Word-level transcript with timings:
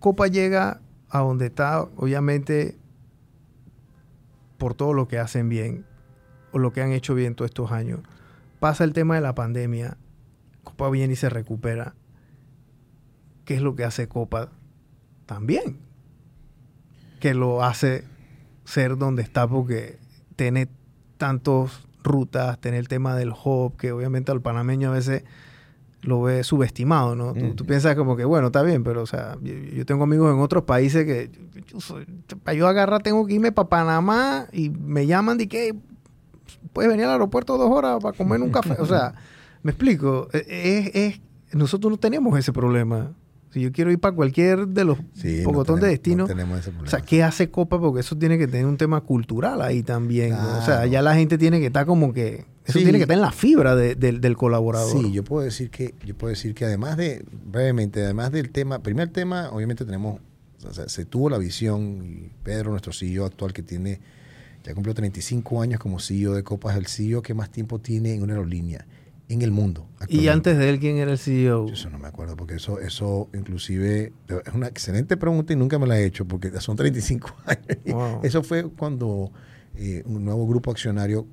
Copa 0.00 0.26
llega 0.28 0.80
a 1.10 1.20
donde 1.20 1.46
está, 1.46 1.82
obviamente, 1.82 2.78
por 4.56 4.74
todo 4.74 4.94
lo 4.94 5.08
que 5.08 5.18
hacen 5.18 5.48
bien 5.48 5.84
o 6.52 6.58
lo 6.58 6.72
que 6.72 6.82
han 6.82 6.92
hecho 6.92 7.14
bien 7.14 7.34
todos 7.34 7.50
estos 7.50 7.70
años. 7.70 8.00
Pasa 8.60 8.84
el 8.84 8.94
tema 8.94 9.14
de 9.14 9.20
la 9.20 9.34
pandemia, 9.34 9.98
Copa 10.64 10.88
viene 10.88 11.12
y 11.12 11.16
se 11.16 11.28
recupera. 11.28 11.94
¿Qué 13.44 13.54
es 13.56 13.62
lo 13.62 13.76
que 13.76 13.84
hace 13.84 14.08
Copa 14.08 14.50
también? 15.26 15.78
Que 17.20 17.34
lo 17.34 17.62
hace 17.62 18.04
ser 18.64 18.96
donde 18.96 19.22
está 19.22 19.46
porque 19.46 19.98
tiene 20.36 20.68
tantas 21.18 21.86
rutas, 22.02 22.58
tiene 22.58 22.78
el 22.78 22.88
tema 22.88 23.14
del 23.16 23.32
hub, 23.32 23.76
que 23.76 23.92
obviamente 23.92 24.32
al 24.32 24.40
panameño 24.40 24.90
a 24.90 24.94
veces 24.94 25.24
lo 26.02 26.22
ve 26.22 26.44
subestimado, 26.44 27.14
¿no? 27.14 27.34
Tú, 27.54 27.66
piensas 27.66 27.94
como 27.94 28.16
que, 28.16 28.24
bueno, 28.24 28.48
está 28.48 28.62
bien, 28.62 28.84
pero, 28.84 29.02
o 29.02 29.06
sea, 29.06 29.36
yo, 29.42 29.84
tengo 29.84 30.04
amigos 30.04 30.32
en 30.34 30.40
otros 30.40 30.64
países 30.64 31.04
que 31.04 31.30
para 32.42 32.54
yo 32.54 32.66
agarrar 32.66 33.02
tengo 33.02 33.26
que 33.26 33.34
irme 33.34 33.52
para 33.52 33.68
Panamá 33.68 34.46
y 34.52 34.70
me 34.70 35.06
llaman 35.06 35.36
de 35.36 35.48
que 35.48 35.74
puedes 36.72 36.90
venir 36.90 37.04
al 37.06 37.12
aeropuerto 37.12 37.58
dos 37.58 37.70
horas 37.70 37.98
para 38.00 38.16
comer 38.16 38.40
un 38.40 38.50
café. 38.50 38.76
o 38.78 38.86
sea, 38.86 39.14
me 39.62 39.72
explico, 39.72 40.28
e, 40.32 40.90
es, 40.94 41.20
nosotros 41.54 41.90
no 41.90 41.96
tenemos 41.98 42.38
ese 42.38 42.52
problema. 42.52 43.12
Si 43.50 43.60
yo 43.60 43.72
quiero 43.72 43.90
ir 43.90 43.98
para 43.98 44.14
cualquier 44.14 44.68
de 44.68 44.84
los 44.84 44.98
sí, 45.14 45.42
de 45.42 45.88
destinos, 45.88 46.30
o 46.30 46.86
sea, 46.86 47.00
¿qué 47.00 47.24
hace 47.24 47.50
Copa? 47.50 47.80
Porque 47.80 48.00
eso 48.00 48.16
tiene 48.16 48.38
que 48.38 48.46
tener 48.46 48.66
un 48.66 48.76
tema 48.76 49.00
cultural 49.00 49.60
ahí 49.60 49.82
también. 49.82 50.34
O 50.34 50.64
sea, 50.64 50.86
ya 50.86 51.02
la 51.02 51.14
gente 51.14 51.36
tiene 51.36 51.58
que 51.58 51.66
estar 51.66 51.84
como 51.84 52.12
que 52.12 52.44
eso 52.64 52.78
tiene 52.78 52.98
que 52.98 53.02
estar 53.02 53.16
en 53.16 53.22
la 53.22 53.32
fibra 53.32 53.74
del 53.74 54.36
colaborador. 54.36 55.02
Sí, 55.02 55.12
yo 55.12 55.24
puedo 55.24 55.44
decir 55.44 55.70
que 55.70 55.94
yo 56.04 56.16
puedo 56.16 56.30
decir 56.30 56.54
que 56.54 56.64
además 56.64 56.96
de 56.96 57.24
brevemente, 57.44 58.04
además 58.04 58.30
del 58.30 58.50
tema, 58.50 58.80
primer 58.80 59.08
tema, 59.08 59.50
obviamente 59.50 59.84
tenemos 59.84 60.20
o 60.68 60.74
sea, 60.74 60.88
se 60.88 61.06
tuvo 61.06 61.30
la 61.30 61.38
visión 61.38 62.02
y 62.04 62.30
Pedro, 62.42 62.70
nuestro 62.70 62.92
CEO 62.92 63.24
actual 63.24 63.52
que 63.52 63.62
tiene 63.62 64.00
ya 64.62 64.74
cumplió 64.74 64.94
35 64.94 65.62
años 65.62 65.80
como 65.80 65.98
CEO 65.98 66.34
de 66.34 66.42
Copas, 66.42 66.76
el 66.76 66.86
CEO 66.86 67.22
que 67.22 67.32
más 67.32 67.50
tiempo 67.50 67.78
tiene 67.78 68.14
en 68.14 68.22
una 68.22 68.34
aerolínea 68.34 68.86
en 69.30 69.42
el 69.42 69.52
mundo. 69.52 69.86
¿Y 70.08 70.28
antes 70.28 70.58
de 70.58 70.68
él 70.68 70.80
quién 70.80 70.96
era 70.96 71.12
el 71.12 71.18
CEO? 71.18 71.68
Yo 71.68 71.74
eso 71.74 71.88
no 71.88 71.98
me 71.98 72.08
acuerdo, 72.08 72.36
porque 72.36 72.54
eso, 72.56 72.80
eso 72.80 73.28
inclusive 73.32 74.12
es 74.28 74.54
una 74.54 74.66
excelente 74.66 75.16
pregunta 75.16 75.52
y 75.52 75.56
nunca 75.56 75.78
me 75.78 75.86
la 75.86 75.98
he 75.98 76.04
hecho, 76.04 76.26
porque 76.26 76.50
son 76.60 76.76
35 76.76 77.34
años. 77.46 78.18
Eso 78.24 78.42
fue 78.42 78.68
cuando 78.68 79.30
eh, 79.76 80.02
un 80.04 80.24
nuevo 80.24 80.46
grupo 80.48 80.72
accionario 80.72 81.26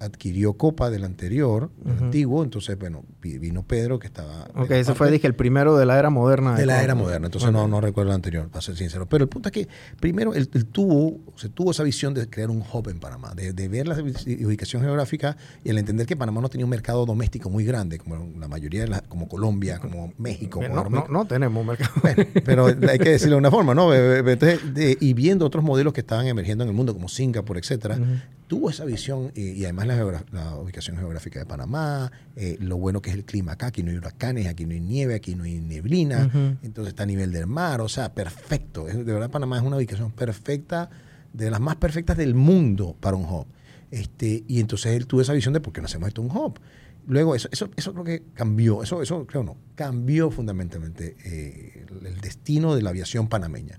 adquirió 0.00 0.54
copa 0.54 0.88
del 0.90 1.04
anterior, 1.04 1.70
antiguo, 1.84 2.42
entonces, 2.42 2.78
bueno, 2.78 3.04
vino 3.20 3.62
Pedro 3.62 3.98
que 3.98 4.06
estaba... 4.06 4.48
Ok, 4.54 4.70
ese 4.70 4.94
fue, 4.94 5.10
dije, 5.10 5.26
el 5.26 5.34
primero 5.34 5.76
de 5.76 5.84
la 5.84 5.98
era 5.98 6.08
moderna. 6.08 6.54
De, 6.54 6.64
la 6.64 6.82
era 6.82 6.94
moderna, 6.94 7.26
entonces 7.26 7.52
no, 7.52 7.68
no 7.68 7.82
recuerdo 7.82 8.10
el 8.10 8.14
anterior, 8.14 8.48
para 8.48 8.62
ser 8.62 8.76
sincero. 8.76 9.06
Pero 9.06 9.24
el 9.24 9.28
punto 9.28 9.50
es 9.50 9.52
que, 9.52 9.68
primero, 10.00 10.32
él, 10.32 10.48
tuvo, 10.48 11.20
se 11.36 11.50
tuvo 11.50 11.72
esa 11.72 11.82
visión 11.82 12.14
de 12.14 12.28
crear 12.28 12.50
un 12.50 12.62
hub 12.72 12.88
en 12.88 12.98
Panamá, 12.98 13.34
de, 13.34 13.68
ver 13.68 13.86
la 13.86 13.96
ubicación 13.96 14.82
geográfica 14.82 15.36
y 15.62 15.68
el 15.68 15.78
entender 15.78 16.06
que 16.06 16.16
Panamá 16.16 16.40
no 16.40 16.48
tenía 16.48 16.64
un 16.64 16.70
mercado 16.70 17.04
doméstico 17.04 17.50
muy 17.50 17.64
grande, 17.64 17.98
como 17.98 18.16
la 18.38 18.48
mayoría 18.48 18.82
de 18.82 18.88
las, 18.88 19.02
como 19.02 19.28
Colombia, 19.28 19.78
como 19.78 20.14
México. 20.16 20.62
No, 20.66 20.88
no, 20.88 21.06
no, 21.08 21.26
tenemos 21.26 21.66
mercado. 21.66 21.92
pero 22.46 22.66
hay 22.66 22.98
que 22.98 23.10
decirlo 23.10 23.34
de 23.34 23.40
una 23.40 23.50
forma, 23.50 23.74
¿no? 23.74 23.92
Entonces, 23.92 24.60
y 25.00 25.12
viendo 25.12 25.44
otros 25.44 25.62
modelos 25.62 25.92
que 25.92 26.00
estaban 26.00 26.26
emergiendo 26.26 26.64
en 26.64 26.70
el 26.70 26.76
mundo, 26.76 26.94
como 26.94 27.08
Singapur, 27.08 27.58
etcétera, 27.58 27.98
tuvo 28.46 28.70
esa 28.70 28.84
visión 28.84 29.32
y, 29.34 29.64
además 29.64 29.86
la, 29.86 30.56
ubicación 30.56 30.96
geográfica 30.96 31.38
de 31.38 31.46
Panamá, 31.46 32.12
eh, 32.36 32.56
lo 32.60 32.76
bueno 32.76 33.02
que 33.02 33.10
es 33.10 33.16
el 33.16 33.24
clima 33.24 33.52
acá, 33.52 33.66
aquí 33.66 33.82
no 33.82 33.90
hay 33.90 33.96
huracanes, 33.96 34.46
aquí 34.46 34.66
no 34.66 34.72
hay 34.72 34.80
nieve, 34.80 35.14
aquí 35.14 35.34
no 35.34 35.44
hay 35.44 35.58
neblina, 35.60 36.30
entonces 36.62 36.92
está 36.92 37.02
a 37.02 37.06
nivel 37.06 37.32
del 37.32 37.46
mar, 37.46 37.80
o 37.80 37.88
sea, 37.88 38.14
perfecto. 38.14 38.84
de 38.84 39.02
verdad 39.02 39.30
Panamá 39.30 39.58
es 39.58 39.64
una 39.64 39.76
ubicación 39.76 40.12
perfecta, 40.12 40.90
de 41.32 41.50
las 41.50 41.60
más 41.60 41.76
perfectas 41.76 42.16
del 42.16 42.34
mundo 42.34 42.96
para 42.98 43.16
un 43.16 43.24
hub. 43.24 43.46
Este, 43.90 44.44
y 44.48 44.60
entonces 44.60 44.96
él 44.96 45.06
tuvo 45.06 45.20
esa 45.20 45.32
visión 45.32 45.54
de 45.54 45.60
por 45.60 45.72
qué 45.72 45.80
no 45.80 45.86
hacemos 45.86 46.08
esto 46.08 46.22
un 46.22 46.30
hub. 46.30 46.58
Luego 47.06 47.34
eso, 47.34 47.48
eso, 47.52 47.68
eso 47.76 47.92
creo 47.92 48.04
que 48.04 48.22
cambió, 48.34 48.82
eso, 48.82 49.00
eso 49.00 49.26
creo 49.26 49.44
no, 49.44 49.56
cambió 49.76 50.30
fundamentalmente 50.30 51.14
eh, 51.24 51.86
el 52.04 52.20
destino 52.20 52.74
de 52.74 52.82
la 52.82 52.90
aviación 52.90 53.28
panameña, 53.28 53.78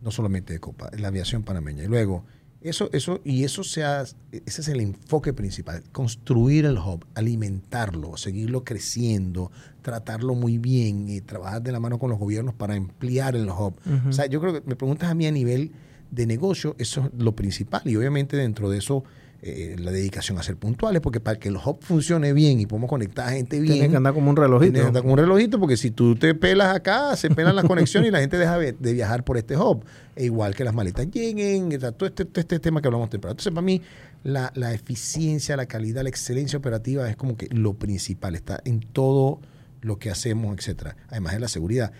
no 0.00 0.10
solamente 0.10 0.54
de 0.54 0.60
Copa, 0.60 0.90
la 0.96 1.08
aviación 1.08 1.42
panameña. 1.42 1.84
Y 1.84 1.88
luego 1.88 2.24
eso, 2.60 2.90
eso, 2.92 3.20
y 3.24 3.44
eso 3.44 3.62
sea, 3.62 4.02
ese 4.02 4.60
es 4.60 4.68
el 4.68 4.80
enfoque 4.80 5.32
principal, 5.32 5.82
construir 5.92 6.64
el 6.64 6.78
hub, 6.78 7.04
alimentarlo, 7.14 8.16
seguirlo 8.16 8.64
creciendo, 8.64 9.52
tratarlo 9.82 10.34
muy 10.34 10.58
bien 10.58 11.08
y 11.08 11.20
trabajar 11.20 11.62
de 11.62 11.72
la 11.72 11.80
mano 11.80 11.98
con 11.98 12.10
los 12.10 12.18
gobiernos 12.18 12.54
para 12.54 12.74
ampliar 12.74 13.36
el 13.36 13.48
hub. 13.48 13.74
O 14.08 14.12
sea, 14.12 14.26
yo 14.26 14.40
creo 14.40 14.52
que 14.52 14.62
me 14.66 14.74
preguntas 14.74 15.10
a 15.10 15.14
mí 15.14 15.26
a 15.26 15.32
nivel 15.32 15.72
de 16.10 16.26
negocio, 16.26 16.74
eso 16.78 17.06
es 17.06 17.22
lo 17.22 17.36
principal. 17.36 17.82
Y 17.84 17.96
obviamente 17.96 18.36
dentro 18.36 18.70
de 18.70 18.78
eso 18.78 19.04
eh, 19.42 19.76
la 19.78 19.90
dedicación 19.90 20.38
a 20.38 20.42
ser 20.42 20.56
puntuales, 20.56 21.02
porque 21.02 21.20
para 21.20 21.38
que 21.38 21.48
el 21.48 21.56
hub 21.56 21.78
funcione 21.82 22.32
bien 22.32 22.58
y 22.58 22.66
podamos 22.66 22.88
conectar 22.88 23.28
a 23.28 23.32
gente 23.32 23.60
bien. 23.60 23.74
Tienes 23.74 23.90
que 23.90 23.96
andar 23.96 24.14
como 24.14 24.30
un 24.30 24.36
relojito. 24.36 24.72
Tienes 24.72 24.82
que 24.82 24.88
andar 24.88 25.02
como 25.02 25.12
un 25.12 25.18
relojito, 25.18 25.60
porque 25.60 25.76
si 25.76 25.90
tú 25.90 26.16
te 26.16 26.34
pelas 26.34 26.74
acá, 26.74 27.14
se 27.16 27.30
pelan 27.30 27.54
las 27.54 27.64
conexiones 27.68 28.08
y 28.08 28.12
la 28.12 28.20
gente 28.20 28.38
deja 28.38 28.58
de, 28.58 28.72
viajar 28.72 29.24
por 29.24 29.36
este 29.36 29.56
hub. 29.56 29.84
E 30.14 30.24
igual 30.24 30.54
que 30.54 30.64
las 30.64 30.74
maletas 30.74 31.10
lleguen, 31.10 31.68
todo 31.78 32.06
este, 32.06 32.26
este 32.34 32.58
tema 32.58 32.80
que 32.80 32.88
hablamos 32.88 33.10
temprano. 33.10 33.32
Entonces, 33.32 33.52
para 33.52 33.64
mí, 33.64 33.82
la, 34.24 34.50
la 34.54 34.72
eficiencia, 34.72 35.56
la 35.56 35.66
calidad, 35.66 36.02
la 36.02 36.08
excelencia 36.08 36.58
operativa 36.58 37.08
es 37.08 37.16
como 37.16 37.36
que 37.36 37.48
lo 37.50 37.74
principal, 37.74 38.34
está 38.34 38.60
en 38.64 38.80
todo 38.80 39.40
lo 39.82 39.98
que 39.98 40.10
hacemos, 40.10 40.56
etcétera. 40.56 40.96
Además 41.08 41.34
de 41.34 41.40
la 41.40 41.48
seguridad. 41.48 41.92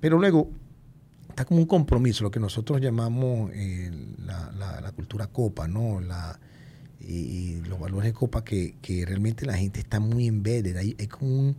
Pero 0.00 0.18
luego, 0.18 0.50
está 1.28 1.44
como 1.44 1.60
un 1.60 1.66
compromiso, 1.66 2.24
lo 2.24 2.30
que 2.30 2.40
nosotros 2.40 2.80
llamamos 2.80 3.50
eh, 3.54 3.90
la, 4.24 4.50
la, 4.58 4.80
la, 4.80 4.92
cultura 4.92 5.26
copa, 5.28 5.68
¿no? 5.68 6.00
La, 6.00 6.38
y, 7.00 7.60
los 7.62 7.78
valores 7.78 8.06
de 8.06 8.12
copa 8.12 8.44
que, 8.44 8.76
que, 8.80 9.04
realmente 9.06 9.46
la 9.46 9.54
gente 9.54 9.80
está 9.80 10.00
muy 10.00 10.26
embedded. 10.26 10.76
Hay, 10.76 10.96
hay 10.98 11.06
como 11.06 11.54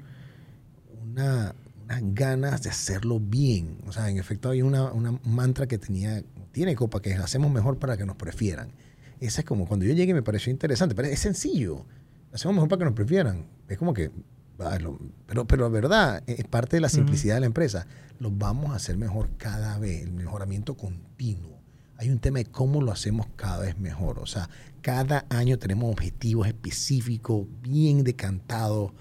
una, 1.11 1.55
unas 1.83 2.01
ganas 2.13 2.61
de 2.63 2.69
hacerlo 2.69 3.19
bien. 3.19 3.77
O 3.87 3.91
sea, 3.91 4.09
en 4.09 4.17
efecto 4.17 4.49
hay 4.49 4.61
una, 4.61 4.91
una 4.91 5.19
mantra 5.23 5.67
que 5.67 5.77
tenía, 5.77 6.23
tiene 6.51 6.75
copa, 6.75 7.01
que 7.01 7.11
es 7.11 7.19
hacemos 7.19 7.51
mejor 7.51 7.79
para 7.79 7.97
que 7.97 8.05
nos 8.05 8.15
prefieran. 8.15 8.71
Esa 9.19 9.41
es 9.41 9.45
como 9.45 9.67
cuando 9.67 9.85
yo 9.85 9.93
llegué 9.93 10.13
me 10.13 10.23
pareció 10.23 10.51
interesante, 10.51 10.95
pero 10.95 11.07
es 11.07 11.19
sencillo. 11.19 11.85
Hacemos 12.31 12.55
mejor 12.55 12.69
para 12.69 12.79
que 12.79 12.85
nos 12.85 12.93
prefieran. 12.93 13.47
Es 13.67 13.77
como 13.77 13.93
que, 13.93 14.11
pero, 14.57 15.45
pero 15.47 15.63
la 15.63 15.69
verdad, 15.69 16.23
es 16.27 16.45
parte 16.45 16.77
de 16.77 16.81
la 16.81 16.89
simplicidad 16.89 17.35
de 17.35 17.41
la 17.41 17.45
empresa. 17.47 17.87
Lo 18.19 18.31
vamos 18.31 18.71
a 18.71 18.75
hacer 18.75 18.97
mejor 18.97 19.29
cada 19.37 19.77
vez, 19.79 20.03
el 20.03 20.11
mejoramiento 20.11 20.75
continuo 20.75 21.58
hay 21.99 22.09
un 22.09 22.19
tema 22.19 22.39
de 22.39 22.45
cómo 22.45 22.81
lo 22.81 22.93
hacemos 22.93 23.27
cada 23.35 23.59
vez 23.59 23.77
mejor. 23.77 24.19
O 24.19 24.25
sea, 24.25 24.49
cada 24.81 25.25
año 25.29 25.59
tenemos 25.59 25.91
objetivos 25.91 26.47
específicos, 26.47 27.45
bien 27.61 28.05
decantados, 28.05 28.93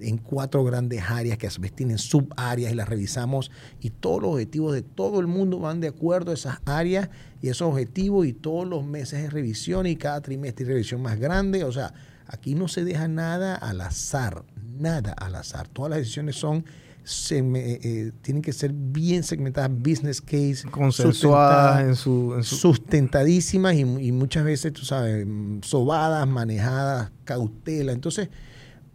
en 0.00 0.16
cuatro 0.16 0.64
grandes 0.64 1.02
áreas 1.06 1.36
que 1.36 1.46
a 1.46 1.50
su 1.50 1.60
vez 1.60 1.72
tienen 1.72 1.98
subáreas 1.98 2.72
y 2.72 2.74
las 2.74 2.88
revisamos 2.88 3.50
y 3.80 3.90
todos 3.90 4.22
los 4.22 4.32
objetivos 4.32 4.72
de 4.72 4.82
todo 4.82 5.20
el 5.20 5.26
mundo 5.26 5.58
van 5.58 5.80
de 5.80 5.88
acuerdo 5.88 6.30
a 6.30 6.34
esas 6.34 6.58
áreas 6.64 7.10
y 7.42 7.48
esos 7.48 7.68
objetivos 7.68 8.26
y 8.26 8.32
todos 8.32 8.66
los 8.66 8.84
meses 8.84 9.22
de 9.22 9.30
revisión 9.30 9.86
y 9.86 9.96
cada 9.96 10.22
trimestre 10.22 10.64
de 10.64 10.72
revisión 10.72 11.02
más 11.02 11.18
grande. 11.18 11.62
O 11.64 11.72
sea, 11.72 11.92
aquí 12.26 12.54
no 12.54 12.68
se 12.68 12.84
deja 12.84 13.06
nada 13.06 13.54
al 13.54 13.82
azar, 13.82 14.44
nada 14.78 15.12
al 15.12 15.34
azar. 15.34 15.68
Todas 15.68 15.90
las 15.90 15.98
decisiones 15.98 16.36
son 16.36 16.64
se 17.06 17.38
eh, 17.38 17.80
eh, 17.84 18.12
tienen 18.20 18.42
que 18.42 18.52
ser 18.52 18.72
bien 18.72 19.22
segmentadas, 19.22 19.70
business 19.70 20.20
case, 20.20 20.64
consensuadas 20.68 21.84
en 21.84 21.94
su, 21.94 22.36
sustentadísimas 22.42 23.76
y, 23.76 23.84
muchas 23.84 24.44
veces, 24.44 24.72
tú 24.72 24.84
sabes, 24.84 25.24
sobadas, 25.62 26.26
manejadas, 26.26 27.12
cautela. 27.22 27.92
Entonces, 27.92 28.28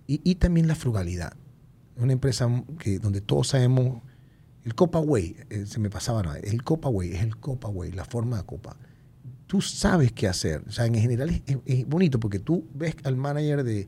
y, 0.08 0.36
también 0.36 0.68
la 0.68 0.76
frugalidad. 0.76 1.32
Una 1.96 2.12
empresa 2.12 2.50
que, 2.80 3.00
donde 3.00 3.22
todos 3.22 3.48
sabemos, 3.48 4.02
el 4.66 4.76
Copa 4.76 5.00
Way, 5.00 5.38
eh, 5.50 5.66
se 5.66 5.80
me 5.80 5.90
pasaba 5.90 6.22
nada, 6.22 6.38
el 6.40 6.64
Copa 6.64 6.90
Way 6.90 7.14
es 7.14 7.24
el 7.24 7.38
Copa 7.38 7.70
Way, 7.70 7.94
la 7.94 8.04
forma 8.04 8.38
de 8.38 8.44
Copa. 8.44 8.76
Tú 9.48 9.62
sabes 9.62 10.12
qué 10.12 10.28
hacer. 10.28 10.66
O 10.68 10.72
sea, 10.72 10.86
en 10.86 10.96
general 10.96 11.42
es 11.66 11.88
bonito 11.88 12.20
porque 12.20 12.40
tú 12.40 12.68
ves 12.74 12.94
al 13.04 13.16
manager 13.16 13.64
de 13.64 13.88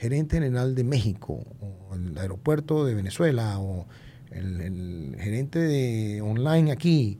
gerente 0.00 0.36
general 0.36 0.74
de 0.74 0.82
México, 0.82 1.44
o 1.60 1.94
el 1.94 2.16
aeropuerto 2.16 2.86
de 2.86 2.94
Venezuela, 2.94 3.58
o 3.58 3.86
el, 4.30 5.14
gerente 5.20 5.58
de 5.58 6.22
online 6.22 6.72
aquí, 6.72 7.18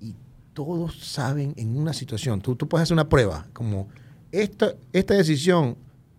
y 0.00 0.14
todos 0.54 0.98
saben 0.98 1.52
en 1.56 1.76
una 1.76 1.92
situación, 1.92 2.40
tú, 2.40 2.56
tú 2.56 2.66
puedes 2.66 2.84
hacer 2.84 2.94
una 2.94 3.10
prueba, 3.10 3.46
como 3.52 3.88
esta, 4.32 4.72
esta 4.94 5.12
decisión, 5.12 5.76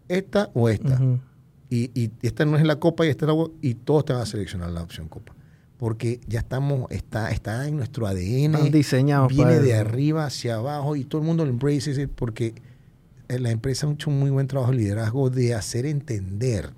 esta 0.07 0.51
o 0.53 0.69
esta, 0.69 1.01
y, 1.67 1.89
y, 1.99 2.11
esta 2.21 2.45
no 2.45 2.57
es 2.57 2.63
la 2.63 2.75
copa 2.75 3.07
y 3.07 3.09
esta 3.09 3.25
es 3.25 3.35
la 3.35 3.45
y 3.61 3.73
todos 3.73 4.05
te 4.05 4.13
van 4.13 4.21
a 4.21 4.25
seleccionar 4.27 4.69
la 4.69 4.83
opción 4.83 5.07
copa. 5.07 5.33
Porque 5.77 6.21
ya 6.27 6.39
estamos, 6.39 6.89
está, 6.91 7.31
está 7.31 7.67
en 7.67 7.75
nuestro 7.75 8.05
ADN, 8.05 8.71
diseñado 8.71 9.27
viene 9.27 9.59
de 9.59 9.73
arriba 9.73 10.25
hacia 10.25 10.55
abajo 10.55 10.95
y 10.95 11.05
todo 11.05 11.21
el 11.21 11.27
mundo 11.27 11.43
lo 11.43 11.49
embrace 11.49 12.07
porque 12.07 12.53
la 13.27 13.51
empresa 13.51 13.87
ha 13.87 13.91
hecho 13.91 14.09
un 14.09 14.19
muy 14.19 14.29
buen 14.29 14.47
trabajo 14.47 14.71
de 14.71 14.77
liderazgo 14.77 15.29
de 15.29 15.53
hacer 15.53 15.85
entender 15.85 16.71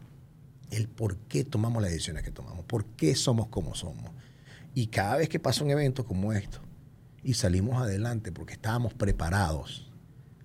el 0.72 0.88
por 0.88 1.18
qué 1.18 1.44
tomamos 1.44 1.82
las 1.82 1.92
decisiones 1.92 2.24
que 2.24 2.32
tomamos, 2.32 2.66
por 2.66 2.86
qué 2.86 3.16
somos 3.16 3.48
como 3.48 3.76
somos. 3.76 4.12
Y 4.74 4.88
cada 4.88 5.18
vez 5.18 5.30
que 5.30 5.40
pasa 5.40 5.64
un 5.64 5.72
evento 5.72 6.06
como 6.06 6.34
esto 6.34 6.60
y 7.24 7.34
salimos 7.34 7.82
adelante 7.82 8.32
porque 8.32 8.54
estábamos 8.54 8.94
preparados, 8.94 9.92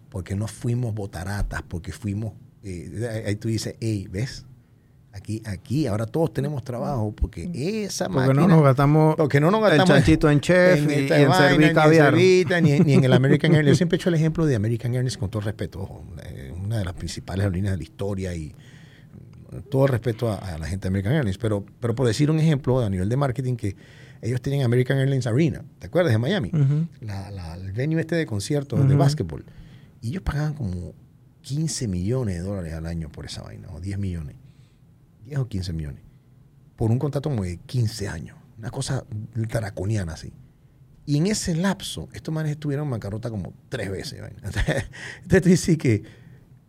porque 0.08 0.34
no 0.36 0.46
fuimos 0.46 0.94
botaratas, 0.94 1.62
porque 1.62 1.92
fuimos, 1.92 2.32
eh, 2.62 3.24
ahí 3.26 3.36
tú 3.36 3.48
dices, 3.48 3.76
hey, 3.80 4.08
¿ves? 4.10 4.46
Aquí, 5.14 5.42
aquí, 5.44 5.86
ahora 5.86 6.06
todos 6.06 6.32
tenemos 6.32 6.64
trabajo 6.64 7.12
porque 7.14 7.50
esa 7.84 8.06
Porque 8.08 8.28
máquina... 8.28 8.40
no 8.46 8.48
nos 8.48 8.62
gastamos, 8.64 9.14
porque 9.16 9.40
no 9.40 9.50
nos 9.50 9.60
el 9.60 9.68
gastamos 9.76 9.88
chanchito 9.88 10.30
en 10.30 10.40
chef 10.40 10.78
en 10.90 10.90
y 11.04 11.08
vaina, 11.26 11.56
ni 11.58 11.64
en 11.66 11.74
servita, 11.96 12.60
ni, 12.62 12.80
ni 12.80 12.94
en 12.94 13.04
el 13.04 13.12
American 13.22 13.52
Airlines. 13.54 13.74
Yo 13.74 13.76
siempre 13.76 13.96
he 13.96 14.00
hecho 14.00 14.08
el 14.08 14.14
ejemplo 14.14 14.46
de 14.46 14.54
American 14.56 14.94
Airlines 14.94 15.18
con 15.18 15.28
todo 15.30 15.42
respeto. 15.42 16.02
eh, 16.24 16.52
una 16.64 16.78
de 16.78 16.84
las 16.86 16.94
principales 16.94 17.42
aerolíneas 17.44 17.72
de 17.72 17.76
la 17.76 17.82
historia 17.82 18.34
y 18.34 18.54
todo 19.70 19.84
el 19.84 19.92
respeto 19.92 20.30
a, 20.30 20.36
a 20.36 20.58
la 20.58 20.66
gente 20.66 20.84
de 20.84 20.88
American 20.88 21.12
Airlines. 21.12 21.36
Pero, 21.36 21.64
pero 21.78 21.94
por 21.94 22.06
decir 22.06 22.30
un 22.30 22.38
ejemplo 22.40 22.80
a 22.80 22.88
nivel 22.88 23.08
de 23.10 23.16
marketing 23.18 23.56
que 23.56 23.76
ellos 24.22 24.40
tienen 24.40 24.62
American 24.62 24.96
Airlines 24.98 25.26
Arena, 25.26 25.62
¿te 25.78 25.88
acuerdas 25.88 26.12
de 26.12 26.18
Miami? 26.18 26.48
Ujú. 26.54 26.86
La- 27.02 27.30
la- 27.30 27.54
el 27.56 27.72
venue 27.72 28.00
este 28.00 28.14
de 28.16 28.24
conciertos 28.24 28.88
de 28.88 28.94
básquetbol. 28.94 29.44
Y 30.00 30.08
ellos 30.08 30.22
pagaban 30.22 30.54
como 30.54 30.94
15 31.42 31.86
millones 31.88 32.36
de 32.36 32.40
dólares 32.40 32.72
al 32.72 32.86
año 32.86 33.10
por 33.10 33.26
esa 33.26 33.42
vaina, 33.42 33.68
o 33.72 33.80
10 33.80 33.98
millones. 33.98 34.36
10 35.32 35.40
o 35.40 35.48
15 35.48 35.72
millones. 35.72 36.02
Por 36.76 36.90
un 36.90 36.98
contrato 36.98 37.30
como 37.30 37.44
de 37.44 37.56
15 37.58 38.08
años. 38.08 38.36
Una 38.58 38.70
cosa 38.70 39.04
draconiana 39.34 40.12
así. 40.12 40.32
Y 41.04 41.16
en 41.16 41.26
ese 41.26 41.56
lapso, 41.56 42.08
estos 42.12 42.32
manes 42.32 42.52
estuvieron 42.52 42.86
en 42.86 42.92
bancarrota 42.92 43.30
como 43.30 43.54
tres 43.68 43.90
veces. 43.90 44.20
vaina. 44.20 44.38
Entonces 45.22 45.42
tú 45.42 45.48
dices 45.48 45.78
que, 45.78 46.02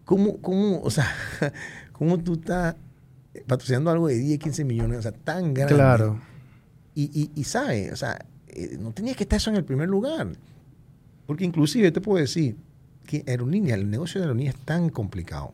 ¿cómo, 0.05 0.37
cómo, 0.41 0.81
o 0.81 0.89
sea, 0.89 1.07
cómo 1.91 2.17
tú 2.19 2.33
estás 2.33 2.75
patrocinando 3.47 3.91
algo 3.91 4.07
de 4.07 4.15
10, 4.15 4.39
15 4.39 4.63
millones, 4.63 4.99
o 4.99 5.01
sea, 5.01 5.11
tan 5.11 5.53
grande? 5.53 5.75
Claro. 5.75 6.19
Y, 6.95 7.03
y, 7.13 7.31
y 7.39 7.43
sabe, 7.43 7.91
o 7.91 7.95
sea, 7.95 8.25
eh, 8.47 8.77
no 8.79 8.91
tenía 8.91 9.13
que 9.13 9.23
estar 9.23 9.37
eso 9.37 9.49
en 9.49 9.57
el 9.57 9.65
primer 9.65 9.89
lugar. 9.89 10.29
Porque 11.25 11.45
inclusive 11.45 11.91
te 11.91 12.01
puedo 12.01 12.19
decir 12.19 12.55
que 13.05 13.23
aerolínea, 13.27 13.75
el 13.75 13.89
negocio 13.89 14.19
de 14.19 14.25
aerolínea 14.25 14.51
es 14.51 14.57
tan 14.57 14.89
complicado 14.89 15.53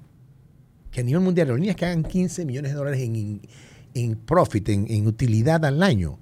que 0.91 1.01
a 1.01 1.03
nivel 1.03 1.21
mundial 1.21 1.47
aerolíneas 1.47 1.75
que 1.75 1.85
hagan 1.85 2.03
15 2.03 2.45
millones 2.45 2.71
de 2.71 2.77
dólares 2.77 3.01
en, 3.01 3.41
en, 3.93 4.15
profit, 4.15 4.69
en, 4.69 4.85
en 4.89 5.07
utilidad 5.07 5.63
al 5.65 5.83
año, 5.83 6.19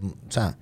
o 0.00 0.30
sea, 0.30 0.56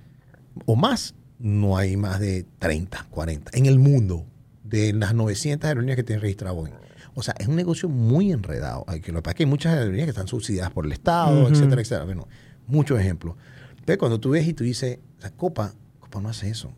o 0.65 0.75
más, 0.75 1.15
no 1.39 1.77
hay 1.77 1.97
más 1.97 2.19
de 2.19 2.45
30, 2.59 3.07
40 3.09 3.51
en 3.53 3.65
el 3.65 3.79
mundo 3.79 4.25
de 4.63 4.93
las 4.93 5.13
900 5.13 5.67
aerolíneas 5.67 5.95
que 5.95 6.03
tienen 6.03 6.21
registrado 6.21 6.57
hoy. 6.57 6.71
O 7.13 7.23
sea, 7.23 7.33
es 7.39 7.47
un 7.47 7.55
negocio 7.55 7.89
muy 7.89 8.31
enredado. 8.31 8.83
Hay 8.87 9.01
que, 9.01 9.11
lo 9.11 9.23
que 9.23 9.33
hay 9.39 9.45
muchas 9.45 9.73
aerolíneas 9.73 10.05
que 10.05 10.11
están 10.11 10.27
subsidiadas 10.27 10.71
por 10.71 10.85
el 10.85 10.91
Estado, 10.91 11.47
etcétera, 11.47 11.81
etcétera. 11.81 12.05
Bueno, 12.05 12.27
muchos 12.67 12.99
ejemplos. 12.99 13.35
Entonces, 13.71 13.97
cuando 13.97 14.19
tú 14.19 14.31
ves 14.31 14.47
y 14.47 14.53
tú 14.53 14.63
dices, 14.63 14.99
sea, 15.19 15.31
Copa, 15.31 15.73
Copa 15.99 16.21
no 16.21 16.29
hace 16.29 16.49
eso. 16.49 16.71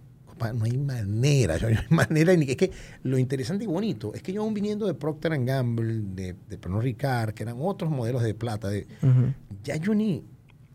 No 0.53 0.65
hay 0.65 0.77
manera, 0.77 1.57
no 1.61 1.67
hay 1.67 1.77
manera. 1.89 2.33
Es 2.33 2.55
que 2.55 2.71
lo 3.03 3.17
interesante 3.17 3.63
y 3.65 3.67
bonito 3.67 4.13
es 4.13 4.23
que 4.23 4.33
yo 4.33 4.41
aún 4.41 4.53
viniendo 4.53 4.87
de 4.87 4.93
Procter 4.93 5.37
Gamble, 5.43 6.01
de, 6.15 6.35
de 6.47 6.57
Pernod 6.57 6.81
Ricard, 6.81 7.33
que 7.33 7.43
eran 7.43 7.57
otros 7.59 7.91
modelos 7.91 8.23
de 8.23 8.33
plata, 8.33 8.69
de, 8.69 8.87
ya 9.63 9.75
yo 9.75 9.93
ni, 9.93 10.23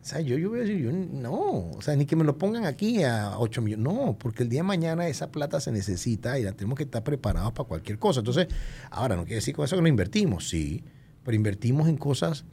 o 0.05 0.07
sea, 0.07 0.21
yo, 0.21 0.37
yo 0.37 0.49
voy 0.49 0.59
a 0.59 0.61
decir, 0.61 0.77
yo 0.77 0.91
no, 0.91 1.71
o 1.71 1.81
sea, 1.81 1.95
ni 1.95 2.05
que 2.05 2.15
me 2.15 2.23
lo 2.23 2.37
pongan 2.37 2.65
aquí 2.65 3.03
a 3.03 3.39
8 3.39 3.61
millones, 3.63 3.83
no, 3.83 4.15
porque 4.19 4.43
el 4.43 4.49
día 4.49 4.59
de 4.59 4.63
mañana 4.63 5.07
esa 5.07 5.31
plata 5.31 5.59
se 5.59 5.71
necesita 5.71 6.37
y 6.37 6.43
la 6.43 6.51
tenemos 6.51 6.77
que 6.77 6.83
estar 6.83 7.03
preparados 7.03 7.53
para 7.53 7.67
cualquier 7.67 7.97
cosa. 7.97 8.19
Entonces, 8.19 8.47
ahora, 8.91 9.15
no 9.15 9.23
quiere 9.23 9.37
decir 9.37 9.55
con 9.55 9.65
eso 9.65 9.75
que 9.75 9.81
no 9.81 9.87
invertimos, 9.87 10.47
sí, 10.47 10.83
pero 11.23 11.35
invertimos 11.35 11.87
en 11.87 11.97
cosas 11.97 12.45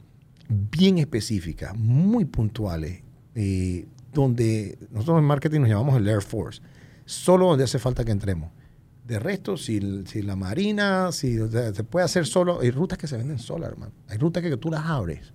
bien 0.49 0.97
específicas, 0.97 1.77
muy 1.77 2.25
puntuales, 2.25 3.03
eh, 3.35 3.85
donde 4.13 4.77
nosotros 4.89 5.19
en 5.19 5.25
marketing 5.25 5.59
nos 5.61 5.69
llamamos 5.69 5.95
el 5.97 6.07
Air 6.07 6.23
Force, 6.23 6.59
solo 7.05 7.47
donde 7.47 7.63
hace 7.65 7.79
falta 7.79 8.03
que 8.03 8.11
entremos. 8.11 8.51
De 9.05 9.19
resto, 9.19 9.57
si, 9.57 10.03
si 10.05 10.21
la 10.21 10.35
marina, 10.35 11.11
si 11.11 11.37
o 11.39 11.49
sea, 11.51 11.73
se 11.73 11.83
puede 11.83 12.05
hacer 12.05 12.25
solo, 12.25 12.61
hay 12.61 12.71
rutas 12.71 12.97
que 12.97 13.07
se 13.07 13.17
venden 13.17 13.37
solas, 13.37 13.69
hermano. 13.71 13.91
Hay 14.07 14.17
rutas 14.17 14.41
que 14.41 14.55
tú 14.57 14.71
las 14.71 14.85
abres 14.85 15.33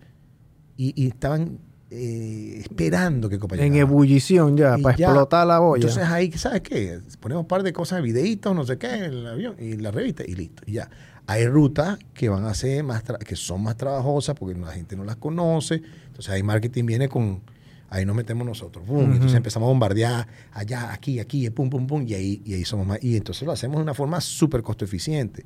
y, 0.76 0.94
y 1.02 1.08
estaban 1.08 1.58
eh, 1.90 2.58
esperando 2.60 3.28
que 3.28 3.38
Copa 3.38 3.56
En 3.56 3.74
ebullición 3.74 4.56
ya, 4.56 4.78
Y 4.78 4.82
para 4.82 4.96
ya. 4.96 5.06
explotar 5.06 5.46
la 5.46 5.60
olla. 5.60 5.80
Entonces 5.80 6.04
ahí, 6.04 6.30
¿sabes 6.32 6.60
qué? 6.60 7.00
Ponemos 7.20 7.42
un 7.42 7.48
par 7.48 7.62
de 7.62 7.72
cosas, 7.72 8.02
videitos, 8.02 8.54
no 8.54 8.64
sé 8.64 8.78
qué, 8.78 8.94
en 8.94 9.04
el 9.04 9.26
avión 9.26 9.56
y 9.58 9.76
la 9.76 9.90
revista 9.90 10.22
y 10.26 10.34
listo. 10.34 10.62
y 10.66 10.72
ya. 10.72 10.90
Hay 11.26 11.46
rutas 11.46 11.98
que 12.14 12.28
van 12.30 12.44
a 12.44 12.54
ser 12.54 12.84
más, 12.84 13.02
que 13.02 13.36
son 13.36 13.62
más 13.62 13.76
trabajosas 13.76 14.34
porque 14.34 14.58
la 14.58 14.72
gente 14.72 14.96
no 14.96 15.04
las 15.04 15.16
conoce. 15.16 15.82
Entonces 16.06 16.28
ahí 16.30 16.42
marketing 16.42 16.84
viene 16.86 17.08
con, 17.08 17.42
ahí 17.88 18.04
nos 18.04 18.16
metemos 18.16 18.46
nosotros. 18.46 18.86
Boom. 18.86 19.12
Entonces 19.12 19.36
empezamos 19.36 19.66
a 19.66 19.70
bombardear 19.70 20.26
allá, 20.52 20.92
aquí, 20.92 21.20
aquí, 21.20 21.48
pum, 21.50 21.70
pum, 21.70 21.86
pum, 21.86 22.04
y 22.06 22.14
ahí, 22.14 22.42
y 22.44 22.54
ahí 22.54 22.64
somos 22.64 22.86
más. 22.86 23.02
Y 23.02 23.16
entonces 23.16 23.44
lo 23.44 23.52
hacemos 23.52 23.76
de 23.76 23.82
una 23.82 23.94
forma 23.94 24.20
súper 24.20 24.62
costo 24.62 24.84
eficiente. 24.84 25.44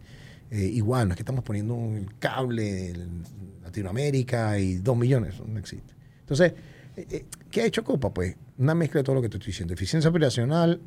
Eh, 0.50 0.66
igual, 0.66 1.08
no 1.08 1.12
es 1.12 1.16
que 1.16 1.22
estamos 1.22 1.44
poniendo 1.44 1.74
un 1.74 2.06
cable 2.18 2.90
en 2.90 3.22
Latinoamérica 3.62 4.58
y 4.58 4.74
dos 4.74 4.96
millones, 4.96 5.34
eso 5.34 5.46
no 5.48 5.58
existe. 5.58 5.94
Entonces, 6.20 6.52
eh, 6.96 7.06
eh, 7.10 7.24
¿qué 7.50 7.62
ha 7.62 7.66
hecho 7.66 7.82
Copa? 7.82 8.12
Pues 8.12 8.36
una 8.58 8.74
mezcla 8.74 8.98
de 9.00 9.04
todo 9.04 9.16
lo 9.16 9.22
que 9.22 9.28
te 9.28 9.38
estoy 9.38 9.52
diciendo. 9.52 9.72
Eficiencia 9.72 10.10
operacional 10.10 10.80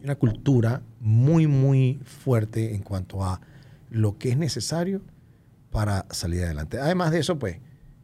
y 0.00 0.04
una 0.04 0.16
cultura 0.16 0.82
muy, 1.00 1.46
muy 1.46 2.00
fuerte 2.04 2.74
en 2.74 2.82
cuanto 2.82 3.24
a 3.24 3.40
lo 3.90 4.18
que 4.18 4.30
es 4.30 4.36
necesario 4.36 5.00
para 5.70 6.06
salir 6.10 6.44
adelante. 6.44 6.78
Además 6.78 7.12
de 7.12 7.20
eso, 7.20 7.38
pues, 7.38 7.58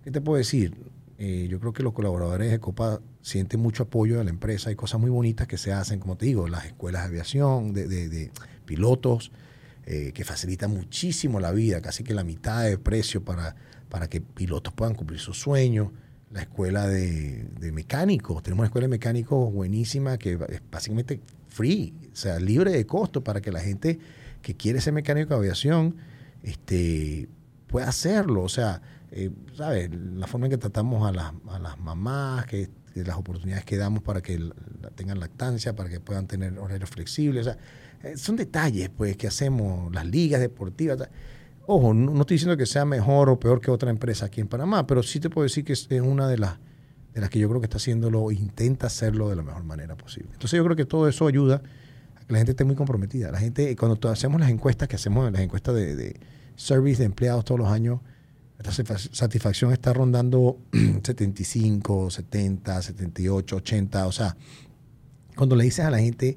¿qué 0.04 0.10
te 0.10 0.20
puedo 0.20 0.38
decir? 0.38 0.74
Eh, 1.18 1.48
yo 1.50 1.58
creo 1.58 1.72
que 1.72 1.82
los 1.82 1.92
colaboradores 1.92 2.50
de 2.50 2.60
Copa 2.60 3.00
sienten 3.22 3.58
mucho 3.60 3.82
apoyo 3.84 4.18
de 4.18 4.24
la 4.24 4.30
empresa. 4.30 4.70
Hay 4.70 4.76
cosas 4.76 5.00
muy 5.00 5.10
bonitas 5.10 5.48
que 5.48 5.58
se 5.58 5.72
hacen, 5.72 5.98
como 5.98 6.16
te 6.16 6.26
digo, 6.26 6.46
las 6.48 6.64
escuelas 6.66 7.02
de 7.02 7.08
aviación, 7.08 7.72
de, 7.72 7.88
de- 7.88 8.08
de 8.08 8.30
pilotos, 8.64 9.32
eh, 9.86 10.12
que 10.14 10.24
facilitan 10.24 10.70
muchísimo 10.70 11.40
la 11.40 11.50
vida, 11.50 11.80
casi 11.80 12.04
que 12.04 12.14
la 12.14 12.22
mitad 12.22 12.62
de 12.64 12.78
precio 12.78 13.24
para, 13.24 13.56
para 13.88 14.08
que 14.08 14.20
pilotos 14.20 14.72
puedan 14.74 14.94
cumplir 14.94 15.18
sus 15.18 15.40
sueños. 15.40 15.88
La 16.30 16.42
escuela 16.42 16.86
de, 16.86 17.44
de 17.58 17.72
mecánicos, 17.72 18.42
tenemos 18.42 18.60
una 18.60 18.66
escuela 18.66 18.84
de 18.84 18.90
mecánicos 18.90 19.50
buenísima 19.52 20.18
que 20.18 20.34
es 20.50 20.60
básicamente 20.70 21.20
free, 21.48 21.94
o 22.12 22.16
sea, 22.16 22.38
libre 22.38 22.70
de 22.70 22.84
costo 22.86 23.24
para 23.24 23.40
que 23.40 23.50
la 23.50 23.60
gente 23.60 23.98
que 24.42 24.54
quiere 24.54 24.80
ser 24.82 24.92
mecánico 24.92 25.30
de 25.30 25.36
aviación 25.36 25.96
este, 26.42 27.28
pueda 27.66 27.88
hacerlo. 27.88 28.42
O 28.42 28.48
sea, 28.48 28.82
eh, 29.10 29.30
¿sabes? 29.54 29.90
La 30.14 30.26
forma 30.26 30.46
en 30.46 30.50
que 30.50 30.58
tratamos 30.58 31.06
a 31.08 31.12
las, 31.12 31.32
a 31.48 31.58
las 31.58 31.78
mamás, 31.78 32.46
que, 32.46 32.68
las 32.94 33.16
oportunidades 33.16 33.64
que 33.64 33.76
damos 33.76 34.02
para 34.02 34.20
que 34.20 34.50
tengan 34.96 35.20
lactancia, 35.20 35.74
para 35.76 35.88
que 35.88 36.00
puedan 36.00 36.26
tener 36.26 36.58
horarios 36.58 36.90
flexibles. 36.90 37.46
O 37.46 37.50
sea, 37.52 37.58
eh, 38.02 38.16
son 38.16 38.34
detalles 38.36 38.88
pues 38.90 39.16
que 39.16 39.28
hacemos 39.28 39.92
las 39.94 40.04
ligas 40.06 40.40
deportivas. 40.40 41.08
Ojo, 41.66 41.94
no, 41.94 42.20
estoy 42.20 42.34
diciendo 42.36 42.56
que 42.56 42.66
sea 42.66 42.84
mejor 42.84 43.28
o 43.30 43.38
peor 43.38 43.60
que 43.60 43.70
otra 43.70 43.90
empresa 43.90 44.26
aquí 44.26 44.40
en 44.40 44.48
Panamá, 44.48 44.86
pero 44.86 45.02
sí 45.02 45.20
te 45.20 45.30
puedo 45.30 45.44
decir 45.44 45.64
que 45.64 45.74
es 45.74 45.88
una 46.02 46.26
de 46.26 46.38
las 46.38 46.58
de 47.14 47.20
las 47.22 47.30
que 47.30 47.38
yo 47.38 47.48
creo 47.48 47.60
que 47.60 47.66
está 47.66 47.78
haciéndolo, 47.78 48.30
intenta 48.30 48.86
hacerlo 48.88 49.28
de 49.28 49.36
la 49.36 49.42
mejor 49.42 49.64
manera 49.64 49.96
posible. 49.96 50.30
Entonces 50.34 50.56
yo 50.56 50.64
creo 50.64 50.76
que 50.76 50.84
todo 50.84 51.08
eso 51.08 51.26
ayuda 51.26 51.62
a 52.16 52.24
que 52.24 52.32
la 52.32 52.38
gente 52.38 52.52
esté 52.52 52.64
muy 52.64 52.76
comprometida. 52.76 53.32
La 53.32 53.38
gente, 53.38 53.74
cuando 53.76 53.96
to- 53.96 54.08
hacemos 54.08 54.40
las 54.40 54.50
encuestas 54.50 54.86
que 54.88 54.96
hacemos, 54.96 55.30
las 55.32 55.40
encuestas 55.40 55.74
de 55.74 56.20
service 56.56 56.98
de 56.98 57.06
empleados 57.06 57.44
todos 57.44 57.58
los 57.58 57.68
años, 57.70 58.00
la 58.58 58.70
satisfa- 58.72 58.98
satisfacción 59.12 59.72
está 59.72 59.92
rondando 59.92 60.58
75, 61.02 62.10
70, 62.10 62.82
78, 62.82 63.56
80. 63.56 64.06
O 64.06 64.12
sea, 64.12 64.36
cuando 65.36 65.54
le 65.56 65.64
dices 65.64 65.84
a 65.84 65.90
la 65.90 65.98
gente 65.98 66.36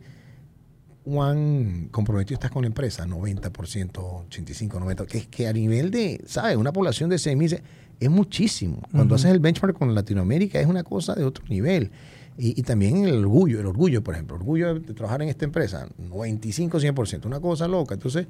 cuán 1.03 1.87
comprometido 1.91 2.35
estás 2.35 2.51
con 2.51 2.61
la 2.61 2.67
empresa, 2.67 3.05
90%, 3.07 4.25
85, 4.27 4.79
90, 4.79 5.05
que 5.07 5.17
es 5.19 5.27
que 5.27 5.47
a 5.47 5.53
nivel 5.53 5.89
de, 5.89 6.21
¿sabes? 6.27 6.57
Una 6.57 6.71
población 6.71 7.09
de 7.09 7.17
6 7.17 7.35
mil 7.35 7.59
es 7.99 8.09
muchísimo. 8.09 8.81
Cuando 8.91 9.15
haces 9.15 9.31
el 9.31 9.39
benchmark 9.39 9.77
con 9.77 9.93
Latinoamérica 9.95 10.59
es 10.59 10.67
una 10.67 10.83
cosa 10.83 11.15
de 11.15 11.23
otro 11.23 11.43
nivel. 11.49 11.91
Y, 12.37 12.59
y 12.59 12.63
también 12.63 13.05
el 13.05 13.15
orgullo, 13.25 13.59
el 13.59 13.65
orgullo, 13.65 14.03
por 14.03 14.13
ejemplo, 14.13 14.35
el 14.35 14.41
orgullo 14.41 14.73
de, 14.75 14.79
de 14.79 14.93
trabajar 14.93 15.21
en 15.21 15.29
esta 15.29 15.45
empresa, 15.45 15.87
95, 15.97 16.79
100%, 16.79 17.25
una 17.25 17.39
cosa 17.39 17.67
loca. 17.67 17.95
Entonces, 17.95 18.27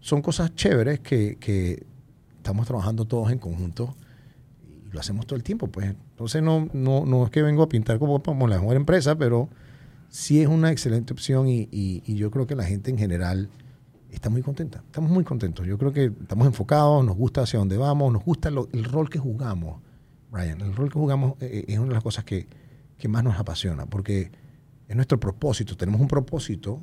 son 0.00 0.22
cosas 0.22 0.54
chéveres 0.54 1.00
que, 1.00 1.36
que 1.40 1.82
estamos 2.46 2.66
trabajando 2.66 3.04
todos 3.06 3.32
en 3.32 3.38
conjunto 3.40 3.96
y 4.88 4.92
lo 4.92 5.00
hacemos 5.00 5.26
todo 5.26 5.36
el 5.36 5.42
tiempo. 5.42 5.66
Pues. 5.66 5.86
Entonces, 5.88 6.42
no, 6.42 6.68
no, 6.72 7.04
no 7.04 7.24
es 7.24 7.30
que 7.30 7.42
vengo 7.42 7.62
a 7.64 7.68
pintar 7.68 7.98
como, 7.98 8.22
como 8.22 8.46
la 8.46 8.60
mejor 8.60 8.76
empresa, 8.76 9.16
pero 9.16 9.48
sí 10.08 10.40
es 10.40 10.46
una 10.48 10.70
excelente 10.70 11.12
opción 11.12 11.48
y, 11.48 11.68
y- 11.72 12.14
yo 12.14 12.30
creo 12.30 12.46
que 12.46 12.54
la 12.54 12.62
gente 12.64 12.90
en 12.92 12.98
general 12.98 13.48
está 14.12 14.30
muy 14.30 14.42
contenta. 14.42 14.78
Estamos 14.86 15.10
muy 15.10 15.24
contentos. 15.24 15.66
Yo 15.66 15.76
creo 15.76 15.92
que 15.92 16.04
estamos 16.04 16.46
enfocados, 16.46 17.04
nos 17.04 17.16
gusta 17.16 17.42
hacia 17.42 17.58
dónde 17.58 17.76
vamos, 17.76 18.12
nos 18.12 18.24
gusta 18.24 18.50
lo- 18.52 18.68
el 18.72 18.84
rol 18.84 19.10
que 19.10 19.18
jugamos, 19.18 19.80
Brian. 20.30 20.60
El 20.60 20.72
rol 20.74 20.88
que 20.88 20.98
jugamos 21.00 21.34
eh, 21.40 21.64
es 21.66 21.78
una 21.78 21.88
de 21.88 21.94
las 21.94 22.02
cosas 22.04 22.24
que, 22.24 22.46
que 22.96 23.08
más 23.08 23.24
nos 23.24 23.38
apasiona, 23.40 23.86
porque 23.86 24.30
es 24.86 24.94
nuestro 24.94 25.18
propósito. 25.18 25.76
Tenemos 25.76 26.00
un 26.00 26.06
propósito 26.08 26.80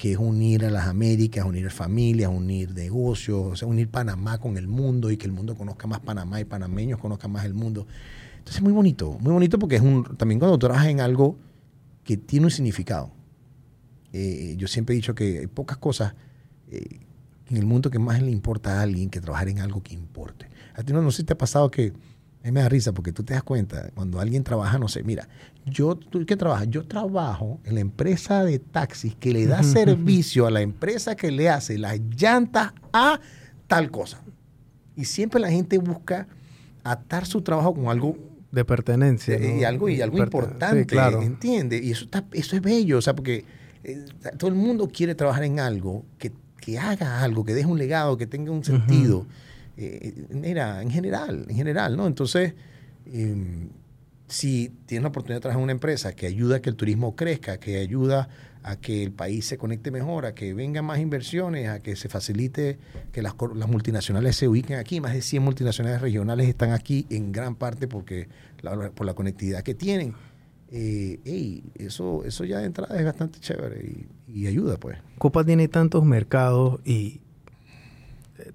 que 0.00 0.12
es 0.12 0.18
unir 0.18 0.64
a 0.64 0.70
las 0.70 0.86
Américas, 0.86 1.44
unir 1.44 1.70
familias, 1.70 2.30
unir 2.34 2.72
negocios, 2.72 3.38
o 3.38 3.54
sea, 3.54 3.68
unir 3.68 3.90
Panamá 3.90 4.38
con 4.38 4.56
el 4.56 4.66
mundo 4.66 5.10
y 5.10 5.18
que 5.18 5.26
el 5.26 5.32
mundo 5.32 5.54
conozca 5.54 5.86
más 5.86 6.00
Panamá 6.00 6.40
y 6.40 6.46
panameños 6.46 6.98
conozcan 6.98 7.30
más 7.30 7.44
el 7.44 7.52
mundo. 7.52 7.86
Entonces 8.38 8.56
es 8.56 8.62
muy 8.62 8.72
bonito, 8.72 9.18
muy 9.20 9.30
bonito 9.30 9.58
porque 9.58 9.76
es 9.76 9.82
un, 9.82 10.16
también 10.16 10.38
cuando 10.38 10.58
trabajas 10.58 10.86
en 10.86 11.02
algo 11.02 11.36
que 12.02 12.16
tiene 12.16 12.46
un 12.46 12.50
significado. 12.50 13.10
Eh, 14.14 14.54
yo 14.56 14.68
siempre 14.68 14.94
he 14.94 14.96
dicho 14.96 15.14
que 15.14 15.40
hay 15.40 15.46
pocas 15.48 15.76
cosas 15.76 16.14
eh, 16.70 17.00
en 17.50 17.58
el 17.58 17.66
mundo 17.66 17.90
que 17.90 17.98
más 17.98 18.22
le 18.22 18.30
importa 18.30 18.80
a 18.80 18.82
alguien 18.84 19.10
que 19.10 19.20
trabajar 19.20 19.50
en 19.50 19.58
algo 19.58 19.82
que 19.82 19.92
importe. 19.92 20.48
A 20.76 20.82
ti 20.82 20.94
no, 20.94 21.02
no 21.02 21.10
sé 21.10 21.18
si 21.18 21.24
te 21.24 21.34
ha 21.34 21.38
pasado 21.38 21.70
que 21.70 21.92
a 22.42 22.46
mí 22.46 22.52
me 22.52 22.60
da 22.60 22.68
risa 22.68 22.92
porque 22.92 23.12
tú 23.12 23.22
te 23.22 23.34
das 23.34 23.42
cuenta 23.42 23.90
cuando 23.94 24.18
alguien 24.18 24.42
trabaja, 24.42 24.78
no 24.78 24.88
sé, 24.88 25.02
mira, 25.02 25.28
yo, 25.66 25.94
¿tú 25.94 26.24
qué 26.24 26.36
trabajas? 26.36 26.68
Yo 26.70 26.86
trabajo 26.86 27.60
en 27.64 27.74
la 27.74 27.80
empresa 27.80 28.44
de 28.44 28.58
taxis 28.58 29.14
que 29.14 29.32
le 29.32 29.46
da 29.46 29.62
servicio 29.62 30.46
a 30.46 30.50
la 30.50 30.62
empresa 30.62 31.16
que 31.16 31.30
le 31.30 31.50
hace 31.50 31.76
las 31.76 32.00
llantas 32.16 32.72
a 32.92 33.20
tal 33.66 33.90
cosa. 33.90 34.22
Y 34.96 35.04
siempre 35.04 35.38
la 35.38 35.50
gente 35.50 35.76
busca 35.78 36.28
atar 36.82 37.26
su 37.26 37.42
trabajo 37.42 37.74
con 37.74 37.88
algo 37.88 38.16
de 38.50 38.64
pertenencia. 38.64 39.38
Y 39.38 39.64
algo, 39.64 39.88
y 39.90 40.00
algo 40.00 40.18
importante, 40.18 40.86
claro. 40.86 41.20
¿entiende? 41.20 41.78
Y 41.82 41.92
eso, 41.92 42.04
está, 42.04 42.24
eso 42.32 42.56
es 42.56 42.62
bello, 42.62 42.98
o 42.98 43.02
sea, 43.02 43.14
porque 43.14 43.44
eh, 43.84 44.06
todo 44.38 44.48
el 44.48 44.56
mundo 44.56 44.88
quiere 44.88 45.14
trabajar 45.14 45.44
en 45.44 45.60
algo 45.60 46.04
que, 46.18 46.32
que, 46.58 46.78
haga 46.78 47.22
algo, 47.22 47.44
que 47.44 47.54
deje 47.54 47.68
un 47.68 47.78
legado, 47.78 48.16
que 48.16 48.26
tenga 48.26 48.50
un 48.50 48.64
sentido. 48.64 49.26
Eh, 49.80 50.26
mira, 50.30 50.82
en 50.82 50.90
general, 50.90 51.46
en 51.48 51.56
general, 51.56 51.96
¿no? 51.96 52.06
Entonces, 52.06 52.54
em, 53.06 53.70
si 54.28 54.68
tienes 54.86 55.02
la 55.02 55.08
oportunidad 55.08 55.38
de 55.38 55.40
trabajar 55.40 55.60
en 55.60 55.64
una 55.64 55.72
empresa 55.72 56.14
que 56.14 56.26
ayuda 56.26 56.56
a 56.56 56.62
que 56.62 56.70
el 56.70 56.76
turismo 56.76 57.16
crezca, 57.16 57.58
que 57.58 57.78
ayuda 57.78 58.28
a 58.62 58.76
que 58.76 59.02
el 59.02 59.12
país 59.12 59.46
se 59.46 59.56
conecte 59.56 59.90
mejor, 59.90 60.26
a 60.26 60.34
que 60.34 60.52
vengan 60.52 60.84
más 60.84 60.98
inversiones, 60.98 61.68
a 61.68 61.80
que 61.80 61.96
se 61.96 62.08
facilite 62.08 62.78
que 63.10 63.22
las, 63.22 63.34
las, 63.54 63.68
multinacionales 63.68 64.36
se 64.36 64.48
ubiquen 64.48 64.78
aquí. 64.78 65.00
Más 65.00 65.14
de 65.14 65.22
100 65.22 65.42
multinacionales 65.42 66.02
regionales 66.02 66.46
están 66.46 66.72
aquí 66.72 67.06
en 67.08 67.32
gran 67.32 67.56
parte 67.56 67.88
porque 67.88 68.28
por 68.94 69.06
la 69.06 69.14
conectividad 69.14 69.62
que 69.62 69.74
tienen. 69.74 70.14
Eh, 70.72 71.62
eso, 71.74 72.22
eso 72.24 72.44
ya 72.44 72.58
de 72.58 72.66
entrada 72.66 72.96
es 72.96 73.04
bastante 73.04 73.40
chévere 73.40 74.06
y, 74.28 74.46
ayuda, 74.46 74.76
pues. 74.76 74.98
Copa 75.18 75.42
tiene 75.44 75.66
tantos 75.66 76.04
mercados 76.04 76.80
y 76.84 77.06
eh, 77.06 77.20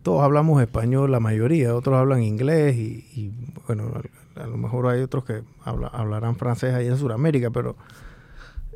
todos 0.01 0.23
hablamos 0.23 0.61
español, 0.61 1.11
la 1.11 1.19
mayoría, 1.19 1.75
otros 1.75 1.95
hablan 1.95 2.23
inglés 2.23 2.75
y, 2.75 3.31
bueno, 3.67 3.91
a, 4.35 4.47
lo 4.47 4.57
mejor 4.57 4.87
hay 4.87 5.01
otros 5.01 5.25
que 5.25 5.43
hablarán 5.63 6.35
francés 6.35 6.73
ahí 6.73 6.87
en 6.87 6.97
Sudamérica, 6.97 7.49
pero 7.51 7.75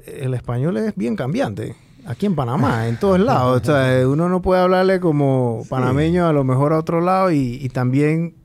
el 0.05 0.33
español 0.33 0.77
es 0.77 0.95
bien 0.95 1.15
cambiante. 1.15 1.75
Aquí 2.05 2.25
en 2.25 2.35
Panamá, 2.35 2.87
en 2.87 2.97
todos 2.97 3.19
lados. 3.19 3.61
O 3.61 3.65
sea, 3.65 4.07
uno 4.07 4.29
no 4.29 4.41
puede 4.41 4.61
hablarle 4.61 4.99
como 4.99 5.63
panameño 5.69 6.27
a 6.27 6.33
lo 6.33 6.43
mejor 6.43 6.73
a 6.73 6.79
otro 6.79 7.01
lado 7.01 7.31
y, 7.31 7.69
también 7.69 8.35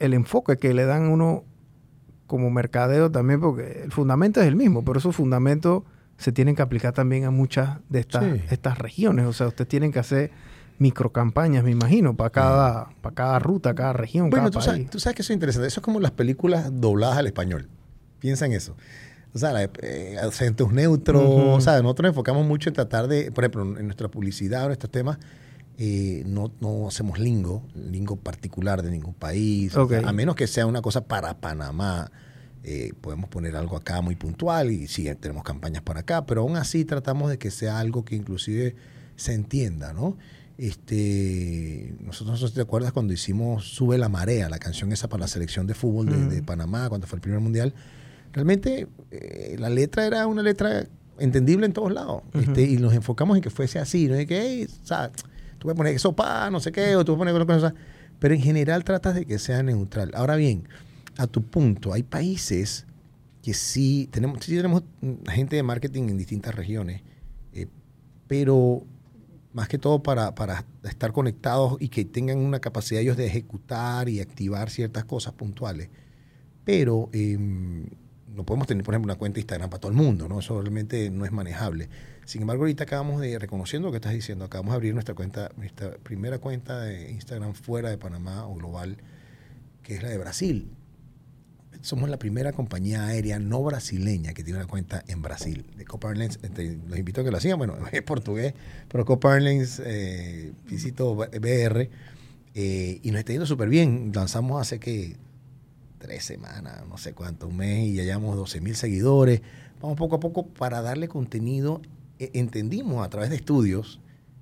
el 0.00 0.14
enfoque 0.14 0.56
que 0.56 0.74
le 0.74 0.84
dan 0.84 1.08
uno 1.08 1.44
como 2.26 2.50
mercadeo 2.50 3.10
también, 3.10 3.40
porque 3.40 3.82
el 3.84 3.92
fundamento 3.92 4.40
es 4.40 4.46
el 4.46 4.56
mismo, 4.56 4.84
pero 4.84 4.98
esos 4.98 5.14
fundamentos 5.14 5.84
se 6.16 6.32
tienen 6.32 6.56
que 6.56 6.62
aplicar 6.62 6.92
también 6.92 7.24
a 7.24 7.30
muchas 7.30 7.78
de 7.88 8.00
estas, 8.00 8.24
estas 8.50 8.78
regiones. 8.78 9.26
O 9.26 9.32
sea, 9.32 9.48
ustedes 9.48 9.68
tienen 9.68 9.92
que 9.92 9.98
hacer 9.98 10.30
microcampañas, 10.78 11.64
me 11.64 11.70
imagino, 11.70 12.16
para 12.16 12.30
cada, 12.30 12.88
para 13.00 13.14
cada 13.14 13.38
ruta, 13.38 13.74
cada 13.74 13.92
región. 13.92 14.30
Bueno, 14.30 14.50
tú, 14.50 14.60
Sabes, 14.60 14.90
tú 14.90 14.98
sabes 14.98 15.16
que 15.16 15.22
eso 15.22 15.32
es 15.32 15.36
interesante. 15.36 15.68
Eso 15.68 15.80
es 15.80 15.84
como 15.84 16.00
las 16.00 16.10
películas 16.10 16.68
dobladas 16.72 17.18
al 17.18 17.26
español. 17.26 17.68
Piensa 18.18 18.46
en 18.46 18.52
eso 18.52 18.76
o 19.34 19.38
sea, 19.38 19.68
eh, 19.82 20.16
acentos 20.22 20.72
neutros, 20.72 21.22
o 21.26 21.60
sea, 21.60 21.82
nosotros 21.82 22.04
nos 22.04 22.10
enfocamos 22.12 22.46
mucho 22.46 22.70
en 22.70 22.74
tratar 22.74 23.08
de, 23.08 23.32
por 23.32 23.42
ejemplo, 23.42 23.62
en 23.78 23.84
nuestra 23.84 24.08
publicidad, 24.08 24.66
en 24.66 24.72
estos 24.72 24.90
temas, 24.90 25.18
eh, 25.76 26.22
no, 26.24 26.52
no, 26.60 26.86
hacemos 26.86 27.18
lingo, 27.18 27.66
lingo 27.74 28.14
particular 28.14 28.80
de 28.82 28.92
ningún 28.92 29.14
país, 29.14 29.74
a 29.76 30.12
menos 30.12 30.36
que 30.36 30.46
sea 30.46 30.66
una 30.66 30.80
cosa 30.80 31.04
para 31.06 31.40
Panamá. 31.40 32.12
Eh, 32.62 32.94
podemos 33.00 33.28
poner 33.28 33.56
algo 33.56 33.76
acá 33.76 34.00
muy 34.00 34.14
puntual 34.14 34.70
y 34.70 34.86
sí, 34.86 35.12
tenemos 35.16 35.42
campañas 35.42 35.82
para 35.82 36.00
acá, 36.00 36.24
pero 36.24 36.42
aún 36.42 36.56
así 36.56 36.84
tratamos 36.84 37.28
de 37.28 37.36
que 37.36 37.50
sea 37.50 37.78
algo 37.78 38.04
que 38.06 38.14
inclusive 38.14 38.76
se 39.16 39.34
entienda, 39.34 39.92
¿no? 39.92 40.16
Este, 40.56 41.94
nosotros, 42.00 42.40
no 42.40 42.46
sé 42.46 42.48
si 42.48 42.54
te 42.54 42.60
acuerdas 42.60 42.92
cuando 42.92 43.12
hicimos 43.12 43.64
Sube 43.64 43.98
la 43.98 44.08
Marea, 44.08 44.48
la 44.48 44.58
canción 44.58 44.92
esa 44.92 45.08
para 45.08 45.22
la 45.22 45.28
selección 45.28 45.66
de 45.66 45.74
fútbol 45.74 46.06
de, 46.06 46.36
de 46.36 46.42
Panamá, 46.42 46.88
cuando 46.88 47.06
fue 47.06 47.16
el 47.16 47.22
primer 47.22 47.40
mundial, 47.40 47.74
realmente 48.32 48.88
eh, 49.10 49.56
la 49.58 49.70
letra 49.70 50.06
era 50.06 50.26
una 50.26 50.42
letra 50.42 50.86
entendible 51.18 51.66
en 51.66 51.72
todos 51.72 51.92
lados. 51.92 52.22
este, 52.34 52.62
y 52.62 52.76
nos 52.76 52.92
enfocamos 52.92 53.36
en 53.36 53.42
que 53.42 53.50
fuese 53.50 53.78
así, 53.78 54.06
no 54.08 54.14
es 54.14 54.26
que, 54.26 54.40
hey, 54.40 54.66
o 54.82 54.86
sea, 54.86 55.10
tú 55.58 55.70
a 55.70 55.74
poner 55.74 55.98
sopa, 55.98 56.50
no 56.50 56.60
sé 56.60 56.72
qué, 56.72 56.96
o 56.96 57.04
tú 57.04 57.14
a 57.14 57.18
poner 57.18 57.46
cosas. 57.46 57.74
Pero 58.18 58.34
en 58.34 58.40
general 58.40 58.84
tratas 58.84 59.14
de 59.14 59.24
que 59.24 59.38
sea 59.38 59.62
neutral. 59.62 60.12
Ahora 60.14 60.36
bien, 60.36 60.68
a 61.16 61.26
tu 61.26 61.42
punto, 61.42 61.92
hay 61.92 62.02
países 62.02 62.86
que 63.42 63.54
sí 63.54 64.08
tenemos, 64.10 64.38
sí 64.44 64.56
tenemos 64.56 64.82
gente 65.30 65.56
de 65.56 65.62
marketing 65.62 66.04
en 66.08 66.18
distintas 66.18 66.54
regiones, 66.54 67.02
eh, 67.52 67.66
pero 68.26 68.84
más 69.54 69.68
que 69.68 69.78
todo 69.78 70.02
para, 70.02 70.34
para, 70.34 70.66
estar 70.82 71.12
conectados 71.12 71.76
y 71.80 71.88
que 71.88 72.04
tengan 72.04 72.38
una 72.38 72.60
capacidad 72.60 73.00
ellos 73.00 73.16
de 73.16 73.26
ejecutar 73.26 74.08
y 74.08 74.20
activar 74.20 74.68
ciertas 74.68 75.04
cosas 75.04 75.32
puntuales. 75.32 75.88
Pero 76.64 77.08
eh, 77.12 77.38
no 77.38 78.44
podemos 78.44 78.66
tener, 78.66 78.84
por 78.84 78.94
ejemplo, 78.94 79.12
una 79.12 79.18
cuenta 79.18 79.36
de 79.36 79.42
Instagram 79.42 79.70
para 79.70 79.80
todo 79.80 79.92
el 79.92 79.96
mundo, 79.96 80.28
¿no? 80.28 80.40
Eso 80.40 80.60
realmente 80.60 81.08
no 81.10 81.24
es 81.24 81.30
manejable. 81.30 81.88
Sin 82.24 82.40
embargo, 82.40 82.64
ahorita 82.64 82.82
acabamos 82.84 83.20
de, 83.20 83.38
reconociendo 83.38 83.88
lo 83.88 83.92
que 83.92 83.98
estás 83.98 84.12
diciendo, 84.12 84.44
acabamos 84.44 84.72
de 84.72 84.76
abrir 84.76 84.92
nuestra 84.92 85.14
cuenta, 85.14 85.50
nuestra 85.56 85.92
primera 85.98 86.38
cuenta 86.38 86.80
de 86.80 87.12
Instagram 87.12 87.54
fuera 87.54 87.90
de 87.90 87.98
Panamá 87.98 88.46
o 88.46 88.54
global, 88.56 88.96
que 89.82 89.94
es 89.94 90.02
la 90.02 90.08
de 90.08 90.18
Brasil. 90.18 90.68
Somos 91.84 92.08
la 92.08 92.18
primera 92.18 92.52
compañía 92.52 93.04
aérea 93.04 93.38
no 93.38 93.62
brasileña 93.62 94.32
que 94.32 94.42
tiene 94.42 94.58
una 94.58 94.66
cuenta 94.66 95.04
en 95.06 95.20
Brasil. 95.20 95.66
De 95.76 95.84
Copa 95.84 96.08
Airlines, 96.08 96.38
este, 96.42 96.78
los 96.88 96.98
invito 96.98 97.20
a 97.20 97.24
que 97.24 97.30
lo 97.30 97.38
sigan, 97.38 97.58
bueno, 97.58 97.76
es 97.92 98.00
portugués, 98.00 98.54
pero 98.88 99.04
Copa 99.04 99.34
Airlines, 99.34 99.82
eh, 99.84 100.54
visito 100.66 101.14
BR, 101.14 101.90
eh, 102.54 103.00
y 103.02 103.10
nos 103.10 103.18
está 103.18 103.32
yendo 103.32 103.44
súper 103.44 103.68
bien. 103.68 104.12
Lanzamos 104.14 104.62
hace 104.62 104.80
que 104.80 105.18
tres 105.98 106.24
semanas, 106.24 106.86
no 106.88 106.96
sé 106.96 107.12
cuánto, 107.12 107.48
un 107.48 107.58
mes, 107.58 107.88
y 107.88 107.92
ya 107.96 108.04
llevamos 108.04 108.34
12 108.34 108.62
mil 108.62 108.76
seguidores. 108.76 109.42
Vamos 109.82 109.98
poco 109.98 110.16
a 110.16 110.20
poco 110.20 110.46
para 110.46 110.80
darle 110.80 111.08
contenido. 111.08 111.82
E, 112.18 112.30
entendimos 112.32 113.04
a 113.04 113.10
través 113.10 113.28
de 113.28 113.36
estudios 113.36 114.00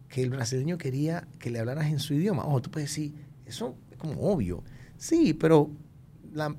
que 0.08 0.22
el 0.22 0.30
brasileño 0.30 0.78
quería 0.78 1.26
que 1.40 1.50
le 1.50 1.58
hablaras 1.58 1.90
en 1.90 1.98
su 1.98 2.14
idioma. 2.14 2.44
Ojo, 2.44 2.62
tú 2.62 2.70
puedes 2.70 2.88
decir, 2.88 3.14
eso 3.46 3.74
es 3.90 3.96
como 3.96 4.30
obvio. 4.30 4.62
Sí, 4.96 5.34
pero 5.34 5.72
la 6.32 6.54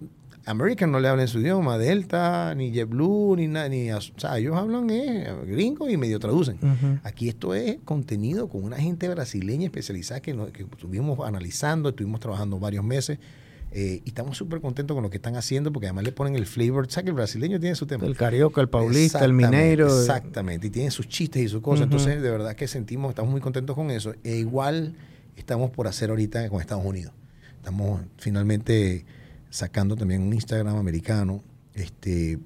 American 0.46 0.92
no 0.92 1.00
le 1.00 1.08
habla 1.08 1.24
en 1.24 1.28
su 1.28 1.40
idioma, 1.40 1.78
Delta, 1.78 2.54
ni 2.56 2.72
JetBlue, 2.72 3.36
ni 3.38 3.48
nada, 3.48 3.70
ni, 3.70 3.92
o 3.92 4.02
sea, 4.02 4.38
ellos 4.38 4.58
hablan 4.58 4.90
eh, 4.90 5.34
gringo 5.46 5.90
y 5.90 5.98
medio 5.98 6.20
traducen. 6.20 6.58
Aquí 7.04 7.30
esto 7.30 7.54
es 7.54 7.78
contenido 7.86 8.50
con 8.50 8.64
una 8.64 8.78
gente 8.78 9.08
brasileña 9.10 9.66
especializada 9.66 10.22
que, 10.22 10.36
que 10.52 10.64
estuvimos 10.64 11.20
analizando, 11.26 11.90
estuvimos 11.90 12.20
trabajando 12.20 12.60
varios 12.60 12.84
meses 12.84 13.20
eh, 13.76 14.02
y 14.06 14.10
estamos 14.10 14.38
súper 14.38 14.62
contentos 14.62 14.94
con 14.94 15.04
lo 15.04 15.10
que 15.10 15.18
están 15.18 15.36
haciendo 15.36 15.74
porque 15.74 15.88
además 15.88 16.04
le 16.04 16.12
ponen 16.12 16.36
el 16.36 16.46
flavor. 16.46 16.86
¿Sabes 16.92 17.06
que 17.06 17.10
el 17.10 17.16
brasileño 17.16 17.60
tiene 17.60 17.76
su 17.76 17.88
tema? 17.88 18.06
El 18.06 18.16
carioca, 18.16 18.62
el 18.62 18.70
paulista, 18.70 19.26
el 19.26 19.34
mineiro. 19.34 19.88
Exactamente. 19.88 20.68
Y 20.68 20.70
tiene 20.70 20.92
sus 20.92 21.08
chistes 21.08 21.42
y 21.42 21.48
sus 21.48 21.62
cosas. 21.62 21.86
Entonces, 21.86 22.22
de 22.22 22.30
verdad 22.30 22.56
que 22.56 22.68
sentimos, 22.68 23.10
estamos 23.10 23.32
muy 23.32 23.42
contentos 23.42 23.76
con 23.76 23.90
eso. 23.90 24.14
E 24.24 24.36
igual 24.36 24.96
estamos 25.36 25.72
por 25.72 25.88
hacer 25.88 26.12
ahorita 26.12 26.48
con 26.50 26.62
Estados 26.62 26.86
Unidos. 26.86 27.14
Estamos 27.58 28.02
finalmente 28.18 29.06
sacando 29.54 29.96
también 29.96 30.24
un 30.24 30.34
Instagram 30.34 30.78
americano. 30.78 31.44
Este, 31.76 32.40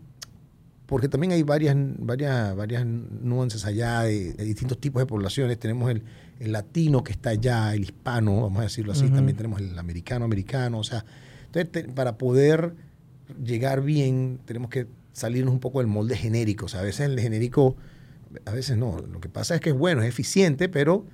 porque 0.86 1.08
también 1.08 1.32
hay 1.32 1.44
varias, 1.44 1.76
varias, 2.00 2.54
varias 2.54 2.86
nuances 2.86 3.66
allá 3.66 4.02
de, 4.02 4.34
distintos 4.34 4.78
tipos 4.78 5.02
de 5.02 5.06
poblaciones. 5.06 5.58
Tenemos 5.58 5.90
el, 5.90 6.04
latino 6.40 7.04
que 7.04 7.14
está 7.14 7.30
allá, 7.32 7.74
el 7.74 7.84
hispano, 7.84 8.42
vamos 8.42 8.60
a 8.60 8.64
decirlo 8.64 8.92
así, 8.92 9.10
también 9.10 9.36
tenemos 9.36 9.60
el 9.60 9.80
americano, 9.80 10.24
americano, 10.24 10.78
o 10.78 10.84
sea, 10.84 11.04
entonces 11.52 11.92
para 11.96 12.20
poder 12.20 12.76
llegar 13.44 13.82
bien 13.82 14.40
tenemos 14.46 14.70
que 14.70 14.86
salirnos 15.14 15.52
un 15.52 15.60
poco 15.60 15.80
del 15.80 15.88
molde 15.88 16.16
genérico, 16.16 16.68
o 16.68 16.70
sea, 16.70 16.82
a 16.82 16.84
veces 16.84 17.10
el 17.10 17.20
genérico, 17.20 17.76
a 18.46 18.52
veces 18.52 18.78
no, 18.78 19.00
lo 19.00 19.20
que 19.20 19.30
pasa 19.30 19.56
es 19.56 19.62
que 19.62 19.72
es 19.72 19.76
bueno, 19.76 20.04
es 20.04 20.10
eficiente, 20.10 20.70
pero 20.70 21.08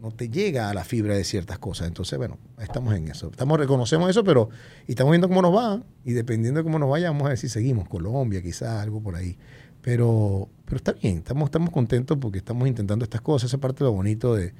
no 0.00 0.10
te 0.10 0.28
llega 0.28 0.70
a 0.70 0.74
la 0.74 0.84
fibra 0.84 1.16
de 1.16 1.24
ciertas 1.24 1.58
cosas. 1.58 1.88
Entonces, 1.88 2.18
bueno, 2.18 2.38
estamos 2.58 2.94
en 2.94 3.08
eso. 3.08 3.28
Estamos, 3.30 3.58
reconocemos 3.58 4.08
eso, 4.08 4.24
pero 4.24 4.48
y 4.86 4.92
estamos 4.92 5.10
viendo 5.10 5.28
cómo 5.28 5.42
nos 5.42 5.54
va. 5.54 5.82
Y 6.04 6.12
dependiendo 6.12 6.58
de 6.58 6.64
cómo 6.64 6.78
nos 6.78 6.90
vaya, 6.90 7.10
vamos 7.10 7.26
a 7.26 7.30
ver 7.30 7.38
si 7.38 7.48
seguimos. 7.48 7.88
Colombia, 7.88 8.42
quizás, 8.42 8.82
algo 8.82 9.02
por 9.02 9.16
ahí. 9.16 9.36
Pero, 9.82 10.48
pero 10.64 10.76
está 10.76 10.92
bien, 10.92 11.18
estamos, 11.18 11.46
estamos 11.46 11.70
contentos 11.70 12.18
porque 12.20 12.38
estamos 12.38 12.68
intentando 12.68 13.04
estas 13.04 13.20
cosas. 13.20 13.48
Esa 13.48 13.56
es 13.56 13.60
parte 13.60 13.84
de 13.84 13.90
lo 13.90 13.92
bonito 13.92 14.34
de. 14.34 14.54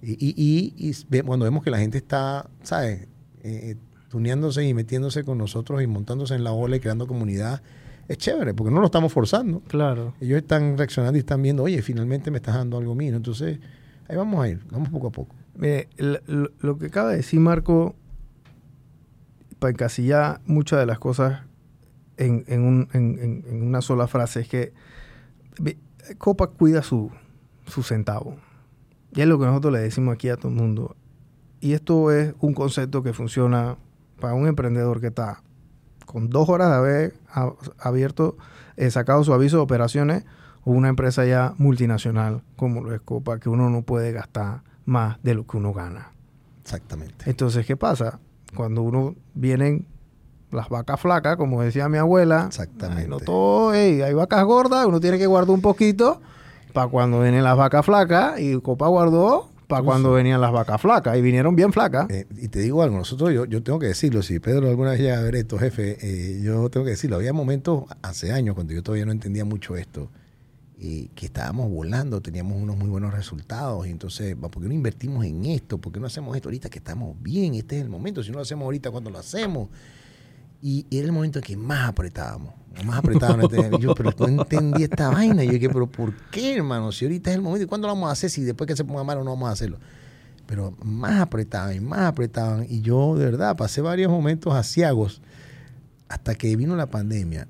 Y, 0.00 0.12
y, 0.12 0.74
y, 0.76 1.22
cuando 1.22 1.44
vemos 1.44 1.62
que 1.64 1.70
la 1.70 1.78
gente 1.78 1.98
está, 1.98 2.48
¿sabes? 2.62 3.08
Eh, 3.42 3.76
tuneándose 4.08 4.64
y 4.64 4.74
metiéndose 4.74 5.24
con 5.24 5.38
nosotros 5.38 5.82
y 5.82 5.86
montándose 5.86 6.34
en 6.34 6.44
la 6.44 6.52
ola 6.52 6.76
y 6.76 6.80
creando 6.80 7.06
comunidad, 7.06 7.62
es 8.08 8.16
chévere, 8.16 8.54
porque 8.54 8.72
no 8.72 8.80
lo 8.80 8.86
estamos 8.86 9.12
forzando. 9.12 9.60
Claro. 9.68 10.14
Ellos 10.20 10.38
están 10.38 10.78
reaccionando 10.78 11.16
y 11.16 11.20
están 11.20 11.42
viendo, 11.42 11.62
oye, 11.62 11.82
finalmente 11.82 12.30
me 12.30 12.38
estás 12.38 12.54
dando 12.54 12.78
algo 12.78 12.94
mío. 12.94 13.14
Entonces, 13.14 13.58
Ahí 14.08 14.16
vamos 14.16 14.42
a 14.42 14.48
ir, 14.48 14.60
vamos 14.70 14.88
poco 14.88 15.08
a 15.08 15.10
poco. 15.12 15.34
lo, 16.60 16.78
que 16.78 16.86
acaba 16.86 17.10
de 17.10 17.16
decir 17.16 17.40
Marco, 17.40 17.94
para 19.58 19.70
encasillar 19.72 20.40
muchas 20.46 20.78
de 20.78 20.86
las 20.86 20.98
cosas 20.98 21.42
en, 22.16 22.44
en 22.46 22.62
un- 22.62 22.88
en- 22.92 23.18
en- 23.18 23.44
en 23.48 23.62
una 23.62 23.80
sola 23.82 24.06
frase, 24.06 24.40
es 24.40 24.48
que 24.48 24.72
Copa 26.16 26.46
cuida 26.46 26.82
su, 26.82 27.10
centavo. 27.82 28.36
Y 29.14 29.20
es 29.20 29.26
lo 29.26 29.38
que 29.38 29.44
nosotros 29.46 29.72
le 29.72 29.80
decimos 29.80 30.14
aquí 30.14 30.28
a 30.30 30.36
todo 30.36 30.48
el 30.48 30.54
mundo. 30.56 30.96
Y 31.60 31.72
esto 31.72 32.10
es 32.12 32.34
un 32.40 32.54
concepto 32.54 33.02
que 33.02 33.12
funciona 33.12 33.76
para 34.20 34.34
un 34.34 34.46
emprendedor 34.46 35.00
que 35.00 35.08
está 35.08 35.42
con 36.06 36.30
dos 36.30 36.48
horas 36.48 36.70
de 36.70 36.76
haber 36.76 37.14
abierto, 37.78 38.38
eh, 38.76 38.90
sacado 38.90 39.22
su 39.24 39.34
aviso 39.34 39.56
de 39.58 39.62
operaciones, 39.64 40.24
o 40.68 40.72
una 40.72 40.88
empresa 40.90 41.24
ya 41.24 41.54
multinacional 41.56 42.42
como 42.56 42.82
lo 42.82 42.94
es 42.94 43.00
Copa, 43.00 43.38
que 43.40 43.48
uno 43.48 43.70
no 43.70 43.80
puede 43.82 44.12
gastar 44.12 44.60
más 44.84 45.16
de 45.22 45.34
lo 45.34 45.46
que 45.46 45.56
uno 45.56 45.72
gana. 45.72 46.12
Exactamente. 46.62 47.24
Entonces, 47.30 47.64
¿qué 47.64 47.74
pasa? 47.74 48.20
Cuando 48.54 48.82
uno 48.82 49.14
vienen 49.32 49.86
las 50.50 50.68
vacas 50.68 51.00
flacas, 51.00 51.38
como 51.38 51.62
decía 51.62 51.88
mi 51.88 51.96
abuela, 51.96 52.44
Exactamente. 52.48 53.02
ay, 53.04 53.08
no 53.08 53.18
todo, 53.18 53.72
ey, 53.72 54.02
hay 54.02 54.12
vacas 54.12 54.44
gordas, 54.44 54.84
uno 54.84 55.00
tiene 55.00 55.16
que 55.16 55.26
guardar 55.26 55.54
un 55.54 55.62
poquito 55.62 56.20
para 56.74 56.88
cuando 56.88 57.22
vienen 57.22 57.44
las 57.44 57.56
vacas 57.56 57.86
flacas 57.86 58.38
y 58.38 58.60
Copa 58.60 58.88
guardó 58.88 59.48
para 59.68 59.82
cuando 59.82 60.12
venían 60.12 60.40
las 60.40 60.52
vacas 60.52 60.80
flacas 60.80 61.16
y 61.16 61.22
vinieron 61.22 61.56
bien 61.56 61.72
flacas. 61.72 62.10
Eh, 62.10 62.26
y 62.36 62.48
te 62.48 62.58
digo 62.58 62.82
algo, 62.82 62.98
nosotros, 62.98 63.32
yo, 63.32 63.46
yo 63.46 63.62
tengo 63.62 63.78
que 63.78 63.86
decirlo, 63.86 64.22
si 64.22 64.38
Pedro 64.38 64.68
alguna 64.68 64.90
vez 64.90 65.00
llega 65.00 65.18
a 65.18 65.22
ver 65.22 65.36
esto, 65.36 65.58
jefe, 65.58 65.96
eh, 66.02 66.42
yo 66.42 66.68
tengo 66.68 66.84
que 66.84 66.90
decirlo, 66.90 67.16
había 67.16 67.32
momentos 67.32 67.84
hace 68.02 68.32
años 68.32 68.54
cuando 68.54 68.74
yo 68.74 68.82
todavía 68.82 69.06
no 69.06 69.12
entendía 69.12 69.46
mucho 69.46 69.76
esto, 69.76 70.10
eh, 70.80 71.08
que 71.14 71.26
estábamos 71.26 71.70
volando, 71.70 72.20
teníamos 72.20 72.56
unos 72.56 72.76
muy 72.76 72.88
buenos 72.88 73.12
resultados, 73.12 73.86
y 73.86 73.90
entonces, 73.90 74.36
¿por 74.36 74.50
qué 74.50 74.68
no 74.68 74.74
invertimos 74.74 75.24
en 75.24 75.44
esto? 75.46 75.78
¿Por 75.78 75.92
qué 75.92 76.00
no 76.00 76.06
hacemos 76.06 76.36
esto 76.36 76.48
ahorita 76.48 76.70
que 76.70 76.78
estamos 76.78 77.16
bien? 77.20 77.54
Este 77.54 77.76
es 77.76 77.82
el 77.82 77.88
momento, 77.88 78.22
si 78.22 78.30
no 78.30 78.36
lo 78.36 78.42
hacemos 78.42 78.64
ahorita, 78.64 78.90
¿cuándo 78.90 79.10
lo 79.10 79.18
hacemos? 79.18 79.68
Y 80.60 80.86
era 80.90 81.06
el 81.06 81.12
momento 81.12 81.38
en 81.38 81.44
que 81.44 81.56
más 81.56 81.88
apretábamos, 81.88 82.52
más 82.84 82.98
apretábamos. 82.98 83.50
Y 83.52 83.80
yo, 83.80 83.94
pero 83.94 84.12
no 84.18 84.42
entendí 84.42 84.82
esta 84.82 85.08
vaina. 85.08 85.44
Yo 85.44 85.52
dije, 85.52 85.68
pero 85.68 85.86
¿por 85.86 86.12
qué, 86.30 86.56
hermano? 86.56 86.90
Si 86.90 87.04
ahorita 87.04 87.30
es 87.30 87.36
el 87.36 87.42
momento, 87.42 87.64
¿y 87.64 87.68
cuándo 87.68 87.86
lo 87.86 87.94
vamos 87.94 88.08
a 88.08 88.12
hacer? 88.12 88.28
Si 88.30 88.42
después 88.42 88.66
que 88.66 88.74
se 88.74 88.84
ponga 88.84 89.04
malo 89.04 89.22
no 89.22 89.30
vamos 89.30 89.48
a 89.48 89.52
hacerlo. 89.52 89.78
Pero 90.46 90.76
más 90.82 91.20
apretaban 91.20 91.76
y 91.76 91.80
más 91.80 92.00
apretaban. 92.00 92.66
Y 92.68 92.80
yo, 92.80 93.14
de 93.16 93.26
verdad, 93.26 93.56
pasé 93.56 93.82
varios 93.82 94.10
momentos 94.10 94.52
asiagos 94.54 95.22
hasta 96.08 96.34
que 96.34 96.56
vino 96.56 96.74
la 96.74 96.86
pandemia, 96.86 97.46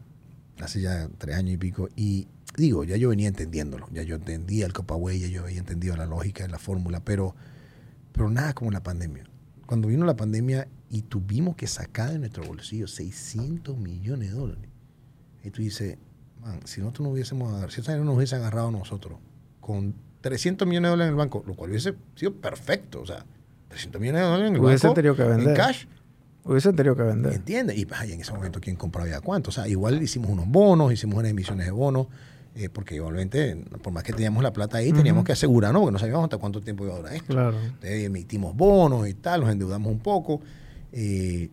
hace 0.61 0.83
ya 0.83 1.09
tres 1.17 1.37
años 1.37 1.55
y 1.55 1.57
pico. 1.57 1.89
Y 1.97 2.29
digo, 2.59 2.85
ya 2.85 2.97
yo 2.97 3.09
venía 3.09 3.29
entendiéndolo. 3.29 3.89
Ya 3.93 4.03
yo 4.03 4.17
entendía 4.17 4.67
el 4.67 4.73
Copaway, 4.73 5.21
ya 5.21 5.29
yo 5.29 5.45
había 5.45 5.59
entendido 5.59 5.97
la 5.97 6.07
lógica 6.07 6.45
de 6.45 6.51
la 6.51 6.59
fórmula, 6.59 7.01
pero, 7.01 7.35
pero 8.13 8.29
nada 8.31 8.53
como 8.53 8.71
la 8.71 8.83
pandemia. 8.83 9.25
Cuando 9.67 9.89
vino 9.89 10.05
la 10.05 10.17
pandemia 10.17 10.69
y 10.91 11.03
tuvimos 11.03 11.57
que 11.57 11.67
sacar 11.67 12.11
de 12.11 12.19
nuestro 12.19 12.45
bolsillo 12.45 12.87
600 12.87 13.77
millones 13.77 14.31
de 14.31 14.37
dólares. 14.37 14.71
Y 15.45 15.51
tú 15.51 15.63
dices, 15.63 15.97
man, 16.41 16.61
si 16.65 16.81
nosotros 16.81 17.07
no 17.07 17.13
hubiésemos 17.13 17.49
agarrado, 17.53 17.71
si 17.71 17.91
no 17.91 18.05
nos 18.05 18.17
hubiese 18.17 18.37
agarrado 18.37 18.71
nosotros 18.71 19.19
con 19.61 19.95
300 20.23 20.67
millones 20.67 20.89
de 20.89 20.91
dólares 20.91 21.09
en 21.09 21.15
el 21.15 21.19
banco, 21.19 21.45
lo 21.47 21.55
cual 21.55 21.71
hubiese 21.71 21.95
sido 22.17 22.35
perfecto, 22.35 23.01
o 23.03 23.07
sea, 23.07 23.25
300 23.69 24.01
millones 24.01 24.23
de 24.23 24.27
dólares 24.27 24.49
en 24.49 24.57
el 24.57 24.61
Hubiese 24.65 24.87
banco, 24.87 24.95
tenido 24.95 25.15
que 25.15 25.23
vender. 25.25 25.49
en 25.49 25.55
cash, 25.55 25.85
Hubiesen 26.45 26.75
tenido 26.75 26.97
que 26.97 27.03
vender. 27.03 27.35
¿entiendes? 27.35 27.77
Y 27.77 27.87
ay, 27.95 28.13
en 28.13 28.23
ese 28.23 28.33
momento, 28.33 28.59
¿quién 28.59 28.75
compraba 28.75 29.07
ya 29.07 29.21
cuánto? 29.21 29.51
O 29.51 29.53
sea, 29.53 29.69
igual 29.69 30.03
hicimos 30.03 30.31
unos 30.31 30.49
bonos, 30.49 30.91
hicimos 30.93 31.19
unas 31.19 31.31
emisiones 31.31 31.67
de 31.67 31.73
bonos, 31.73 32.07
eh, 32.59 32.69
porque 32.69 32.97
igualmente, 32.97 33.57
por 33.83 33.93
más 33.93 34.03
que 34.03 34.13
teníamos 34.13 34.43
la 34.43 34.53
plata 34.53 34.79
ahí, 34.79 34.93
teníamos 34.93 35.25
que 35.25 35.33
asegurarnos, 35.33 35.81
porque 35.81 35.93
no 35.93 35.99
sabíamos 35.99 36.25
hasta 36.25 36.39
cuánto 36.39 36.61
tiempo 36.61 36.85
iba 36.85 36.95
a 36.95 36.97
durar 36.99 37.15
esto. 37.15 37.33
Claro. 37.33 37.57
Entonces, 37.59 38.05
emitimos 38.05 38.55
bonos 38.57 39.09
y 39.09 39.15
tal, 39.15 39.41
nos 39.43 39.51
endeudamos 39.51 39.91
un 39.93 40.01
poco. 40.01 40.41
eh, 40.93 41.49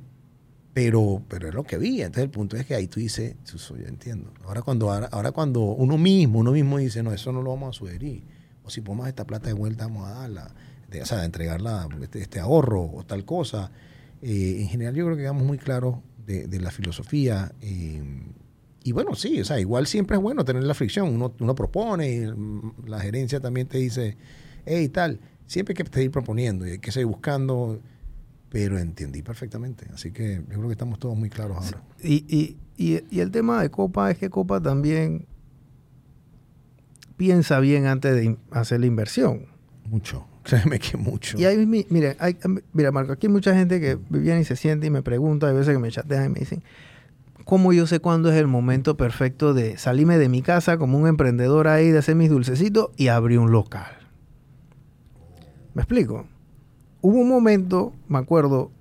pero, 0.73 1.21
pero 1.29 1.47
es 1.47 1.53
lo 1.53 1.63
que 1.63 1.75
había. 1.77 2.05
Entonces 2.07 2.25
el 2.25 2.29
punto 2.31 2.57
es 2.57 2.65
que 2.65 2.75
ahí 2.75 2.87
tú 2.87 2.99
dices, 2.99 3.35
"Suso, 3.45 3.77
yo 3.77 3.87
entiendo. 3.87 4.33
Ahora 4.43 4.61
cuando, 4.61 4.91
ahora, 4.91 5.07
ahora 5.09 5.31
cuando 5.31 5.61
uno 5.61 5.97
mismo, 5.97 6.39
uno 6.39 6.51
mismo 6.51 6.77
dice, 6.79 7.01
no, 7.01 7.13
eso 7.13 7.31
no 7.31 7.41
lo 7.41 7.51
vamos 7.51 7.69
a 7.69 7.79
sugerir. 7.79 8.23
O 8.65 8.69
si 8.69 8.81
ponemos 8.81 9.07
esta 9.07 9.25
plata 9.25 9.47
de 9.47 9.53
vuelta, 9.53 9.85
vamos 9.85 10.05
a 10.09 10.11
darla. 10.15 10.53
De- 10.89 11.01
o 11.01 11.05
sea, 11.05 11.19
de 11.19 11.25
entregarla, 11.27 11.87
este, 12.01 12.21
este 12.21 12.41
ahorro 12.41 12.81
o 12.93 13.05
tal 13.05 13.23
cosa. 13.23 13.71
Eh, 14.21 14.57
en 14.59 14.67
general 14.67 14.93
yo 14.95 15.05
creo 15.05 15.15
que 15.15 15.21
quedamos 15.23 15.43
muy 15.43 15.57
claros 15.57 15.95
de, 16.25 16.47
de 16.47 16.59
la 16.59 16.71
filosofía. 16.71 17.53
Y 18.85 18.91
bueno, 18.93 19.15
sí, 19.15 19.41
o 19.41 19.43
sea, 19.45 19.59
igual 19.59 19.87
siempre 19.87 20.15
es 20.15 20.21
bueno 20.21 20.45
tener 20.45 20.63
la 20.63 20.73
fricción. 20.73 21.09
Uno, 21.13 21.33
uno 21.39 21.55
propone, 21.55 22.09
y, 22.13 22.19
mm, 22.27 22.85
la 22.87 22.99
gerencia 23.01 23.39
también 23.41 23.67
te 23.67 23.79
dice, 23.79 24.15
hey, 24.65 24.87
tal. 24.89 25.19
Siempre 25.47 25.73
hay 25.77 25.83
que 25.83 25.91
seguir 25.93 26.11
proponiendo 26.11 26.65
y 26.65 26.71
hay 26.71 26.79
que 26.79 26.91
seguir 26.91 27.07
buscando, 27.07 27.79
pero 28.49 28.79
entendí 28.79 29.21
perfectamente. 29.21 29.87
Así 29.93 30.11
que 30.11 30.35
yo 30.37 30.45
creo 30.55 30.67
que 30.67 30.71
estamos 30.71 30.97
todos 30.99 31.15
muy 31.17 31.29
claros 31.29 31.57
ahora. 31.57 31.83
Y, 32.01 32.25
y, 32.27 32.57
y, 32.77 33.03
y 33.11 33.19
el 33.19 33.29
tema 33.31 33.61
de 33.61 33.69
Copa 33.69 34.09
es 34.11 34.17
que 34.17 34.29
Copa 34.29 34.61
también 34.61 35.27
piensa 37.17 37.59
bien 37.59 37.85
antes 37.85 38.15
de 38.15 38.37
hacer 38.51 38.79
la 38.79 38.85
inversión. 38.87 39.47
Mucho, 39.85 40.25
créeme 40.43 40.79
que 40.79 40.97
mucho. 40.97 41.37
Y 41.39 41.45
ahí, 41.45 41.65
mi- 41.65 41.85
mire, 41.89 42.15
hay, 42.19 42.37
mira, 42.73 42.91
Marco, 42.91 43.13
aquí 43.13 43.27
hay 43.27 43.33
mucha 43.33 43.53
gente 43.55 43.79
que 43.79 43.97
viene 44.09 44.41
y 44.41 44.45
se 44.45 44.55
siente 44.55 44.87
y 44.87 44.89
me 44.89 45.01
pregunta, 45.01 45.47
hay 45.47 45.53
veces 45.55 45.73
que 45.73 45.79
me 45.79 45.91
chatean 45.91 46.25
y 46.25 46.29
me 46.29 46.39
dicen, 46.39 46.63
¿cómo 47.45 47.71
yo 47.71 47.87
sé 47.87 47.99
cuándo 47.99 48.29
es 48.29 48.35
el 48.35 48.47
momento 48.47 48.97
perfecto 48.97 49.53
de 49.53 49.77
salirme 49.77 50.17
de 50.17 50.27
mi 50.27 50.41
casa 50.41 50.77
como 50.77 50.97
un 50.97 51.07
emprendedor 51.07 51.67
ahí, 51.67 51.91
de 51.91 51.99
hacer 51.99 52.15
mis 52.15 52.29
dulcecitos 52.29 52.89
y 52.97 53.07
abrir 53.07 53.39
un 53.39 53.51
local? 53.51 53.87
¿Me 55.73 55.83
explico? 55.83 56.25
Hubo 57.01 57.19
un 57.19 57.29
momento, 57.29 57.93
me 58.07 58.17
acuerdo, 58.17 58.71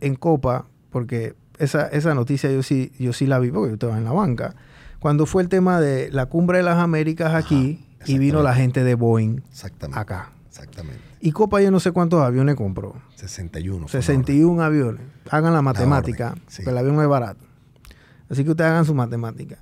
en 0.00 0.14
Copa, 0.14 0.66
porque 0.90 1.34
esa, 1.58 1.88
esa 1.88 2.14
noticia 2.14 2.50
yo 2.50 2.62
sí, 2.62 2.92
yo 2.98 3.12
sí 3.12 3.26
la 3.26 3.38
vi 3.38 3.50
porque 3.50 3.68
yo 3.68 3.74
estaba 3.74 3.98
en 3.98 4.04
la 4.04 4.12
banca, 4.12 4.54
cuando 5.00 5.26
fue 5.26 5.42
el 5.42 5.48
tema 5.48 5.80
de 5.80 6.10
la 6.12 6.26
cumbre 6.26 6.58
de 6.58 6.64
las 6.64 6.78
Américas 6.78 7.34
aquí 7.34 7.84
y 8.06 8.18
vino 8.18 8.42
la 8.42 8.54
gente 8.54 8.84
de 8.84 8.94
Boeing 8.94 9.42
Exactamente. 9.50 9.98
acá. 9.98 10.32
Exactamente. 10.48 11.00
Y 11.20 11.32
Copa 11.32 11.60
yo 11.60 11.70
no 11.70 11.80
sé 11.80 11.92
cuántos 11.92 12.22
aviones 12.22 12.54
compró. 12.54 12.94
61. 13.16 13.88
fue 13.88 14.02
61 14.02 14.62
aviones. 14.62 15.02
Hagan 15.30 15.54
la 15.54 15.62
matemática, 15.62 16.30
orden, 16.30 16.42
sí. 16.48 16.56
porque 16.62 16.70
el 16.70 16.78
avión 16.78 16.96
no 16.96 17.02
es 17.02 17.08
barato. 17.08 17.49
Así 18.30 18.44
que 18.44 18.50
ustedes 18.50 18.70
hagan 18.70 18.84
su 18.84 18.94
matemática. 18.94 19.58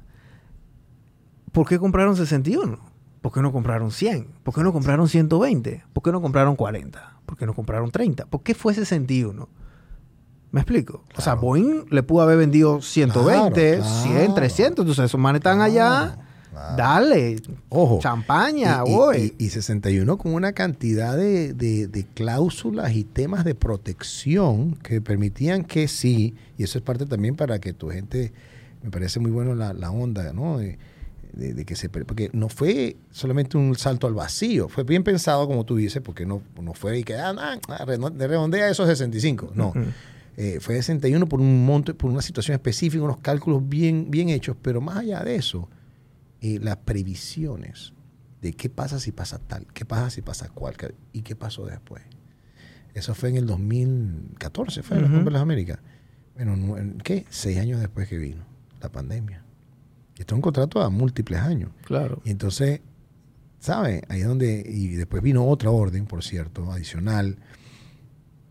¿Por 1.53 1.67
qué 1.67 1.79
compraron 1.79 2.17
61? 2.17 2.79
¿Por 3.23 3.33
qué 3.33 3.41
no 3.41 3.51
compraron 3.53 3.91
100? 3.91 4.29
¿Por 4.43 4.55
qué 4.55 4.63
no 4.63 4.73
compraron 4.73 5.09
120? 5.09 5.85
¿Por 5.93 6.03
qué 6.03 6.13
no 6.13 6.21
compraron 6.21 6.55
40? 6.57 7.21
¿Por 7.27 7.37
qué 7.37 7.47
no 7.47 7.55
compraron 7.55 7.91
30? 7.91 8.27
¿Por 8.27 8.43
qué 8.43 8.55
fue 8.55 8.75
61? 8.75 9.49
¿Me 10.51 10.61
explico? 10.61 11.03
O 11.17 11.21
sea, 11.21 11.33
Claro. 11.35 11.41
Boeing 11.41 11.85
le 11.91 12.03
pudo 12.03 12.23
haber 12.23 12.39
vendido 12.39 12.81
120, 12.81 13.77
Claro, 13.79 14.03
100, 14.03 14.15
claro. 14.15 14.35
300. 14.35 14.83
Entonces, 14.85 15.05
esos 15.07 15.21
manes 15.21 15.41
están 15.41 15.61
allá. 15.61 16.17
Claro. 16.53 16.77
Dale. 16.77 17.41
Ojo. 17.69 17.99
Champaña, 18.01 18.83
y, 18.87 18.91
y- 18.91 18.95
güey. 18.95 19.35
y- 19.39 19.45
y 19.45 19.49
61 19.51 20.17
con 20.17 20.33
una 20.35 20.53
cantidad 20.53 21.17
de, 21.17 21.53
de- 21.55 21.87
de 21.87 22.05
cláusulas 22.15 22.93
y 22.95 23.05
temas 23.05 23.45
de 23.45 23.55
protección 23.55 24.73
que 24.77 25.01
permitían 25.01 25.65
que 25.65 25.87
sí, 25.87 26.35
y 26.57 26.63
eso 26.65 26.79
es 26.79 26.85
parte 26.85 27.05
también 27.07 27.37
para 27.37 27.59
que 27.61 27.73
tu 27.75 27.91
gente, 27.91 28.33
me 28.83 28.91
parece 28.91 29.21
muy 29.21 29.31
bueno 29.31 29.55
la, 29.55 29.73
la 29.73 29.91
onda, 29.91 30.33
¿no? 30.33 30.59
De, 30.59 30.79
de- 31.33 31.55
de 31.55 31.65
que 31.65 31.77
se, 31.77 31.89
porque 31.89 32.31
no 32.33 32.49
fue 32.49 32.97
solamente 33.11 33.57
un 33.57 33.77
salto 33.77 34.07
al 34.07 34.15
vacío, 34.15 34.69
fue 34.69 34.83
bien 34.85 35.05
pensado 35.05 35.47
como 35.47 35.65
tú 35.65 35.77
dices, 35.77 36.03
porque 36.03 36.25
no, 36.27 36.43
no 36.61 36.75
fue 36.75 36.99
y 36.99 37.05
que, 37.05 37.17
ah, 37.17 37.33
nah, 37.33 37.57
ah, 37.69 37.85
redo- 37.87 38.13
redondea 38.17 38.69
esos 38.69 38.89
65, 38.89 39.53
no. 39.55 39.69
Ujú. 39.69 39.81
Eh, 40.37 40.59
fue 40.61 40.77
61 40.77 41.29
por 41.29 41.41
un 41.41 41.67
monto, 41.67 41.97
por 41.97 42.11
una 42.11 42.23
situación 42.23 42.55
específica, 42.55 43.03
unos 43.03 43.19
cálculos 43.19 43.69
bien, 43.69 44.11
bien 44.11 44.29
hechos, 44.29 44.57
pero 44.63 44.81
más 44.81 44.99
allá 44.99 45.23
de 45.25 45.35
eso, 45.37 45.69
eh, 46.41 46.59
las 46.63 46.77
previsiones 46.79 47.93
de 48.41 48.53
qué 48.53 48.71
pasa 48.71 49.01
si 49.01 49.11
pasa 49.11 49.39
tal, 49.39 49.67
qué 49.75 49.85
pasa 49.85 50.11
si 50.11 50.23
pasa 50.23 50.49
cual, 50.49 50.75
y 51.13 51.23
qué 51.23 51.35
pasó 51.35 51.67
después. 51.67 52.03
Eso 52.95 53.15
fue 53.15 53.31
en 53.31 53.37
el 53.37 53.47
2014, 53.47 54.83
fue 54.83 54.97
en 54.97 55.03
la 55.03 55.09
Ujú. 55.09 55.17
Cumbre 55.17 55.31
de 55.33 55.35
las 55.35 55.43
Américas. 55.43 55.79
Bueno, 56.37 56.77
¿qué? 57.03 57.25
Seis 57.31 57.59
años 57.59 57.81
después 57.81 58.09
que 58.09 58.17
vino 58.19 58.45
la 58.81 58.91
pandemia. 58.91 59.45
Y 60.17 60.21
esto 60.21 60.35
es 60.35 60.37
un 60.37 60.43
contrato 60.43 60.81
a 60.83 60.91
múltiples 60.91 61.41
años. 61.41 61.71
Claro. 61.85 62.21
Y 62.25 62.31
entonces, 62.31 62.81
¿sabe? 63.59 64.03
Ahí 64.09 64.21
es 64.21 64.27
donde, 64.27 64.65
y 64.67 64.89
después 64.95 65.23
vino 65.23 65.47
otra 65.47 65.71
orden, 65.71 66.07
por 66.07 66.25
cierto, 66.25 66.71
adicional, 66.73 67.39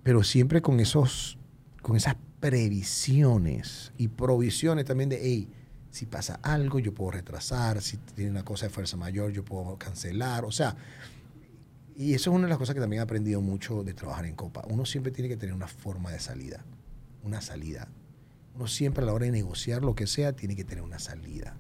pero 0.04 0.24
siempre 0.24 0.62
con 0.62 0.80
esos, 0.80 1.38
con 1.82 1.96
esas 1.96 2.16
previsiones 2.40 3.92
y 3.98 4.08
provisiones 4.08 4.86
también 4.86 5.10
de, 5.10 5.20
hey, 5.22 5.50
si 5.90 6.06
pasa 6.06 6.40
algo, 6.44 6.80
yo 6.80 6.94
puedo 6.94 7.12
retrasar, 7.12 7.82
si 7.82 7.98
tiene 7.98 8.32
una 8.32 8.44
cosa 8.44 8.68
de 8.68 8.70
fuerza 8.70 8.96
mayor, 8.98 9.32
yo 9.32 9.44
puedo 9.44 9.78
cancelar, 9.78 10.46
o 10.46 10.52
sea, 10.52 10.76
y 11.96 12.14
eso 12.14 12.30
es 12.30 12.36
una 12.36 12.46
de 12.46 12.50
las 12.50 12.60
cosas 12.60 12.76
que 12.76 12.82
también 12.82 13.00
he 13.00 13.04
aprendido 13.04 13.42
mucho 13.42 13.84
de 13.84 13.96
trabajar 13.96 14.26
en 14.28 14.36
Copa. 14.36 14.64
Uno 14.70 14.86
siempre 14.86 15.12
tiene 15.12 15.28
que 15.28 15.38
tener 15.38 15.56
una 15.56 15.68
forma 15.68 16.12
de 16.12 16.20
salida, 16.20 16.64
una 17.24 17.42
salida. 17.42 17.88
Uno 18.58 18.66
siempre 18.66 19.04
a 19.04 19.06
la 19.06 19.14
hora 19.14 19.26
de 19.26 19.32
negociar 19.32 19.84
lo 19.84 19.94
que 19.94 20.08
sea 20.08 20.34
tiene 20.34 20.56
que 20.56 20.64
tener 20.64 20.84
una 20.84 20.98
salida. 20.98 21.56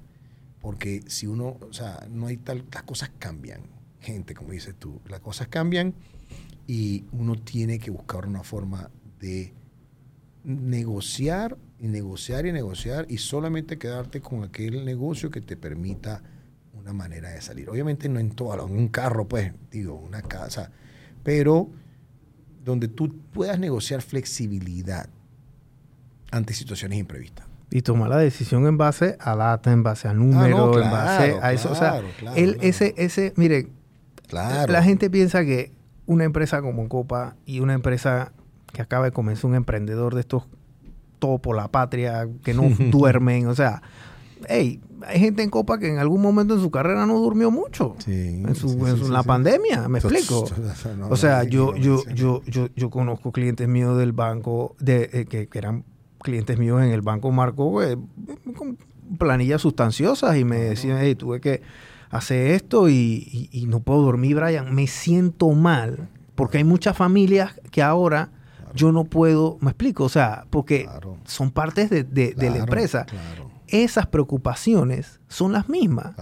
Porque 0.59 1.03
si 1.05 1.27
uno, 1.27 1.57
o 1.61 1.71
sea, 1.71 2.07
no 2.09 2.25
hay 2.25 2.37
tal, 2.37 2.65
las 2.73 2.81
cosas 2.81 3.11
cambian, 3.19 3.61
gente, 3.99 4.33
como 4.33 4.51
dices 4.51 4.73
tú, 4.79 4.99
las 5.07 5.19
cosas 5.19 5.47
cambian 5.47 5.93
y 6.65 7.05
uno 7.11 7.35
tiene 7.35 7.77
que 7.77 7.91
buscar 7.91 8.25
una 8.25 8.41
forma 8.41 8.89
de 9.19 9.53
negociar 10.43 11.55
y 11.79 11.87
negociar 11.87 12.47
y 12.47 12.51
negociar 12.51 13.05
y 13.09 13.19
solamente 13.19 13.77
quedarte 13.77 14.19
con 14.19 14.43
aquel 14.43 14.83
negocio 14.83 15.29
que 15.29 15.41
te 15.41 15.55
permita 15.55 16.23
una 16.73 16.93
manera 16.93 17.29
de 17.29 17.41
salir. 17.41 17.69
Obviamente 17.69 18.09
no 18.09 18.19
en 18.19 18.31
todo, 18.31 18.65
en 18.65 18.75
un 18.75 18.87
carro, 18.87 19.27
pues, 19.27 19.53
digo, 19.69 19.93
una 19.93 20.23
casa, 20.23 20.71
pero 21.23 21.69
donde 22.63 22.87
tú 22.87 23.19
puedas 23.31 23.59
negociar 23.59 24.01
flexibilidad 24.01 25.09
ante 26.31 26.53
situaciones 26.53 26.99
imprevistas. 26.99 27.45
Y 27.69 27.81
tomar 27.81 28.09
la 28.09 28.17
decisión 28.17 28.65
en 28.65 28.77
base 28.77 29.17
a 29.19 29.35
data, 29.35 29.71
en 29.73 29.83
base 29.83 30.07
a 30.07 30.13
números, 30.13 30.45
Ah, 30.75 30.77
no, 30.79 30.83
en 30.83 30.91
base 30.91 31.37
a 31.41 31.51
eso. 31.53 31.71
O 31.71 31.75
sea, 31.75 31.91
claro, 31.91 32.07
claro, 32.17 32.37
él, 32.37 32.53
claro. 32.53 32.67
ese, 32.69 32.93
ese, 32.97 33.33
mire, 33.35 33.67
Claro. 34.27 34.71
la 34.71 34.83
gente 34.83 35.09
piensa 35.09 35.43
que 35.43 35.71
una 36.05 36.23
empresa 36.23 36.61
como 36.61 36.87
Copa 36.87 37.35
y 37.45 37.59
una 37.59 37.73
empresa 37.73 38.31
que 38.73 38.81
acaba 38.81 39.05
de 39.05 39.11
comenzar 39.11 39.45
un 39.45 39.55
emprendedor 39.55 40.15
de 40.15 40.21
estos 40.21 40.43
todo 41.19 41.39
por 41.39 41.55
la 41.55 41.67
patria, 41.69 42.27
que 42.43 42.53
no 42.53 42.63
duermen, 42.91 43.47
o 43.47 43.55
sea, 43.55 43.81
hey, 44.47 44.79
hay 45.05 45.19
gente 45.19 45.43
en 45.43 45.49
Copa 45.49 45.77
que 45.79 45.89
en 45.89 45.97
algún 45.97 46.21
momento 46.21 46.53
en 46.55 46.61
su 46.61 46.69
carrera 46.71 47.05
no 47.05 47.19
durmió 47.19 47.51
mucho. 47.51 47.95
Sí, 47.99 48.11
en 48.45 48.55
su, 48.55 48.69
sí, 48.69 48.75
en 48.79 48.97
su- 48.97 49.05
sí, 49.07 49.11
la 49.11 49.23
pandemia, 49.23 49.87
¿me 49.89 49.99
explico? 49.99 50.45
O 51.09 51.15
sea, 51.17 51.43
yo, 51.43 51.75
yo, 51.75 52.03
yo, 52.13 52.41
yo, 52.45 52.67
yo 52.75 52.89
conozco 52.89 53.31
clientes 53.31 53.67
míos 53.67 53.97
del 53.97 54.11
banco, 54.13 54.75
de, 54.79 55.09
eh, 55.11 55.25
que, 55.25 55.47
que 55.47 55.57
eran 55.57 55.83
clientes 56.27 56.59
míos 56.59 56.81
en 56.83 56.91
el 56.91 57.01
banco 57.01 57.31
Marco, 57.31 57.81
eh, 57.81 57.97
con 58.55 58.77
planillas 59.17 59.61
sustanciosas 59.61 60.35
y 60.37 60.43
me 60.43 60.57
decían, 60.57 60.97
hey, 61.01 61.15
tuve 61.15 61.39
que 61.39 61.61
hacer 62.09 62.51
esto 62.51 62.89
y, 62.89 62.93
y- 63.31 63.49
y 63.53 63.65
no 63.67 63.79
puedo 63.79 64.01
dormir, 64.01 64.35
Brian, 64.35 64.75
me 64.75 64.87
siento 64.87 65.49
mal, 65.51 66.09
porque 66.35 66.57
hay 66.57 66.63
muchas 66.65 66.97
familias 66.97 67.59
que 67.71 67.81
ahora 67.81 68.29
yo 68.75 68.91
no 68.91 69.05
puedo, 69.05 69.57
me 69.61 69.69
explico, 69.71 70.03
o 70.03 70.09
sea, 70.09 70.45
porque 70.49 70.83
Claro. 70.83 71.17
son 71.25 71.51
partes 71.51 71.89
de, 71.89 72.03
de- 72.03 72.33
de 72.33 72.49
la 72.49 72.57
empresa. 72.57 73.05
Claro, 73.05 73.49
Esas 73.67 74.05
preocupaciones 74.07 75.19
son 75.29 75.53
las 75.53 75.69
mismas 75.69 76.15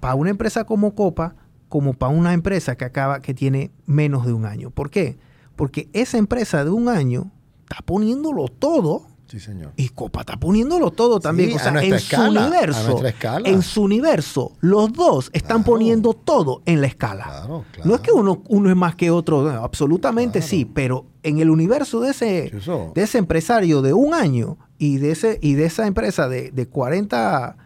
para 0.00 0.14
una 0.16 0.30
empresa 0.30 0.64
como 0.64 0.94
Copa 0.96 1.36
como 1.68 1.94
para 1.94 2.12
una 2.12 2.32
empresa 2.34 2.76
que 2.76 2.84
acaba 2.84 3.20
que 3.20 3.32
tiene 3.34 3.70
menos 3.86 4.26
de 4.26 4.32
un 4.34 4.44
año. 4.44 4.70
¿Por 4.70 4.90
qué? 4.90 5.16
Porque 5.56 5.88
esa 5.94 6.18
empresa 6.18 6.64
de 6.64 6.70
un 6.70 6.88
año 6.88 7.30
está 7.62 7.82
poniéndolo 7.84 8.46
todo 8.48 9.06
Sí, 9.32 9.40
señor. 9.40 9.72
y 9.76 9.88
Copa 9.88 10.20
está 10.20 10.36
poniéndolo 10.36 10.90
todo 10.90 11.18
también. 11.18 11.48
Sí, 11.50 11.56
o 11.56 11.58
sea, 11.58 11.82
en 11.82 11.94
escala, 11.94 12.42
su 12.42 12.46
universo, 12.46 13.02
en 13.44 13.62
su 13.62 13.82
universo, 13.82 14.52
los 14.60 14.92
dos 14.92 15.30
están 15.32 15.62
Claro. 15.62 15.72
poniendo 15.72 16.12
todo 16.12 16.60
en 16.66 16.82
la 16.82 16.86
escala. 16.86 17.24
Claro, 17.24 17.64
claro. 17.72 17.88
No 17.88 17.94
es 17.94 18.00
que 18.02 18.12
uno, 18.12 18.42
uno 18.48 18.68
es 18.68 18.76
más 18.76 18.94
que 18.94 19.10
otro, 19.10 19.42
no, 19.42 19.50
absolutamente 19.64 20.42
sí, 20.42 20.66
pero 20.66 21.06
en 21.22 21.38
el 21.38 21.48
universo 21.48 22.00
de 22.02 22.10
ese, 22.10 22.52
de 22.94 23.02
ese 23.02 23.16
empresario 23.16 23.80
de 23.80 23.94
un 23.94 24.12
año 24.12 24.58
y 24.76 24.98
de 24.98 25.12
ese 25.12 25.38
y 25.40 25.54
de 25.54 25.64
esa 25.64 25.86
empresa 25.86 26.28
de, 26.28 26.50
de 26.50 26.66
40 26.68 27.56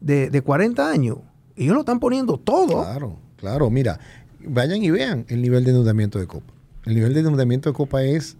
de, 0.00 0.28
de 0.28 0.42
40 0.42 0.90
años, 0.90 1.18
ellos 1.56 1.72
lo 1.74 1.80
están 1.80 2.00
poniendo 2.00 2.36
todo. 2.36 2.82
Claro, 2.82 3.16
claro. 3.36 3.70
Mira, 3.70 3.98
vayan 4.40 4.82
y 4.82 4.90
vean 4.90 5.24
el 5.28 5.40
nivel 5.40 5.64
de 5.64 5.70
endeudamiento 5.70 6.18
de 6.18 6.26
Copa. 6.26 6.52
El 6.84 6.96
nivel 6.96 7.14
de 7.14 7.20
endeudamiento 7.20 7.70
de 7.70 7.74
Copa 7.74 8.02
es, 8.02 8.36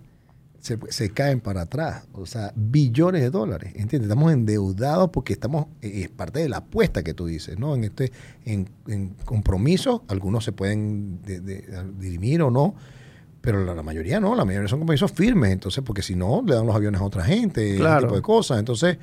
se, 0.64 0.79
se 0.88 1.11
caen 1.11 1.40
para 1.40 1.61
atrás, 1.62 2.05
o 2.14 2.24
sea, 2.24 2.53
billones 2.57 3.20
de 3.20 3.29
dólares, 3.29 3.72
¿entiendes? 3.77 4.03
Estamos 4.09 4.33
endeudados 4.33 5.11
porque 5.11 5.35
estamos, 5.35 5.66
eh, 5.83 6.05
es 6.05 6.09
parte 6.09 6.40
de 6.40 6.48
la 6.48 6.57
apuesta 6.59 7.03
que 7.03 7.12
tú 7.12 7.27
dices, 7.27 7.59
¿no? 7.59 7.74
En 7.74 7.85
este, 7.85 8.11
en, 8.46 8.70
en 8.87 9.11
compromisos, 9.27 10.00
algunos 10.09 10.42
se 10.42 10.53
pueden 10.53 11.20
de- 11.22 11.40
de- 11.40 11.64
dirimir 11.98 12.40
o 12.40 12.50
no, 12.50 12.74
pero 13.42 13.62
la, 13.62 13.74
la 13.74 13.83
mayoría 13.83 14.20
no, 14.20 14.35
la 14.35 14.46
mayoría 14.46 14.66
son 14.68 14.79
compromisos 14.79 15.12
firmes, 15.12 15.50
entonces, 15.53 15.85
porque 15.85 16.00
si 16.00 16.16
no, 16.16 16.42
le 16.46 16.55
dan 16.55 16.64
los 16.66 16.74
aviones 16.74 16.98
a 17.00 17.05
otra 17.05 17.24
gente, 17.24 17.77
Claro. 17.77 17.98
ese 17.98 18.07
tipo 18.07 18.16
de 18.16 18.22
cosas. 18.22 18.59
Entonces, 18.59 18.96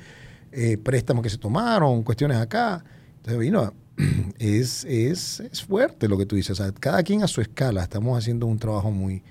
eh, 0.50 0.78
préstamos 0.78 1.22
que 1.22 1.30
se 1.30 1.38
tomaron, 1.38 2.02
cuestiones 2.02 2.38
acá. 2.38 2.84
Entonces, 3.18 3.38
vino, 3.38 3.72
es, 4.40 4.84
es, 4.84 5.38
es 5.38 5.62
fuerte 5.62 6.08
lo 6.08 6.18
que 6.18 6.26
tú 6.26 6.34
dices. 6.34 6.58
O 6.58 6.62
sea, 6.64 6.72
cada 6.72 7.04
quien 7.04 7.22
a 7.22 7.28
su 7.28 7.40
escala. 7.40 7.84
Estamos 7.84 8.18
haciendo 8.18 8.46
un 8.46 8.58
trabajo 8.58 8.90
muy, 8.90 9.22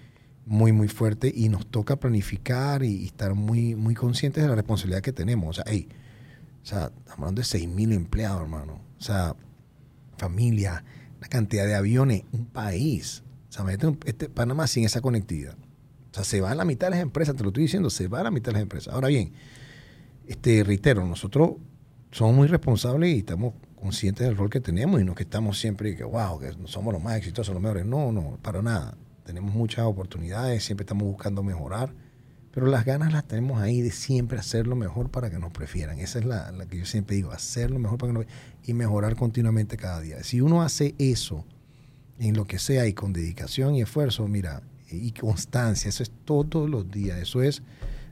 muy, 0.51 0.73
muy 0.73 0.89
fuerte 0.89 1.31
y 1.33 1.47
nos 1.47 1.65
toca 1.65 1.95
planificar 1.95 2.83
y, 2.83 3.05
estar 3.05 3.35
muy, 3.35 3.73
muy 3.73 3.95
conscientes 3.95 4.43
de 4.43 4.49
la 4.49 4.55
responsabilidad 4.55 5.01
que 5.01 5.13
tenemos. 5.13 5.49
O 5.49 5.53
sea, 5.53 5.63
hey, 5.65 5.87
o 6.61 6.65
sea, 6.65 6.87
estamos 6.87 7.19
hablando 7.19 7.39
de 7.39 7.45
6.000 7.45 7.93
empleados, 7.93 8.41
hermano. 8.41 8.81
O 8.99 9.01
sea, 9.01 9.33
familia, 10.17 10.83
la 11.21 11.29
cantidad 11.29 11.65
de 11.65 11.73
aviones, 11.73 12.23
un 12.33 12.47
país. 12.47 13.23
O 13.47 13.51
sea, 13.53 13.63
un- 13.63 13.99
este 14.05 14.27
Panamá 14.27 14.67
sin 14.67 14.83
esa 14.83 14.99
conectividad. 14.99 15.55
O 15.55 16.13
sea, 16.15 16.25
se 16.25 16.41
va 16.41 16.51
a 16.51 16.55
la 16.55 16.65
mitad 16.65 16.87
de 16.87 16.91
las 16.91 16.99
empresas, 16.99 17.37
te 17.37 17.43
lo 17.43 17.49
estoy 17.49 17.63
diciendo, 17.63 17.89
se 17.89 18.09
va 18.09 18.19
a 18.19 18.23
la 18.23 18.31
mitad 18.31 18.47
de 18.47 18.53
las 18.55 18.63
empresas. 18.63 18.93
Ahora 18.93 19.07
bien, 19.07 19.31
este, 20.27 20.65
reitero, 20.65 21.07
nosotros 21.07 21.51
somos 22.11 22.35
muy 22.35 22.49
responsables 22.49 23.15
y 23.15 23.19
estamos 23.19 23.53
conscientes 23.79 24.27
del 24.27 24.35
rol 24.35 24.49
que 24.49 24.59
tenemos 24.59 24.99
y 24.99 25.05
no 25.05 25.15
que 25.15 25.23
estamos 25.23 25.57
siempre 25.57 25.95
que, 25.95 26.03
wow, 26.03 26.39
que 26.39 26.53
somos 26.65 26.93
los 26.93 27.01
más 27.01 27.15
exitosos, 27.15 27.53
los 27.53 27.63
mejores. 27.63 27.85
No, 27.85 28.11
no, 28.11 28.37
para 28.41 28.61
nada. 28.61 28.97
Tenemos 29.31 29.55
muchas 29.55 29.85
oportunidades, 29.85 30.61
siempre 30.61 30.83
estamos 30.83 31.05
buscando 31.05 31.41
mejorar, 31.41 31.93
pero 32.51 32.67
las 32.67 32.83
ganas 32.83 33.13
las 33.13 33.25
tenemos 33.25 33.61
ahí 33.61 33.81
de 33.81 33.91
siempre 33.91 34.37
hacerlo 34.37 34.75
mejor 34.75 35.09
para 35.09 35.29
que 35.29 35.39
nos 35.39 35.53
prefieran. 35.53 35.99
Esa 35.99 36.19
es 36.19 36.25
la, 36.25 36.51
la 36.51 36.65
que 36.65 36.77
yo 36.77 36.85
siempre 36.85 37.15
digo, 37.15 37.31
hacerlo 37.31 37.79
mejor 37.79 37.97
para 37.97 38.11
que 38.11 38.19
nos 38.19 38.25
y 38.65 38.73
mejorar 38.73 39.15
continuamente 39.15 39.77
cada 39.77 40.01
día. 40.01 40.21
Si 40.25 40.41
uno 40.41 40.63
hace 40.63 40.95
eso 40.97 41.45
en 42.19 42.35
lo 42.35 42.43
que 42.45 42.59
sea 42.59 42.87
y 42.87 42.93
con 42.93 43.13
dedicación 43.13 43.75
y 43.75 43.81
esfuerzo, 43.81 44.27
mira, 44.27 44.63
y 44.89 45.13
constancia, 45.13 45.87
eso 45.87 46.03
es 46.03 46.11
todos 46.25 46.69
los 46.69 46.91
días, 46.91 47.17
eso 47.19 47.41
es 47.41 47.63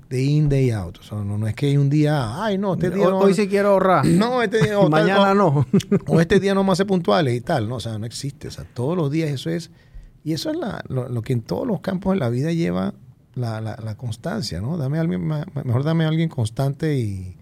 de 0.10 0.23
in, 0.23 0.47
day 0.47 0.71
out. 0.71 0.99
O 0.99 1.03
sea, 1.03 1.17
no, 1.19 1.38
no 1.38 1.47
es 1.47 1.53
que 1.53 1.67
hay 1.67 1.77
un 1.77 1.89
día, 1.89 2.43
ay, 2.43 2.58
no, 2.58 2.75
este 2.75 2.91
día 2.91 3.08
hoy, 3.08 3.12
no, 3.12 3.19
hoy 3.19 3.34
sí 3.34 3.49
quiero 3.49 3.71
ahorrar. 3.71 4.05
no, 4.08 4.41
este 4.41 4.63
día, 4.63 4.79
o 4.79 4.89
Mañana 4.89 5.34
no. 5.34 5.65
o 6.08 6.21
este 6.21 6.39
día 6.39 6.53
no 6.53 6.63
más 6.63 6.77
ser 6.77 6.88
puntuales 6.88 7.36
y 7.36 7.41
tal, 7.41 7.67
¿no? 7.67 7.75
O 7.75 7.79
sea, 7.82 7.97
no 7.99 8.05
existe. 8.05 8.47
O 8.47 8.51
sea, 8.51 8.63
todos 8.63 8.97
los 8.97 9.12
días 9.12 9.29
eso 9.29 9.49
es. 9.49 9.69
Y 10.30 10.34
eso 10.34 10.52
es 10.52 10.58
la- 10.58 10.84
lo, 10.89 11.10
lo 11.10 11.24
que 11.24 11.34
en 11.34 11.42
todos 11.42 11.65
los 11.65 11.82
campos 11.82 12.13
de 12.13 12.20
la 12.20 12.30
vida 12.30 12.52
lleva 12.52 12.94
la, 13.34 13.62
la- 13.62 13.78
la 13.84 13.96
constancia, 13.98 14.62
¿no? 14.62 14.78
Dame 14.78 15.00
a 15.00 15.02
alguien, 15.02 15.26
mejor 15.28 15.84
dame 15.84 16.06
a 16.06 16.08
alguien 16.08 16.30
constante 16.30 17.00
y 17.00 17.36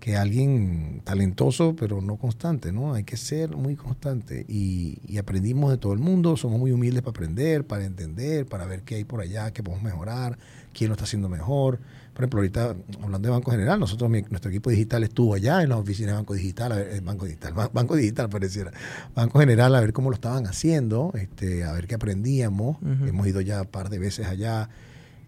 que 0.00 0.16
alguien 0.16 1.02
talentoso, 1.04 1.76
pero 1.78 2.00
no 2.00 2.16
constante, 2.16 2.72
¿no? 2.72 2.94
Hay 2.94 3.04
que 3.04 3.18
ser 3.18 3.54
muy 3.54 3.76
constante. 3.76 4.46
Y, 4.48 4.98
y 5.06 5.18
aprendimos 5.18 5.70
de 5.70 5.76
todo 5.76 5.92
el 5.92 5.98
mundo, 5.98 6.38
somos 6.38 6.58
muy 6.58 6.72
humildes 6.72 7.02
para 7.02 7.10
aprender, 7.10 7.66
para 7.66 7.84
entender, 7.84 8.46
para 8.46 8.64
ver 8.64 8.80
qué 8.82 8.94
hay 8.94 9.04
por 9.04 9.20
allá, 9.20 9.50
qué 9.52 9.62
podemos 9.62 9.84
mejorar, 9.84 10.38
quién 10.72 10.88
lo 10.88 10.94
está 10.94 11.04
haciendo 11.04 11.28
mejor. 11.28 11.78
Por 12.14 12.24
ejemplo, 12.24 12.38
ahorita, 12.40 12.74
hablando 13.02 13.28
de 13.28 13.30
Banco 13.30 13.50
General, 13.50 13.78
nosotros, 13.78 14.08
mi- 14.10 14.22
nuestro 14.30 14.50
equipo 14.50 14.70
digital 14.70 15.02
estuvo 15.04 15.34
allá 15.34 15.62
en 15.62 15.68
las 15.68 15.78
oficinas 15.78 16.12
de 16.12 16.16
Banco 16.16 16.32
Digital, 16.34 16.72
a 16.72 16.76
ver, 16.76 16.88
eh, 16.94 17.00
Banco 17.00 17.26
Digital, 17.26 17.52
Ba- 17.52 17.70
Banco 17.72 17.94
Digital 17.94 18.28
pareciera, 18.30 18.72
Banco 19.14 19.38
General, 19.38 19.74
a 19.74 19.80
ver 19.80 19.92
cómo 19.92 20.08
lo 20.08 20.14
estaban 20.14 20.46
haciendo, 20.46 21.12
este, 21.14 21.62
a 21.64 21.72
ver 21.72 21.86
qué 21.86 21.94
aprendíamos. 21.96 22.78
Hemos 23.06 23.26
ido 23.26 23.42
ya 23.42 23.60
un 23.60 23.68
par 23.68 23.90
de 23.90 23.98
veces 23.98 24.26
allá. 24.26 24.70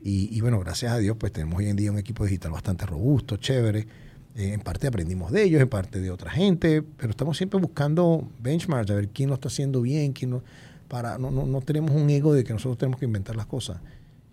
Y, 0.03 0.35
y 0.37 0.41
bueno, 0.41 0.59
gracias 0.61 0.93
a 0.93 0.99
Dios, 0.99 1.17
pues 1.21 1.31
tenemos 1.31 1.59
hoy 1.59 1.69
en 1.69 1.77
día 1.77 1.93
un 1.93 1.99
equipo 1.99 2.25
digital 2.25 2.51
bastante 2.53 2.87
robusto, 2.87 3.37
chévere. 3.37 3.87
Eh, 4.35 4.53
en 4.55 4.61
parte 4.61 4.87
aprendimos 4.87 5.31
de 5.31 5.43
ellos, 5.43 5.61
en 5.61 5.69
parte 5.69 6.01
de 6.01 6.11
otra 6.11 6.31
gente, 6.31 6.83
pero 6.83 7.11
estamos 7.11 7.37
siempre 7.37 7.61
buscando 7.61 8.29
benchmarks, 8.41 8.91
a 8.91 8.95
ver 8.95 9.09
quién 9.09 9.29
lo 9.29 9.35
está 9.35 9.49
haciendo 9.49 9.83
bien, 9.83 10.13
quién 10.13 10.31
no, 10.31 10.43
para, 10.89 11.19
no, 11.19 11.31
no, 11.31 11.47
no 11.47 11.61
tenemos 11.61 11.91
un 11.91 12.09
ego 12.09 12.33
de 12.33 12.45
que 12.45 12.53
nosotros 12.53 12.79
tenemos 12.79 12.99
que 12.99 13.07
inventar 13.07 13.37
las 13.37 13.47
cosas. 13.47 13.81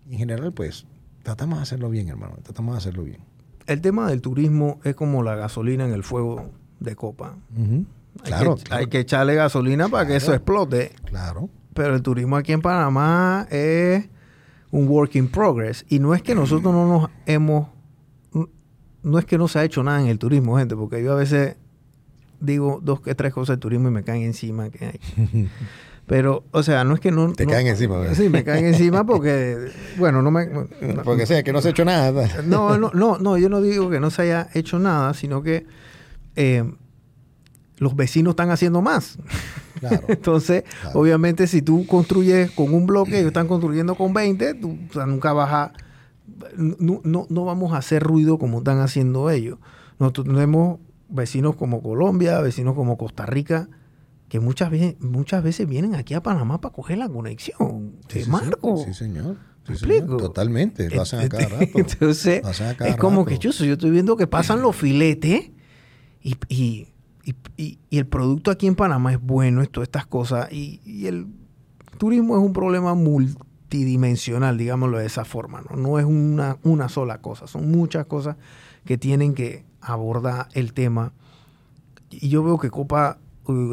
Y 0.08 0.14
en 0.14 0.20
general, 0.20 0.54
pues, 0.54 0.86
tratamos 1.24 1.60
de 1.60 1.64
hacerlo 1.64 1.90
bien, 1.90 2.08
hermano, 2.08 2.38
tratamos 2.44 2.76
de 2.76 2.78
hacerlo 2.78 3.04
bien. 3.04 3.20
El 3.68 3.82
tema 3.82 4.10
del 4.10 4.22
turismo 4.22 4.80
es 4.84 4.96
como 4.96 5.22
la 5.22 5.36
gasolina 5.36 5.86
en 5.86 5.94
el 5.94 6.04
fuego 6.04 6.50
de 6.80 6.96
copa. 6.96 7.36
Claro, 8.24 8.56
que, 8.56 8.64
claro, 8.64 8.82
hay 8.82 8.88
que 8.88 9.00
echarle 9.00 9.36
gasolina 9.36 9.90
para 9.90 10.08
que 10.08 10.16
eso 10.16 10.34
explote. 10.34 10.94
claro. 11.06 11.50
Pero 11.74 11.96
el 11.96 12.02
turismo 12.02 12.36
aquí 12.36 12.52
en 12.52 12.62
Panamá 12.62 13.48
es 13.52 14.10
un 14.72 14.88
work 14.88 15.16
in 15.16 15.30
progress. 15.30 15.86
Y 15.88 16.00
no 16.00 16.14
es 16.14 16.22
que 16.22 16.36
nosotros 16.36 16.74
no 16.74 16.88
nos 16.88 17.10
hemos... 17.26 17.68
No 19.04 19.18
es 19.20 19.26
que 19.26 19.38
no 19.38 19.48
se 19.48 19.60
ha 19.60 19.64
hecho 19.64 19.84
nada 19.84 20.02
en 20.02 20.08
el 20.08 20.20
turismo, 20.20 20.58
gente, 20.58 20.76
porque 20.76 21.04
yo 21.04 21.14
a 21.14 21.16
veces 21.16 21.56
digo 22.42 22.80
dos 22.84 23.02
que 23.02 23.16
tres 23.16 23.34
cosas 23.34 23.54
del 23.56 23.60
turismo 23.60 23.88
y 23.90 23.92
me 23.92 24.04
caen 24.04 24.24
encima 24.24 24.70
que 24.70 24.86
hay. 24.86 25.50
Pero, 26.06 26.44
o 26.52 26.64
sea, 26.64 26.84
no 26.84 26.96
es 26.96 27.00
que 27.00 27.12
no... 27.12 27.32
Te 27.34 27.46
no- 27.46 27.52
caen 27.52 27.68
encima, 27.68 28.00
¿verdad? 28.00 28.16
Sí, 28.16 28.30
me 28.30 28.44
caen 28.44 28.66
encima 28.66 29.06
porque, 29.06 29.70
bueno, 29.98 30.22
no 30.24 30.32
me... 30.32 30.48
no- 30.48 30.68
Porque 31.04 31.26
sea 31.28 31.44
que 31.44 31.54
no 31.54 31.62
se 31.62 31.68
ha 31.68 31.72
hecho 31.72 31.86
nada. 31.86 32.28
no, 32.46 32.78
no, 32.80 32.90
no, 32.94 33.20
no, 33.20 33.38
yo 33.38 33.48
no 33.48 33.62
digo 33.62 33.90
que 33.92 34.00
no 34.00 34.10
se 34.10 34.24
haya 34.24 34.50
hecho 34.56 34.80
nada, 34.80 35.14
sino 35.14 35.44
que 35.44 35.68
eh, 36.36 36.64
los 37.78 37.96
vecinos 37.96 38.32
están 38.32 38.50
haciendo 38.50 38.82
más. 38.82 39.18
Claro. 39.80 40.02
Entonces, 40.08 40.64
Claro. 40.82 41.00
obviamente, 41.00 41.46
si 41.48 41.62
tú 41.62 41.86
construyes 41.86 42.50
con 42.52 42.74
un 42.74 42.88
bloque, 42.88 43.18
ellos 43.18 43.28
están 43.28 43.48
construyendo 43.48 43.94
con 43.96 44.12
20, 44.14 44.56
tú, 44.56 44.78
o 44.90 44.94
sea, 44.94 45.06
nunca 45.06 45.32
vas 45.34 45.54
a... 45.54 45.74
No, 46.58 47.02
no, 47.04 47.26
no 47.30 47.46
vamos 47.46 47.74
a 47.74 47.78
hacer 47.78 48.04
ruido 48.04 48.38
como 48.38 48.60
están 48.60 48.80
haciendo 48.80 49.30
ellos. 49.30 49.60
Nosotros 50.00 50.28
tenemos 50.28 50.80
vecinos 51.10 51.56
como 51.56 51.82
Colombia, 51.82 52.40
vecinos 52.42 52.76
como 52.76 52.98
Costa 52.98 53.26
Rica, 53.26 53.70
que 54.28 54.40
muchas 54.40 54.70
veces, 54.70 54.96
muchas 55.02 55.44
veces 55.44 55.68
vienen 55.68 55.96
aquí 55.96 56.14
a 56.14 56.22
Panamá 56.22 56.62
para 56.62 56.74
coger 56.74 56.98
la 57.00 57.10
conexión. 57.10 57.94
Sí, 58.08 58.24
Marco. 58.28 58.84
Sí, 58.86 58.94
señor. 58.94 59.38
O 59.68 59.72
¿Me 59.72 59.78
Sí, 59.78 59.86
señor? 59.86 60.18
Totalmente, 60.18 60.90
lo 60.90 61.02
hacen 61.02 61.20
a 61.20 61.30
cada 61.30 61.48
rato. 61.50 61.66
Entonces, 61.76 62.44
a 62.46 62.76
cada 62.76 62.90
es 62.92 62.96
como 62.98 63.22
rato. 63.22 63.30
que 63.30 63.38
yo, 63.40 63.52
yo 63.52 63.74
estoy 63.74 63.92
viendo 63.92 64.16
que 64.18 64.28
pasan 64.28 64.62
los 64.62 64.76
filetes 64.76 65.52
y, 66.22 66.36
y- 66.48 66.88
y- 67.58 67.80
el 67.92 68.08
producto 68.08 68.50
aquí 68.52 68.66
en 68.68 68.76
Panamá 68.76 69.12
es 69.14 69.22
bueno, 69.22 69.62
es 69.62 69.70
todas 69.70 69.88
estas 69.88 70.06
cosas. 70.08 70.52
Y, 70.52 70.80
y 70.86 71.06
el 71.08 71.28
turismo 71.98 72.38
es 72.38 72.44
un 72.44 72.54
problema 72.54 72.96
multidimensional, 73.74 74.58
digámoslo 74.58 74.98
de 74.98 75.06
esa 75.06 75.26
forma. 75.26 75.62
No, 75.70 75.76
no 75.76 76.00
es 76.00 76.06
una, 76.06 76.58
una 76.64 76.90
sola 76.90 77.20
cosa, 77.22 77.48
son 77.48 77.70
muchas 77.70 78.06
cosas 78.08 78.36
que 78.86 78.98
tienen 78.98 79.34
que 79.36 79.64
abordar 79.82 80.48
el 80.54 80.74
tema. 80.74 81.14
Y 82.10 82.30
yo 82.30 82.44
veo 82.44 82.58
que 82.58 82.72
Copa, 82.72 83.20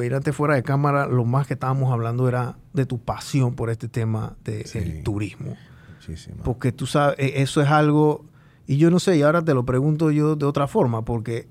ir 0.05 0.15
antes 0.15 0.35
fuera 0.37 0.55
de 0.55 0.63
cámara, 0.63 1.07
lo 1.07 1.25
más 1.25 1.47
que 1.47 1.55
estábamos 1.55 1.93
hablando 1.93 2.29
era 2.29 2.57
de 2.75 2.85
tu 2.87 2.99
pasión 2.99 3.55
por 3.55 3.71
este 3.71 3.89
tema 3.89 4.37
del 4.45 4.67
Sí. 4.67 5.01
turismo. 5.03 5.57
Muchísimo. 5.95 6.43
Porque 6.45 6.73
tú 6.73 6.87
sabes, 6.87 7.17
e- 7.19 7.41
eso 7.43 7.63
es 7.63 7.69
algo, 7.71 8.27
y 8.67 8.77
yo 8.77 8.91
no 8.91 8.99
sé, 8.99 9.17
y 9.17 9.23
ahora 9.23 9.43
te 9.43 9.55
lo 9.55 9.65
pregunto 9.65 10.11
yo 10.11 10.37
de 10.37 10.45
otra 10.47 10.67
forma, 10.67 11.05
porque 11.05 11.49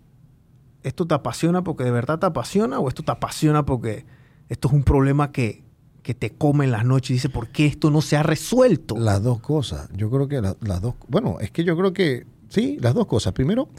esto 0.83 1.07
te 1.07 1.15
apasiona 1.15 1.63
porque 1.63 1.83
de 1.83 1.89
verdad 1.91 2.19
te 2.19 2.27
apasiona 2.27 2.79
o 2.79 2.87
esto 2.89 3.01
te 3.01 3.11
apasiona 3.11 3.65
porque 3.65 4.05
esto 4.49 4.67
es 4.67 4.73
un 4.75 4.83
problema 4.83 5.31
que, 5.31 5.63
que 6.05 6.13
te 6.13 6.29
come 6.29 6.65
en 6.65 6.71
las 6.71 6.85
noches 6.85 7.09
y 7.09 7.13
dice, 7.13 7.29
¿por 7.29 7.47
qué 7.49 7.65
esto 7.65 7.89
no 7.89 7.99
se 7.99 8.15
ha 8.15 8.21
resuelto? 8.21 8.95
Las 8.95 9.23
dos 9.23 9.39
cosas. 9.41 9.89
Yo 9.97 10.11
creo 10.11 10.27
que 10.27 10.39
la- 10.39 10.55
las 10.61 10.79
dos. 10.79 10.93
Bueno, 11.07 11.39
es 11.39 11.49
que 11.49 11.63
yo 11.63 11.75
creo 11.75 11.93
que 11.93 12.27
sí, 12.47 12.77
las 12.79 12.93
dos 12.93 13.07
cosas. 13.07 13.33
Primero, 13.33 13.69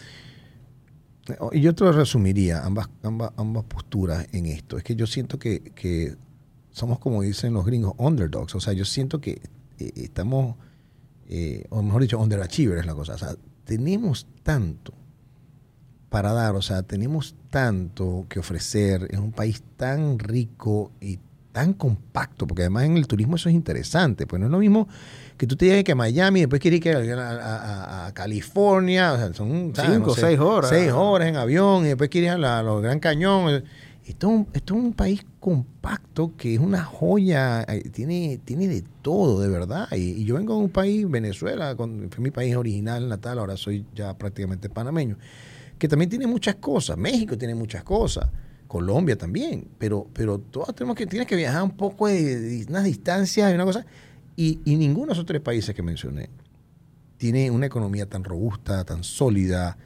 y 1.53 1.61
yo 1.61 1.73
te 1.73 1.85
lo 1.85 1.93
resumiría, 1.93 2.65
ambas, 2.65 2.89
ambas, 3.05 3.31
posturas 3.69 4.27
en 4.33 4.47
esto. 4.47 4.77
Es 4.77 4.83
que 4.83 4.97
yo 4.97 5.07
siento 5.07 5.39
que, 5.39 5.61
que 5.61 6.17
somos, 6.73 6.99
como 6.99 7.23
dicen 7.23 7.53
los 7.53 7.65
gringos, 7.65 7.95
underdogs. 7.97 8.57
O 8.57 8.61
sea, 8.61 8.73
yo 8.73 8.85
siento 8.85 9.21
que 9.21 9.41
eh, 9.79 9.93
estamos, 9.95 10.57
eh, 11.29 11.65
o 11.71 11.81
mejor 11.81 12.03
dicho, 12.03 12.19
underachiever 12.19 12.79
es 12.79 12.87
la 12.87 12.95
cosa. 12.97 13.15
O 13.15 13.19
sea, 13.19 13.37
tenemos 13.65 14.27
tanto 14.43 14.93
para 16.09 16.33
dar, 16.33 16.57
o 16.57 16.63
sea, 16.63 16.83
tenemos 16.83 17.37
tanto 17.51 18.27
que 18.29 18.41
ofrecer. 18.41 19.07
Es 19.11 19.21
un 19.21 19.31
país 19.31 19.63
tan 19.77 20.19
rico 20.19 20.91
y 21.01 21.21
tan 21.57 21.73
compacto, 21.73 22.47
porque 22.47 22.65
además 22.65 22.85
en 22.85 22.99
el 22.99 23.07
turismo 23.07 23.37
eso 23.37 23.49
es 23.49 23.55
interesante, 23.55 24.27
pues 24.27 24.39
no 24.41 24.45
es 24.45 24.53
lo 24.53 24.59
mismo 24.59 24.87
que 25.39 25.47
tú 25.47 25.57
te 25.57 25.65
llegues 25.65 25.85
que 25.85 25.93
a 25.93 25.95
Miami, 25.95 26.41
después 26.41 26.61
quieres 26.61 26.85
ir 26.85 27.15
a, 27.15 28.09
a- 28.09 28.13
California, 28.13 29.15
o 29.15 29.17
sea, 29.17 29.33
son. 29.33 29.73
Cinco, 29.75 30.15
seis 30.15 30.39
horas. 30.39 30.69
Seis 30.69 30.93
horas 30.93 31.29
en 31.29 31.37
avión, 31.37 31.87
y 31.87 31.89
después 31.89 32.11
quieres 32.11 32.37
ir 32.37 32.45
a 32.45 32.63
los 32.63 32.83
Gran 32.83 33.01
Cañón. 33.01 33.65
Esto 34.05 34.29
es, 34.29 34.35
un, 34.35 34.47
esto 34.53 34.75
es 34.75 34.81
un 34.85 34.93
país 34.93 35.25
compacto 35.41 36.35
que 36.37 36.53
es 36.57 36.61
una 36.61 36.85
joya, 36.85 37.63
eh, 37.63 37.89
tiene, 37.91 38.39
tiene 38.45 38.69
de 38.69 38.85
todo, 39.01 39.41
de 39.41 39.49
verdad. 39.49 39.89
Y, 39.93 40.11
y 40.21 40.25
yo 40.27 40.35
vengo 40.35 40.57
de 40.57 40.61
un 40.61 40.69
país, 40.69 41.11
Venezuela, 41.11 41.75
con, 41.75 42.11
fue 42.11 42.23
mi 42.23 42.31
país 42.31 42.55
original, 42.55 43.09
natal, 43.09 43.39
ahora 43.39 43.57
soy 43.57 43.87
ya 43.95 44.13
prácticamente 44.19 44.69
panameño, 44.69 45.17
que 45.79 45.89
también 45.89 46.11
tiene 46.11 46.27
muchas 46.27 46.57
cosas. 46.57 46.99
México 46.99 47.39
tiene 47.39 47.55
muchas 47.55 47.83
cosas. 47.83 48.29
Colombia 48.67 49.17
también, 49.17 49.69
pero, 49.79 50.07
pero 50.13 50.39
todos 50.39 50.75
tenemos 50.75 50.97
que, 50.97 51.07
tienes 51.07 51.29
que 51.29 51.37
viajar 51.37 51.63
un 51.63 51.77
poco 51.77 52.09
de, 52.09 52.41
de 52.41 52.67
unas 52.69 52.85
distancias 52.85 53.51
y 53.51 53.55
una 53.55 53.65
cosa. 53.65 53.87
Y, 54.37 54.61
y 54.65 54.77
ninguno 54.77 55.09
de 55.09 55.13
esos 55.15 55.27
tres 55.27 55.41
países 55.41 55.75
que 55.75 55.83
mencioné 55.83 56.29
tiene 57.17 57.51
una 57.51 57.67
economía 57.67 58.07
tan 58.07 58.25
robusta, 58.25 58.85
tan 58.85 59.03
sólida, 59.03 59.77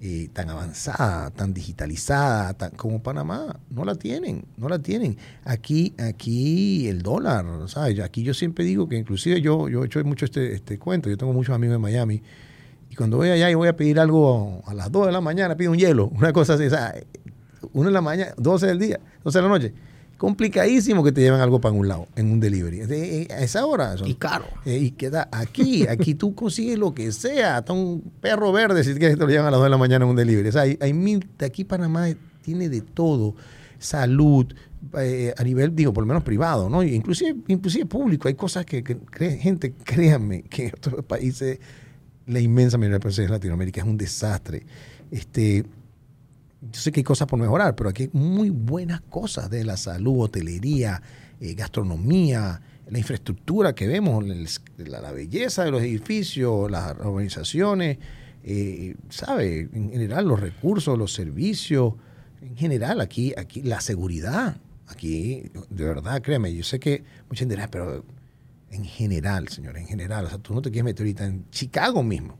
eh, 0.00 0.28
tan 0.32 0.50
avanzada, 0.50 1.30
tan 1.30 1.54
digitalizada, 1.54 2.52
tan, 2.54 2.72
como 2.72 3.02
Panamá. 3.02 3.58
No 3.70 3.84
la 3.84 3.94
tienen, 3.94 4.44
no 4.56 4.68
la 4.68 4.78
tienen. 4.78 5.16
Aquí, 5.44 5.94
aquí 5.98 6.88
el 6.88 7.02
dólar, 7.02 7.46
¿sabes? 7.68 8.00
Aquí 8.00 8.22
yo 8.22 8.34
siempre 8.34 8.64
digo 8.64 8.88
que 8.88 8.96
inclusive 8.96 9.40
yo, 9.40 9.68
yo 9.68 9.82
he 9.82 9.86
hecho 9.86 10.04
mucho 10.04 10.26
este, 10.26 10.52
este 10.52 10.78
cuento, 10.78 11.08
yo 11.08 11.16
tengo 11.16 11.32
muchos 11.32 11.54
amigos 11.54 11.76
en 11.76 11.80
Miami, 11.80 12.22
y 12.90 12.96
cuando 12.96 13.16
voy 13.16 13.30
allá 13.30 13.50
y 13.50 13.54
voy 13.54 13.68
a 13.68 13.76
pedir 13.76 13.98
algo 13.98 14.62
a 14.66 14.74
las 14.74 14.92
2 14.92 15.06
de 15.06 15.12
la 15.12 15.20
mañana, 15.20 15.56
pido 15.56 15.72
un 15.72 15.78
hielo, 15.78 16.08
una 16.08 16.32
cosa 16.32 16.54
así, 16.54 16.64
o 16.66 16.70
sea, 16.70 16.94
1 17.72 17.88
de 17.88 17.92
la 17.92 18.00
mañana, 18.00 18.32
12 18.36 18.66
del 18.66 18.78
día, 18.78 19.00
12 19.24 19.38
de 19.38 19.42
la 19.42 19.48
noche. 19.48 19.72
Complicadísimo 20.18 21.02
que 21.02 21.10
te 21.12 21.20
lleven 21.22 21.40
algo 21.40 21.60
para 21.60 21.74
un 21.74 21.88
lado, 21.88 22.06
en 22.14 22.30
un 22.30 22.38
delivery. 22.40 22.78
De- 22.86 23.22
eh, 23.22 23.28
a 23.32 23.40
esa 23.42 23.66
hora. 23.66 23.96
son- 23.96 24.08
Y 24.08 24.14
caro. 24.14 24.44
eh, 24.64 24.78
y 24.78 24.90
queda 24.92 25.28
aquí, 25.32 25.86
aquí 25.88 26.14
tú 26.14 26.34
consigues 26.34 26.78
lo 26.78 26.94
que 26.94 27.10
sea, 27.12 27.56
hasta 27.58 27.72
un 27.72 28.00
perro 28.20 28.52
verde 28.52 28.84
si 28.84 28.94
quieres 28.94 29.18
te 29.18 29.24
lo 29.24 29.28
llevan 29.28 29.46
a 29.46 29.50
las 29.50 29.58
2 29.58 29.64
de 29.66 29.70
la 29.70 29.76
mañana 29.78 30.04
en 30.04 30.10
un 30.10 30.16
delivery. 30.16 30.48
O 30.48 30.52
sea, 30.52 30.62
hay, 30.62 30.78
hay 30.80 30.92
mil, 30.92 31.28
aquí 31.40 31.64
Panamá 31.64 32.06
tiene 32.42 32.68
de 32.68 32.80
todo, 32.80 33.34
salud, 33.78 34.46
eh, 34.98 35.34
a 35.36 35.42
nivel, 35.42 35.74
digo, 35.74 35.92
por 35.92 36.04
lo 36.04 36.08
menos 36.08 36.22
privado, 36.22 36.70
¿no? 36.70 36.82
Inclusive, 36.82 37.36
inclusive 37.48 37.84
público, 37.86 38.28
hay 38.28 38.34
cosas 38.34 38.64
que, 38.64 38.82
que 38.84 38.96
cree- 38.98 39.36
gente, 39.38 39.72
créanme, 39.84 40.42
que 40.42 40.66
en 40.68 40.72
otros 40.76 41.04
países, 41.04 41.58
la 42.26 42.40
inmensa 42.40 42.78
mayoría 42.78 42.98
de 42.98 43.00
países 43.02 43.26
de 43.26 43.30
Latinoamérica 43.30 43.80
es 43.82 43.86
un 43.86 43.98
desastre. 43.98 44.64
Este, 45.10 45.64
yo 46.74 46.80
sé 46.80 46.90
que 46.90 47.00
hay 47.00 47.04
cosas 47.04 47.28
por 47.28 47.38
mejorar, 47.38 47.76
pero 47.76 47.88
aquí 47.88 48.04
hay 48.04 48.10
muy 48.12 48.50
buenas 48.50 49.00
cosas 49.02 49.48
de 49.48 49.62
la 49.62 49.76
salud, 49.76 50.24
hotelería, 50.24 51.00
eh, 51.40 51.54
gastronomía, 51.54 52.60
la 52.90 52.98
infraestructura 52.98 53.76
que 53.76 53.86
vemos, 53.86 54.24
la 54.78 55.12
belleza 55.12 55.64
de 55.64 55.70
los 55.70 55.82
edificios, 55.82 56.68
las 56.68 56.96
organizaciones, 56.98 57.98
eh, 58.42 58.96
¿sabe? 59.08 59.68
En 59.72 59.90
general, 59.92 60.26
los 60.26 60.40
recursos, 60.40 60.98
los 60.98 61.12
servicios, 61.12 61.94
en 62.42 62.56
general, 62.56 63.00
aquí, 63.00 63.32
aquí 63.36 63.62
la 63.62 63.80
seguridad, 63.80 64.56
aquí, 64.88 65.44
de 65.70 65.84
verdad, 65.84 66.20
créeme, 66.22 66.52
yo 66.52 66.64
sé 66.64 66.80
que 66.80 67.04
mucha 67.28 67.40
gente 67.40 67.54
dirá, 67.54 67.70
pero 67.70 68.04
en 68.72 68.84
general, 68.84 69.46
señor, 69.46 69.78
en 69.78 69.86
general, 69.86 70.24
o 70.24 70.28
sea, 70.28 70.38
tú 70.38 70.52
no 70.54 70.60
te 70.60 70.72
quieres 70.72 70.86
meter 70.86 71.04
ahorita 71.04 71.24
en 71.24 71.48
Chicago 71.50 72.02
mismo, 72.02 72.36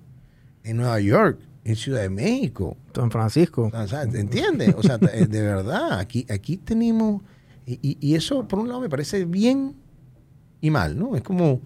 en 0.65 0.79
Nueva 0.79 0.99
York, 0.99 1.39
en 1.65 1.77
Ciudad 1.77 2.03
de 2.03 2.11
México, 2.11 2.77
San 2.95 3.11
Francisco. 3.11 3.71
o 3.73 3.87
sea, 3.89 4.03
¿entiendes? 4.03 4.75
O 4.77 4.83
sea, 4.83 4.99
eh, 5.13 5.27
de 5.27 5.41
verdad, 5.43 5.99
aquí, 5.99 6.27
aquí 6.29 6.59
tenemos, 6.59 7.23
y, 7.67 7.97
y- 8.01 8.15
eso 8.15 8.47
por 8.47 8.59
un 8.59 8.69
lado 8.69 8.81
me 8.81 8.89
parece 8.91 9.25
bien 9.25 9.75
y 10.61 10.71
mal, 10.71 10.99
¿no? 10.99 11.17
Es 11.17 11.23
como, 11.23 11.61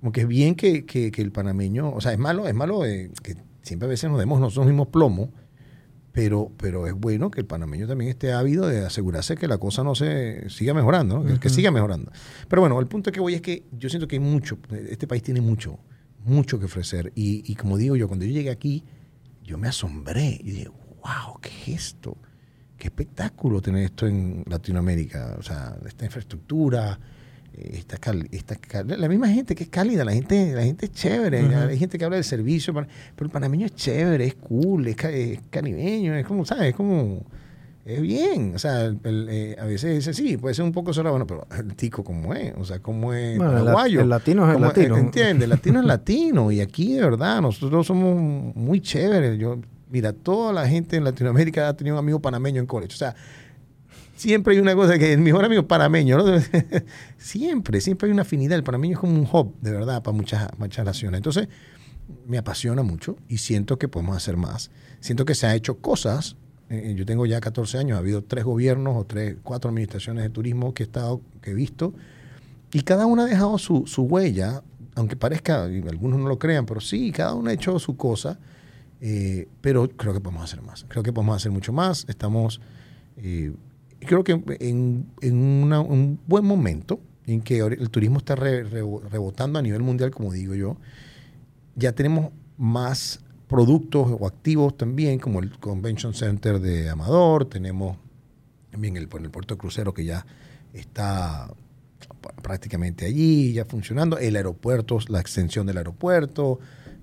como 0.00 0.12
que 0.12 0.22
es 0.22 0.28
bien 0.28 0.54
que, 0.54 0.84
que- 0.84 1.10
que 1.10 1.22
el 1.22 1.32
panameño, 1.32 1.90
o 1.92 2.00
sea, 2.00 2.12
es 2.12 2.18
malo, 2.18 2.46
es 2.46 2.54
malo 2.54 2.84
eh, 2.84 3.10
que 3.22 3.36
siempre 3.62 3.86
a 3.86 3.88
veces 3.88 4.10
nos 4.10 4.18
demos 4.18 4.38
nosotros 4.40 4.66
mismos 4.66 4.88
plomo, 4.88 5.30
pero, 6.12 6.50
pero 6.58 6.86
es 6.86 6.92
bueno 6.94 7.30
que 7.30 7.40
el 7.40 7.46
panameño 7.46 7.86
también 7.86 8.10
esté 8.10 8.32
ávido 8.32 8.66
de 8.66 8.84
asegurarse 8.84 9.36
que 9.36 9.46
la 9.46 9.58
cosa 9.58 9.84
no 9.84 9.94
se 9.94 10.50
siga 10.50 10.74
mejorando, 10.74 11.20
¿no? 11.20 11.38
que, 11.40 11.48
siga 11.48 11.70
mejorando. 11.70 12.10
Pero 12.48 12.60
bueno, 12.62 12.78
el 12.80 12.86
punto 12.86 13.12
que 13.12 13.20
voy 13.20 13.34
es 13.34 13.40
que 13.40 13.64
yo 13.78 13.88
siento 13.88 14.08
que 14.08 14.16
hay 14.16 14.20
mucho, 14.20 14.58
este 14.90 15.06
país 15.06 15.22
tiene 15.22 15.40
mucho, 15.40 15.78
mucho 16.24 16.58
que 16.58 16.66
ofrecer. 16.66 17.12
Y, 17.14 17.42
y 17.50 17.54
como 17.54 17.76
digo 17.76 17.96
yo, 17.96 18.06
cuando 18.08 18.24
yo 18.24 18.32
llegué 18.32 18.50
aquí, 18.50 18.84
yo 19.44 19.58
me 19.58 19.68
asombré 19.68 20.38
y 20.42 20.50
dije, 20.50 20.68
wow, 20.68 21.38
¿qué 21.40 21.50
es 21.72 21.86
esto? 21.86 22.16
Qué 22.76 22.88
espectáculo 22.88 23.60
tener 23.60 23.84
esto 23.84 24.06
en 24.06 24.42
Latinoamérica. 24.46 25.36
O 25.38 25.42
sea, 25.42 25.76
esta 25.86 26.04
infraestructura, 26.06 26.98
eh, 27.52 27.70
esta, 27.74 27.98
cal- 27.98 28.28
esta 28.30 28.56
cal- 28.56 28.86
la 28.98 29.08
misma 29.08 29.28
gente 29.28 29.54
que 29.54 29.64
es 29.64 29.68
cálida, 29.70 30.04
la 30.04 30.12
gente, 30.12 30.52
la 30.54 30.62
gente 30.62 30.86
es 30.86 30.92
chévere, 30.92 31.40
hay 31.54 31.78
gente 31.78 31.98
que 31.98 32.04
habla 32.04 32.16
del 32.16 32.24
servicio, 32.24 32.72
pero 32.72 32.86
el 33.18 33.30
panameño 33.30 33.66
es 33.66 33.74
chévere, 33.74 34.24
es 34.26 34.34
cool, 34.36 34.86
es, 34.86 34.96
es 35.04 35.40
caribeño, 35.50 36.14
es 36.14 36.24
como, 36.26 36.44
¿sabes? 36.46 36.70
Es 36.70 36.74
como, 36.74 37.24
es 37.84 38.00
bien. 38.02 38.54
O 38.54 38.58
sea, 38.58 38.84
el- 38.84 38.98
el, 39.04 39.28
eh, 39.30 39.56
a 39.58 39.64
veces 39.64 39.94
dice, 39.94 40.12
sí, 40.14 40.36
puede 40.36 40.54
ser 40.54 40.64
un 40.64 40.72
poco 40.72 40.92
cerrado, 40.92 41.12
bueno, 41.16 41.26
pero 41.26 41.46
el 41.58 41.74
tico 41.76 42.04
como 42.04 42.34
es, 42.34 42.52
o 42.58 42.64
sea, 42.64 42.80
como 42.80 43.12
es 43.14 43.36
Bueno, 43.38 43.52
paraguayo. 43.52 44.00
el 44.02 44.08
latino 44.08 44.48
es 44.48 44.56
el 44.56 44.62
latino. 44.62 44.96
¿Entiendes? 44.96 45.44
El 45.44 45.50
latino 45.50 45.80
es 45.80 45.86
latino. 45.86 46.52
Y 46.52 46.60
aquí, 46.60 46.94
de 46.94 47.02
verdad, 47.02 47.40
nosotros 47.40 47.86
somos 47.86 48.16
muy 48.54 48.80
chéveres. 48.80 49.38
Yo, 49.38 49.58
mira, 49.90 50.12
toda 50.12 50.52
la 50.52 50.68
gente 50.68 50.96
en 50.96 51.04
Latinoamérica 51.04 51.68
ha 51.68 51.76
tenido 51.76 51.96
un 51.96 52.00
amigo 52.00 52.20
panameño 52.20 52.60
en 52.60 52.66
college. 52.66 52.94
O 52.94 52.98
sea, 52.98 53.14
siempre 54.14 54.54
hay 54.54 54.60
una 54.60 54.74
cosa 54.74 54.98
que 54.98 55.12
el 55.12 55.20
mejor 55.20 55.44
amigo 55.44 55.66
panameño, 55.66 56.18
¿no? 56.18 56.24
siempre, 57.18 57.80
siempre 57.80 58.06
hay 58.08 58.12
una 58.12 58.22
afinidad. 58.22 58.56
El 58.56 58.64
panameño 58.64 58.94
es 58.94 58.98
como 59.00 59.14
un 59.14 59.26
hub, 59.30 59.54
de 59.60 59.70
verdad, 59.72 60.02
para 60.02 60.16
muchas, 60.16 60.48
muchas 60.58 60.84
naciones. 60.84 61.18
Entonces, 61.18 61.48
me 62.26 62.38
apasiona 62.38 62.82
mucho 62.82 63.16
y 63.28 63.38
siento 63.38 63.78
que 63.78 63.88
podemos 63.88 64.16
hacer 64.16 64.36
más. 64.36 64.70
Siento 65.00 65.24
que 65.24 65.34
se 65.34 65.46
han 65.46 65.56
hecho 65.56 65.78
cosas. 65.78 66.36
Eh, 66.70 66.94
yo 66.96 67.04
tengo 67.04 67.26
ya 67.26 67.40
14 67.40 67.78
años, 67.78 67.96
ha 67.96 67.98
habido 67.98 68.22
tres 68.22 68.44
gobiernos 68.44 68.96
o 68.96 69.04
tres, 69.04 69.36
cuatro 69.42 69.70
administraciones 69.70 70.22
de 70.22 70.30
turismo 70.30 70.72
que 70.72 70.84
he 70.84 70.86
estado, 70.86 71.20
que 71.42 71.50
he 71.50 71.54
visto, 71.54 71.92
y 72.72 72.82
cada 72.82 73.06
una 73.06 73.24
ha 73.24 73.26
dejado 73.26 73.58
su, 73.58 73.86
su 73.86 74.02
huella, 74.02 74.62
aunque 74.94 75.16
parezca, 75.16 75.68
y 75.68 75.86
algunos 75.88 76.20
no 76.20 76.28
lo 76.28 76.38
crean, 76.38 76.66
pero 76.66 76.80
sí, 76.80 77.10
cada 77.10 77.34
uno 77.34 77.50
ha 77.50 77.52
hecho 77.52 77.76
su 77.80 77.96
cosa, 77.96 78.38
eh, 79.00 79.48
pero 79.60 79.88
creo 79.88 80.12
que 80.12 80.20
podemos 80.20 80.44
hacer 80.44 80.62
más. 80.62 80.84
Creo 80.88 81.02
que 81.02 81.12
podemos 81.12 81.34
hacer 81.36 81.50
mucho 81.50 81.72
más. 81.72 82.04
Estamos, 82.08 82.60
eh, 83.16 83.52
creo 84.00 84.22
que 84.22 84.40
en, 84.60 85.06
en 85.22 85.36
una- 85.36 85.80
un 85.80 86.20
buen 86.26 86.44
momento 86.44 87.00
en 87.26 87.40
que 87.40 87.58
el 87.58 87.90
turismo 87.90 88.18
está 88.18 88.36
re- 88.36 88.62
re- 88.62 88.82
rebotando 89.10 89.58
a 89.58 89.62
nivel 89.62 89.82
mundial, 89.82 90.10
como 90.12 90.32
digo 90.32 90.54
yo, 90.54 90.76
ya 91.74 91.92
tenemos 91.92 92.30
más 92.58 93.20
productos 93.50 94.06
o 94.18 94.26
activos 94.28 94.76
también, 94.76 95.18
como 95.18 95.40
el 95.40 95.58
Convention 95.58 96.14
Center 96.14 96.60
de 96.60 96.88
Amador, 96.88 97.46
tenemos 97.46 97.96
también 98.70 98.96
el, 98.96 99.08
el 99.12 99.30
puerto 99.30 99.58
crucero 99.58 99.92
que 99.92 100.04
ya 100.04 100.24
está 100.72 101.52
prácticamente 102.42 103.06
allí, 103.06 103.52
ya 103.52 103.64
funcionando. 103.64 104.18
El 104.18 104.36
aeropuerto, 104.36 105.00
la 105.08 105.18
extensión 105.18 105.66
del 105.66 105.78
aeropuerto, 105.78 106.60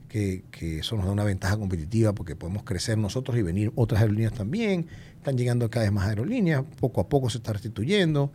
que, 0.08 0.46
que, 0.50 0.80
eso 0.80 0.96
nos 0.96 1.06
da 1.06 1.12
una 1.12 1.26
ventaja 1.26 1.58
competitiva 1.58 2.14
porque 2.14 2.38
podemos 2.38 2.64
crecer 2.64 2.98
nosotros 2.98 3.38
y 3.38 3.42
venir 3.42 3.74
otras 3.76 4.00
aerolíneas 4.02 4.32
también. 4.32 4.88
Están 5.18 5.38
llegando 5.38 5.70
cada 5.70 5.84
vez 5.84 5.92
más 5.92 6.08
aerolíneas, 6.08 6.64
poco 6.80 7.02
a 7.02 7.10
poco 7.10 7.30
se 7.30 7.40
está 7.40 7.52
restituyendo. 7.52 8.32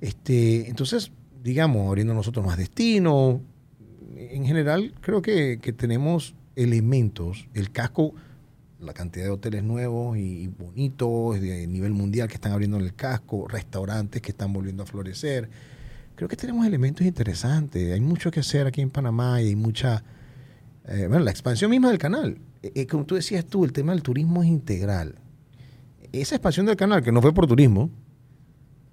Este, 0.00 0.66
entonces, 0.70 1.12
digamos, 1.44 1.88
abriendo 1.88 2.14
nosotros 2.14 2.46
más 2.46 2.56
destinos. 2.56 3.40
En 4.16 4.46
general, 4.46 4.94
creo 5.02 5.20
que, 5.20 5.58
que 5.60 5.74
tenemos 5.74 6.34
elementos. 6.56 7.48
El 7.54 7.70
casco 7.70 8.14
la 8.80 8.94
cantidad 8.94 9.26
de 9.26 9.30
hoteles 9.30 9.62
nuevos 9.62 10.16
y 10.16 10.48
bonitos 10.48 11.40
de 11.40 11.66
nivel 11.66 11.92
mundial 11.92 12.28
que 12.28 12.34
están 12.34 12.52
abriendo 12.52 12.78
en 12.78 12.84
el 12.84 12.94
casco, 12.94 13.46
restaurantes 13.46 14.22
que 14.22 14.30
están 14.30 14.52
volviendo 14.52 14.82
a 14.82 14.86
florecer. 14.86 15.50
Creo 16.14 16.28
que 16.28 16.36
tenemos 16.36 16.66
elementos 16.66 17.06
interesantes. 17.06 17.92
Hay 17.92 18.00
mucho 18.00 18.30
que 18.30 18.40
hacer 18.40 18.66
aquí 18.66 18.80
en 18.80 18.90
Panamá 18.90 19.40
y 19.42 19.48
hay 19.48 19.56
mucha... 19.56 20.02
Eh, 20.88 21.06
bueno, 21.08 21.24
la 21.24 21.30
expansión 21.30 21.70
misma 21.70 21.88
del 21.88 21.98
canal. 21.98 22.38
Eh, 22.62 22.72
eh, 22.74 22.86
como 22.86 23.04
tú 23.04 23.14
decías 23.14 23.44
tú, 23.44 23.64
el 23.64 23.72
tema 23.72 23.92
del 23.92 24.02
turismo 24.02 24.42
es 24.42 24.48
integral. 24.48 25.16
Esa 26.12 26.34
expansión 26.34 26.66
del 26.66 26.76
canal, 26.76 27.02
que 27.02 27.12
no 27.12 27.22
fue 27.22 27.32
por 27.32 27.46
turismo, 27.46 27.90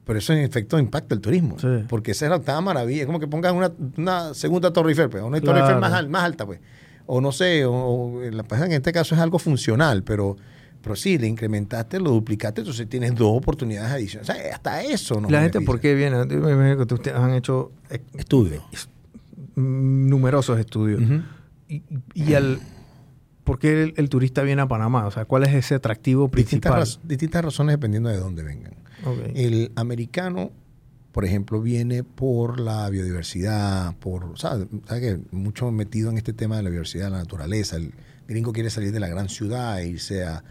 pero 0.06 0.20
eso 0.20 0.34
en 0.34 0.40
efecto 0.40 0.78
impacta 0.78 1.16
el 1.16 1.22
turismo. 1.22 1.58
Porque 1.90 2.12
esa 2.12 2.26
es 2.26 2.30
la 2.30 2.38
octava 2.38 2.62
maravilla. 2.62 3.02
Es 3.02 3.06
como 3.06 3.20
que 3.20 3.28
pongan 3.28 3.56
una, 3.98 4.34
segunda 4.34 4.72
Torre 4.72 4.90
Eiffel, 4.90 5.10
pues, 5.10 5.24
una 5.24 5.42
Torre 5.42 5.62
Eiffel 5.62 5.80
más, 5.80 6.08
más 6.08 6.24
alta, 6.24 6.46
pues 6.46 6.60
o 7.08 7.22
no 7.22 7.32
sé, 7.32 7.66
o, 7.66 8.22
la 8.32 8.46
en 8.66 8.72
este 8.74 8.92
caso 8.92 9.16
es 9.16 9.22
algo 9.22 9.40
funcional, 9.40 10.04
pero, 10.04 10.38
pero 10.82 10.96
sí, 10.96 11.18
le 11.18 11.28
incrementaste, 11.28 12.00
lo 12.00 12.12
duplicaste, 12.12 12.62
entonces 12.62 12.88
tienes 12.88 13.16
dos 13.16 13.36
oportunidades 13.36 13.92
adicionales. 13.92 14.30
O 14.30 14.34
sea, 14.34 14.54
hasta 14.54 14.84
eso 14.84 15.20
no. 15.20 15.30
La 15.30 15.42
gente, 15.42 15.62
¿por 15.62 15.80
qué 15.80 15.96
viene? 15.96 16.22
ustedes 16.22 17.18
han 17.18 17.34
hecho 17.34 17.72
eh, 17.90 18.02
estudios. 18.16 18.64
Numerosos 19.56 20.60
estudios. 20.60 21.02
Y, 21.68 21.82
y 22.14 22.34
al, 22.36 22.60
¿por 23.44 23.58
qué 23.60 23.94
el, 23.96 24.10
turista 24.10 24.44
viene 24.44 24.62
a 24.62 24.68
Panamá? 24.68 25.08
O 25.08 25.12
sea, 25.12 25.26
¿cuál 25.26 25.44
es 25.44 25.54
ese 25.54 25.76
atractivo 25.76 26.28
principal? 26.28 26.82
Distintas, 26.82 27.08
distintas 27.08 27.46
razones 27.46 27.74
dependiendo 27.74 28.10
de 28.10 28.18
dónde 28.18 28.44
vengan. 28.44 28.74
El 29.34 29.72
americano 29.76 30.52
por 31.18 31.26
ejemplo, 31.26 31.60
viene 31.60 32.04
por 32.04 32.60
la 32.60 32.88
biodiversidad, 32.92 33.96
por, 33.96 34.38
¿sabes? 34.38 34.68
que 34.88 35.18
mucho 35.32 35.72
metido 35.72 36.12
en 36.12 36.18
este 36.20 36.32
tema 36.32 36.58
de 36.58 36.62
la 36.62 36.70
biodiversidad, 36.70 37.10
la 37.10 37.18
naturaleza. 37.18 37.78
El 37.78 37.92
gringo 38.28 38.54
quiere 38.54 38.70
salir 38.70 38.92
de 38.92 39.00
la 39.00 39.08
gran 39.08 39.28
ciudad 39.28 39.82
e 39.82 39.88
irse 39.88 40.24
a, 40.24 40.44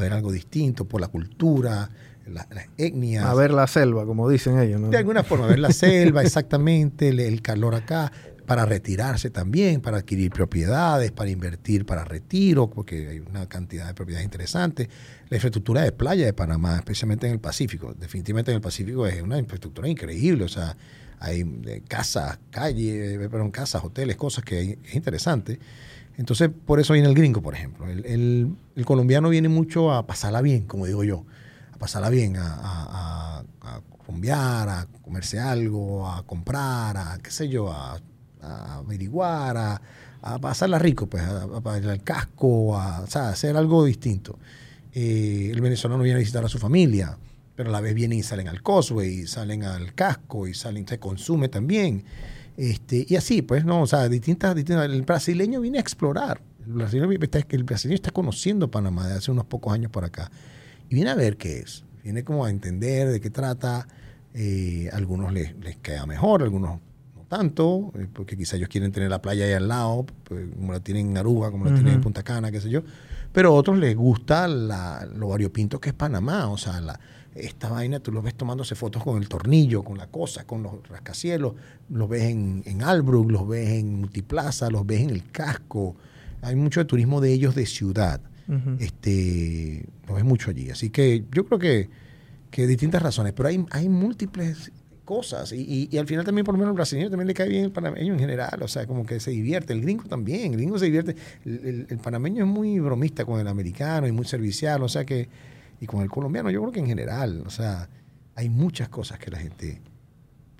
ver 0.00 0.14
algo 0.14 0.32
distinto, 0.32 0.86
por 0.86 1.02
la 1.02 1.08
cultura, 1.08 1.90
las, 2.26 2.46
etnias. 2.78 3.22
A 3.26 3.34
ver 3.34 3.50
la 3.50 3.66
selva, 3.66 4.06
como 4.06 4.26
dicen 4.30 4.58
ellos, 4.58 4.80
¿no? 4.80 4.88
De 4.88 4.96
alguna 4.96 5.24
forma, 5.24 5.44
a 5.44 5.48
ver 5.48 5.58
la 5.58 5.72
selva, 5.72 6.22
exactamente, 6.24 7.10
el, 7.10 7.42
calor 7.42 7.74
acá 7.74 8.10
para 8.44 8.66
retirarse 8.66 9.30
también, 9.30 9.80
para 9.80 9.98
adquirir 9.98 10.30
propiedades, 10.30 11.10
para 11.12 11.30
invertir 11.30 11.86
para 11.86 12.04
retiro, 12.04 12.68
porque 12.68 13.08
hay 13.08 13.18
una 13.18 13.48
cantidad 13.48 13.86
de 13.86 13.94
propiedades 13.94 14.24
interesantes. 14.24 14.88
La 15.28 15.36
infraestructura 15.36 15.82
de 15.82 15.92
playa 15.92 16.26
de 16.26 16.32
Panamá, 16.32 16.76
especialmente 16.76 17.26
en 17.26 17.32
el 17.34 17.40
Pacífico, 17.40 17.94
definitivamente 17.94 18.50
en 18.50 18.56
el 18.56 18.60
Pacífico 18.60 19.06
es 19.06 19.20
una 19.22 19.38
infraestructura 19.38 19.88
increíble, 19.88 20.44
o 20.44 20.48
sea, 20.48 20.76
hay 21.20 21.40
eh, 21.66 21.82
casas, 21.88 22.38
calles, 22.50 23.14
eh, 23.14 23.28
perdón, 23.30 23.50
casas, 23.50 23.82
hoteles, 23.82 24.16
cosas 24.16 24.44
que 24.44 24.78
es 24.84 24.94
interesante. 24.94 25.58
Entonces, 26.16 26.50
por 26.64 26.78
eso 26.78 26.92
viene 26.92 27.08
el 27.08 27.14
gringo, 27.14 27.42
por 27.42 27.54
ejemplo. 27.54 27.88
El, 27.88 28.56
colombiano 28.84 29.30
viene 29.30 29.48
mucho 29.48 29.92
a 29.92 30.06
pasarla 30.06 30.42
bien, 30.42 30.66
como 30.66 30.86
digo 30.86 31.02
yo, 31.02 31.24
a 31.72 31.78
pasarla 31.78 32.10
bien, 32.10 32.36
a, 32.36 32.54
a, 32.54 33.38
a, 33.40 33.44
a 33.62 33.80
a 34.22 34.86
comerse 35.02 35.40
algo, 35.40 36.08
a 36.08 36.24
comprar, 36.24 36.96
a 36.96 37.18
qué 37.22 37.30
sé 37.30 37.48
yo, 37.48 37.72
a 37.72 38.00
a 38.44 38.76
averiguar, 38.76 39.56
a, 39.56 39.82
a 40.22 40.38
pasarla 40.38 40.78
rico, 40.78 41.06
pues, 41.06 41.22
a, 41.22 41.44
a, 41.44 41.98
casco, 41.98 42.78
a, 42.78 43.00
o 43.00 43.06
sea, 43.06 43.28
hacer 43.28 43.56
algo 43.56 43.84
distinto. 43.84 44.38
Eh, 44.92 45.50
el 45.52 45.60
venezolano 45.60 46.02
viene 46.02 46.16
a 46.16 46.20
visitar 46.20 46.44
a 46.44 46.48
su 46.48 46.58
familia, 46.58 47.18
pero 47.56 47.68
a 47.68 47.72
la 47.72 47.80
vez 47.80 47.94
vienen 47.94 48.18
y 48.18 48.22
salen 48.22 48.48
al 48.48 48.62
Cosway, 48.62 49.26
salen 49.26 49.64
al 49.64 49.92
casco, 49.94 50.46
y 50.48 50.54
salen, 50.54 50.86
se 50.88 50.98
consume 50.98 51.48
también. 51.48 52.04
Este, 52.56 53.04
y 53.08 53.16
así, 53.16 53.42
pues, 53.42 53.64
¿no? 53.64 53.82
O 53.82 53.86
sea, 53.86 54.08
distintas, 54.08 54.54
distintas, 54.54 54.86
el 54.86 55.02
brasileño 55.02 55.60
viene 55.60 55.78
a 55.78 55.80
explorar. 55.80 56.40
El 56.66 56.72
brasileño, 56.72 57.10
está, 57.20 57.40
el 57.50 57.64
brasileño 57.64 57.96
está 57.96 58.10
conociendo 58.10 58.70
Panamá 58.70 59.08
de 59.08 59.14
hace 59.14 59.30
unos 59.30 59.44
pocos 59.44 59.74
años 59.74 59.90
por 59.90 60.04
acá. 60.04 60.30
Y 60.88 60.94
viene 60.94 61.10
a 61.10 61.14
ver 61.14 61.36
qué 61.36 61.58
es. 61.58 61.84
Viene 62.02 62.24
como 62.24 62.44
a 62.44 62.50
entender 62.50 63.08
de 63.08 63.20
qué 63.20 63.30
trata. 63.30 63.86
Eh, 64.32 64.88
algunos 64.92 65.32
les, 65.32 65.54
les 65.58 65.76
queda 65.76 66.06
mejor, 66.06 66.42
algunos 66.42 66.80
tanto, 67.34 67.92
eh, 67.98 68.06
porque 68.12 68.36
quizá 68.36 68.56
ellos 68.56 68.68
quieren 68.68 68.92
tener 68.92 69.10
la 69.10 69.20
playa 69.20 69.44
ahí 69.44 69.52
al 69.52 69.66
lado, 69.66 70.06
pues, 70.22 70.46
como 70.54 70.72
la 70.72 70.78
tienen 70.78 71.10
en 71.10 71.18
Aruba, 71.18 71.50
como 71.50 71.64
la 71.64 71.74
tienen 71.74 71.94
en 71.94 72.00
Punta 72.00 72.22
Cana, 72.22 72.52
qué 72.52 72.60
sé 72.60 72.70
yo. 72.70 72.82
Pero 73.32 73.48
a 73.48 73.52
otros 73.52 73.76
les 73.76 73.96
gusta 73.96 74.46
la, 74.46 75.04
lo 75.16 75.28
variopinto 75.28 75.80
que 75.80 75.88
es 75.88 75.94
Panamá, 75.94 76.48
o 76.48 76.56
sea, 76.56 76.80
la, 76.80 77.00
esta 77.34 77.68
vaina 77.68 77.98
tú 77.98 78.12
los 78.12 78.22
ves 78.22 78.36
tomándose 78.36 78.76
fotos 78.76 79.02
con 79.02 79.20
el 79.20 79.28
tornillo, 79.28 79.82
con 79.82 79.98
la 79.98 80.06
cosa, 80.06 80.44
con 80.44 80.62
los 80.62 80.88
rascacielos, 80.88 81.54
los 81.90 82.08
ves 82.08 82.22
en, 82.22 82.62
en 82.66 82.82
Albrook, 82.82 83.32
los 83.32 83.48
ves 83.48 83.70
en 83.70 83.96
Multiplaza, 83.96 84.70
los 84.70 84.86
ves 84.86 85.00
en 85.00 85.10
el 85.10 85.28
casco. 85.32 85.96
Hay 86.42 86.54
mucho 86.54 86.78
de 86.78 86.84
turismo 86.84 87.20
de 87.20 87.32
ellos 87.32 87.56
de 87.56 87.66
ciudad. 87.66 88.20
este, 88.78 89.86
lo 90.06 90.14
ves 90.14 90.24
mucho 90.24 90.50
allí. 90.50 90.70
Así 90.70 90.90
que 90.90 91.24
yo 91.32 91.46
creo 91.46 91.58
que, 91.58 91.90
que 92.52 92.68
distintas 92.68 93.02
razones, 93.02 93.32
pero 93.32 93.48
hay, 93.48 93.66
hay 93.72 93.88
múltiples 93.88 94.70
cosas. 95.04 95.52
Y, 95.52 95.88
y, 95.90 95.98
al 95.98 96.06
final 96.06 96.24
también, 96.24 96.44
por 96.44 96.54
lo 96.54 96.58
menos, 96.58 96.72
el 96.72 96.76
brasileño 96.76 97.10
también 97.10 97.28
le 97.28 97.34
cae 97.34 97.48
bien 97.48 97.64
el 97.64 97.72
panameño 97.72 98.14
en 98.14 98.18
general. 98.18 98.62
O 98.62 98.68
sea, 98.68 98.86
como 98.86 99.06
que 99.06 99.20
se 99.20 99.30
divierte. 99.30 99.72
El 99.72 99.82
gringo 99.82 100.04
también. 100.04 100.52
El 100.52 100.58
gringo 100.58 100.78
se 100.78 100.86
divierte. 100.86 101.16
El, 101.44 101.98
panameño 102.02 102.44
es 102.44 102.50
muy 102.50 102.80
bromista 102.80 103.24
con 103.24 103.40
el 103.40 103.48
americano 103.48 104.06
y 104.06 104.12
muy 104.12 104.24
servicial. 104.24 104.82
O 104.82 104.88
sea 104.88 105.04
que. 105.04 105.28
Y 105.80 105.86
con 105.86 106.02
el 106.02 106.10
colombiano, 106.10 106.50
yo 106.50 106.60
creo 106.60 106.72
que 106.72 106.80
en 106.80 106.86
general. 106.86 107.44
O 107.46 107.50
sea, 107.50 107.88
hay 108.34 108.48
muchas 108.48 108.88
cosas 108.88 109.18
que 109.18 109.30
la 109.30 109.38
gente 109.38 109.80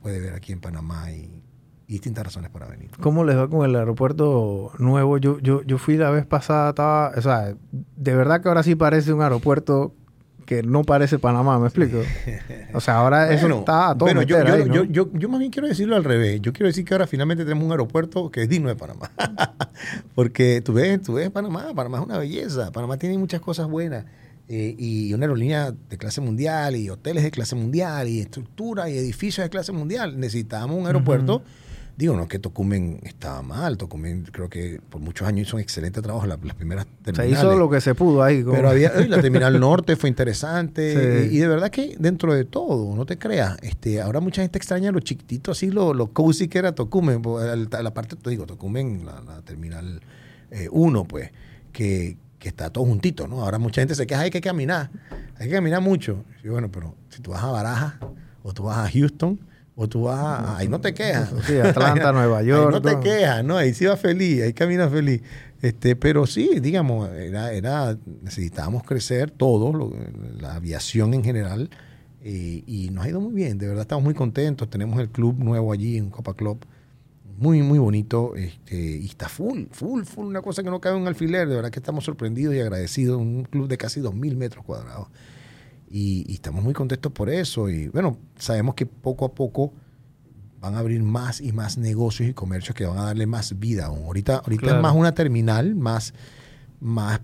puede 0.03 0.21
ver 0.21 0.35
aquí 0.35 0.53
en 0.53 0.61
Panamá 0.61 1.11
y, 1.11 1.43
distintas 1.87 2.25
razones 2.25 2.51
para 2.51 2.67
venir. 2.67 2.91
¿Cómo 3.01 3.25
les 3.25 3.37
va 3.37 3.49
con 3.49 3.69
el 3.69 3.77
aeropuerto 3.77 4.73
nuevo? 4.79 5.19
Yo, 5.19 5.39
yo, 5.41 5.63
yo 5.63 5.79
fui 5.79 5.97
la 5.99 6.11
vez 6.11 6.25
pasada, 6.25 6.71
estaba, 6.71 7.13
o 7.15 7.21
sea, 7.21 7.55
de 7.71 8.15
verdad 8.17 8.41
que 8.41 8.49
ahora 8.49 8.63
sí 8.63 8.75
parece 8.75 9.13
un 9.13 9.21
aeropuerto 9.21 9.95
que 10.45 10.63
no 10.63 10.83
parece 10.83 11.19
Panamá, 11.19 11.59
¿me 11.59 11.67
explico? 11.67 11.99
O 12.75 12.81
sea, 12.81 12.97
ahora 12.97 13.33
eso 13.33 13.47
está 13.59 13.91
a 13.91 13.95
todo 13.95 14.07
bueno, 14.07 14.23
yo, 14.23 14.85
yo, 14.85 15.11
yo, 15.13 15.29
más 15.29 15.39
bien 15.39 15.51
quiero 15.51 15.69
decirlo 15.69 15.97
al 15.97 16.05
revés. 16.05 16.41
Yo 16.41 16.53
quiero 16.53 16.67
decir 16.67 16.85
que 16.85 16.95
ahora 16.95 17.07
finalmente 17.07 17.45
tenemos 17.45 17.65
un 17.65 17.71
aeropuerto 17.71 18.31
que 18.31 18.43
es 18.43 18.49
digno 18.49 18.69
de 18.69 18.77
Panamá. 18.77 19.11
Porque 20.15 20.61
tú 20.61 20.73
ves, 20.73 21.03
tú 21.03 21.15
ves 21.15 21.31
Panamá, 21.31 21.73
Panamá 21.75 21.99
es 21.99 22.05
una 22.05 22.19
belleza. 22.19 22.71
Panamá 22.73 22.97
tiene 22.97 23.19
muchas 23.19 23.41
cosas 23.41 23.69
buenas. 23.69 24.05
Eh, 24.47 24.75
y 24.79 25.15
una 25.15 25.25
aerolínea 25.25 25.73
de 25.73 25.97
clase 25.97 26.21
mundial, 26.21 26.77
y 26.77 26.91
hoteles 26.91 27.23
de 27.23 27.31
clase 27.31 27.57
mundial, 27.57 28.09
y 28.09 28.21
estructura, 28.21 28.91
y 28.91 28.99
edificios 28.99 29.45
de 29.45 29.51
clase 29.51 29.73
mundial. 29.73 30.21
Necesitamos 30.21 30.77
un 30.77 30.87
aeropuerto 30.87 31.43
Digo, 31.97 32.17
no 32.17 32.27
que 32.27 32.41
Tocumen 32.41 32.99
estaba 33.05 33.41
mal, 33.43 33.77
Tocumen 33.77 34.25
creo 34.25 34.49
que 34.49 34.81
por 34.91 35.01
muchos 35.01 35.29
años 35.29 35.47
hizo 35.47 35.57
un 35.57 35.63
excelente 35.63 36.03
trabajo 36.03 36.27
las, 36.27 36.39
primeras 36.39 36.87
terminales. 37.05 37.39
Se 37.39 37.47
hizo 37.47 37.57
lo 37.57 37.71
que 37.71 37.81
se 37.81 37.95
pudo 37.95 38.25
ahí. 38.25 38.43
Pero 38.43 38.69
había, 38.69 38.91
la 39.07 39.21
terminal 39.21 39.61
norte 39.61 39.95
fue 39.95 40.09
interesante 40.09 41.29
y, 41.31 41.39
de 41.39 41.47
verdad 41.47 41.71
que 41.71 41.95
dentro 41.99 42.35
de 42.35 42.45
todo, 42.45 42.97
no 42.97 43.07
te 43.07 43.17
creas, 43.17 43.57
este, 43.63 44.01
ahora 44.01 44.19
mucha 44.19 44.43
gente 44.43 44.59
extraña 44.59 44.91
lo 44.91 44.99
chiquitito 45.01 45.53
así, 45.53 45.71
lo, 45.71 45.95
lo 45.95 46.09
cozy 46.09 46.49
que 46.49 46.59
era 46.59 46.75
Tocumen, 46.75 47.23
la, 47.71 47.95
parte, 47.95 48.17
te 48.17 48.31
digo, 48.31 48.45
Tocumen, 48.45 49.07
la, 49.07 49.43
terminal 49.43 50.01
1, 50.73 51.01
eh, 51.01 51.05
pues, 51.09 51.31
que, 51.73 52.17
que 52.41 52.49
está 52.49 52.71
todo 52.71 52.85
juntito, 52.87 53.29
¿no? 53.29 53.43
Ahora 53.43 53.61
mucha 53.61 53.81
gente 53.81 53.95
se 53.95 54.05
queja, 54.05 54.23
hay 54.23 54.31
que 54.31 54.41
caminar, 54.41 54.91
hay 55.39 55.47
que 55.47 55.55
caminar 55.55 55.81
mucho. 55.81 56.25
Y 56.43 56.49
bueno, 56.49 56.73
pero 56.73 56.97
si 57.09 57.23
tú 57.23 57.31
vas 57.31 57.45
a 57.45 57.53
Baraja 57.53 58.01
o 58.43 58.53
tú 58.53 58.65
vas 58.65 58.79
a 58.79 58.91
Houston, 58.91 59.39
o 59.77 59.89
tú 59.89 60.03
vas, 60.03 60.59
ahí 60.59 60.69
no 60.69 60.81
te 60.81 60.95
quejas. 60.95 61.33
Sí, 61.47 61.59
Atlanta, 61.59 62.13
Nueva 62.13 62.43
York. 62.43 62.73
no 62.73 62.83
te 62.83 63.01
quejas, 63.01 63.45
¿no? 63.45 63.57
Ahí 63.57 63.75
sí 63.75 63.87
vas 63.87 64.01
feliz, 64.01 64.43
ahí 64.43 64.53
caminas 64.53 64.91
feliz. 64.91 65.23
Este, 65.63 65.97
pero 65.97 66.27
sí, 66.27 66.61
digamos, 66.61 67.09
era, 67.11 67.53
era 67.53 67.97
necesitábamos 68.23 68.85
crecer 68.85 69.31
todo, 69.31 69.93
la 70.39 70.55
aviación 70.55 71.15
en 71.15 71.25
general, 71.25 71.71
y 72.23 72.89
nos 72.93 73.05
ha 73.05 73.09
ido 73.09 73.21
muy 73.21 73.33
bien. 73.33 73.59
De 73.59 73.67
verdad 73.67 73.83
estamos 73.83 74.05
muy 74.05 74.15
contentos. 74.15 74.69
Tenemos 74.71 74.99
el 75.01 75.11
club 75.11 75.39
nuevo 75.39 75.73
allí, 75.73 75.97
en 75.97 76.11
Copa 76.11 76.35
Club, 76.35 76.65
muy, 77.37 77.63
muy 77.63 77.79
bonito. 77.79 78.35
Este, 78.37 78.77
y 78.77 79.07
está 79.07 79.29
full, 79.29 79.65
full, 79.71 80.05
full, 80.05 80.27
una 80.27 80.43
cosa 80.43 80.63
que 80.63 80.71
no 80.71 80.81
cabe 80.81 80.97
en 80.97 81.03
un 81.03 81.09
alfiler. 81.09 81.49
De 81.49 81.57
verdad 81.57 81.71
que 81.71 81.81
estamos 81.81 82.05
sorprendidos 82.05 82.55
y 82.55 82.61
agradecidos. 82.61 83.19
Un 83.19 83.45
club 83.45 83.69
de 83.69 83.77
casi 83.77 84.01
2.000 84.01 84.37
metros 84.37 84.65
cuadrados. 84.65 85.09
Y, 85.97 86.35
estamos 86.35 86.65
muy 86.65 86.75
contentos 86.75 87.13
por 87.13 87.31
eso. 87.31 87.71
Y 87.71 87.87
bueno, 87.87 88.19
sabemos 88.37 88.75
que 88.75 88.85
poco 88.85 89.25
a 89.27 89.33
poco 89.33 89.73
van 90.61 90.75
a 90.75 90.81
abrir 90.81 91.01
más 91.05 91.41
y 91.41 91.53
más 91.53 91.79
negocios 91.79 92.29
y 92.29 92.35
comercios 92.35 92.75
que 92.75 92.85
van 92.85 92.99
a 92.99 93.05
darle 93.05 93.27
más 93.27 93.57
vida. 93.61 93.87
Ahorita, 93.87 94.39
ahorita 94.39 94.75
es 94.75 94.83
más 94.83 94.93
una 94.93 95.15
terminal, 95.15 95.77
más, 95.77 96.13
más, 96.81 97.21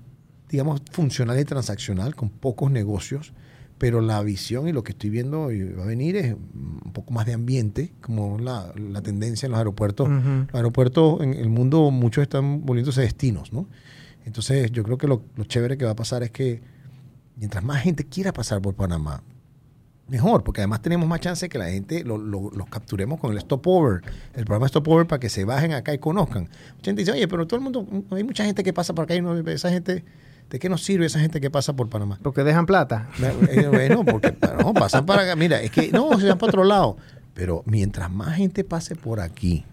digamos, 0.49 0.83
funcional 0.93 1.41
y 1.41 1.45
transaccional, 1.45 2.15
con 2.15 2.31
pocos 2.31 2.71
negocios. 2.71 3.33
Pero 3.77 4.01
la 4.01 4.23
visión 4.23 4.69
y 4.69 4.73
lo 4.73 4.85
que 4.85 4.93
estoy 4.93 5.11
viendo 5.11 5.49
va 5.49 5.83
a 5.83 5.87
venir 5.87 6.15
es 6.15 6.35
un 6.35 6.93
poco 6.93 7.13
más 7.13 7.27
de 7.27 7.33
ambiente, 7.33 7.93
como 8.01 8.39
la, 8.39 8.73
la 8.77 9.03
tendencia 9.03 9.47
en 9.47 9.51
los 9.51 9.59
aeropuertos. 9.59 10.09
Los 10.09 10.55
aeropuertos 10.55 11.23
en 11.23 11.35
el 11.35 11.49
mundo, 11.49 11.91
muchos 11.91 12.23
están 12.23 12.65
volviéndose 12.65 13.01
destinos, 13.01 13.53
¿no? 13.53 13.67
Entonces, 14.25 14.71
yo 14.71 14.85
creo 14.85 14.97
que 14.97 15.09
lo, 15.09 15.25
lo 15.35 15.43
chévere 15.43 15.77
que 15.77 15.87
va 15.87 15.93
a 15.93 15.97
pasar 15.97 16.23
es 16.23 16.31
que 16.31 16.63
mientras 17.37 17.63
más 17.65 17.83
gente 17.83 18.05
quiera 18.05 18.33
pasar 18.33 18.61
por 18.61 18.75
Panamá, 18.75 19.23
mejor, 20.09 20.43
porque 20.43 20.61
además 20.61 20.83
tenemos 20.83 21.09
más 21.09 21.21
chance 21.21 21.45
de 21.47 21.49
que 21.49 21.59
la 21.59 21.71
gente 21.71 22.03
lo- 22.05 22.19
lo- 22.19 22.51
los 22.51 22.69
capturemos 22.69 23.21
con 23.21 23.33
el 23.33 23.41
stopover, 23.41 24.03
el 24.35 24.45
programa 24.45 24.67
stopover 24.69 25.07
para 25.07 25.21
que 25.21 25.29
se 25.29 25.45
bajen 25.45 25.73
acá 25.73 25.95
y 25.95 25.99
conozcan. 25.99 26.49
Mucha 26.77 26.85
gente 26.91 27.03
dice, 27.03 27.13
oye, 27.13 27.29
pero 27.29 27.47
todo 27.47 27.59
el 27.59 27.63
mundo, 27.63 27.87
hay 28.11 28.25
mucha 28.25 28.45
gente 28.45 28.63
que 28.65 28.73
pasa 28.73 28.93
por 28.93 29.05
acá 29.05 29.15
y 29.15 29.21
no, 29.23 29.37
esa 29.49 29.71
gente, 29.71 30.05
¿de 30.51 30.59
qué 30.59 30.69
nos 30.69 30.83
sirve 30.83 31.07
esa 31.07 31.21
gente 31.21 31.41
que 31.41 31.49
pasa 31.51 31.75
por 31.75 31.89
Panamá? 31.89 32.19
Porque 32.23 32.43
dejan 32.43 32.67
plata. 32.67 33.09
Eh, 33.51 33.69
Bueno, 33.71 34.05
porque 34.05 34.37
no, 34.61 34.75
pasan 34.75 35.07
para 35.07 35.23
acá. 35.23 35.37
Mira, 35.37 35.63
es 35.63 35.71
que 35.71 35.93
no, 35.93 36.19
se 36.19 36.27
van 36.27 36.39
para 36.39 36.51
otro 36.51 36.65
lado. 36.65 36.97
Pero 37.33 37.63
mientras 37.65 38.11
más 38.11 38.37
gente 38.37 38.65
pase 38.65 38.97
por 38.97 39.21
aquí, 39.21 39.65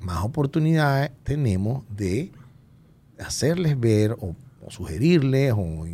más 0.00 0.24
oportunidades 0.24 1.10
tenemos 1.24 1.84
de 1.94 2.32
hacerles 3.20 3.78
ver 3.78 4.12
o, 4.12 4.34
o 4.66 4.70
sugerirles 4.70 5.52
o 5.52 5.86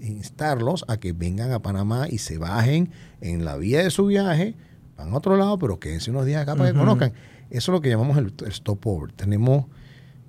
instarlos 0.00 0.84
a 0.88 0.96
que 0.98 1.12
vengan 1.12 1.52
a 1.52 1.60
Panamá 1.62 2.06
y 2.10 2.18
se 2.18 2.38
bajen 2.38 2.90
en 3.20 3.44
la 3.44 3.56
vía 3.56 3.82
de 3.82 3.90
su 3.90 4.06
viaje, 4.06 4.54
van 4.96 5.12
a 5.12 5.16
otro 5.16 5.36
lado, 5.36 5.58
pero 5.58 5.78
quédense 5.80 6.10
unos 6.10 6.26
días 6.26 6.42
acá 6.42 6.54
para 6.56 6.70
que 6.72 6.78
conozcan. 6.78 7.12
Eso 7.50 7.70
es 7.72 7.74
lo 7.74 7.80
que 7.80 7.88
llamamos 7.90 8.16
el, 8.18 8.32
el 8.46 8.52
stopover. 8.52 9.12
Tenemos 9.12 9.66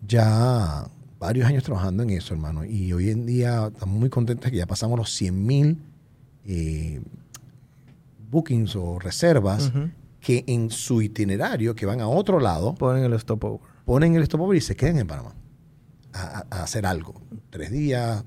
ya 0.05 0.87
varios 1.19 1.47
años 1.47 1.63
trabajando 1.63 2.03
en 2.03 2.09
eso, 2.09 2.33
hermano. 2.33 2.65
Y 2.65 2.91
hoy 2.93 3.09
en 3.09 3.25
día 3.25 3.69
estamos 3.73 3.97
muy 3.97 4.09
contentos 4.09 4.51
que 4.51 4.57
ya 4.57 4.65
pasamos 4.65 4.97
los 4.99 5.09
100 5.13 5.45
mil 5.45 5.77
eh, 6.45 7.01
bookings 8.29 8.75
o 8.75 8.99
reservas 8.99 9.71
que 10.19 10.43
en 10.47 10.69
su 10.69 11.01
itinerario, 11.01 11.75
que 11.75 11.85
van 11.85 12.01
a 12.01 12.07
otro 12.07 12.39
lado, 12.39 12.75
Ponen 12.75 13.03
el 13.03 13.19
stopover. 13.19 13.59
ponen 13.85 14.15
el 14.15 14.25
stopover 14.25 14.57
y 14.57 14.61
se 14.61 14.75
queden 14.75 14.97
en 14.97 15.07
Panamá 15.07 15.33
a- 16.13 16.45
a 16.49 16.63
hacer 16.63 16.85
algo. 16.85 17.21
Tres 17.49 17.71
días, 17.71 18.23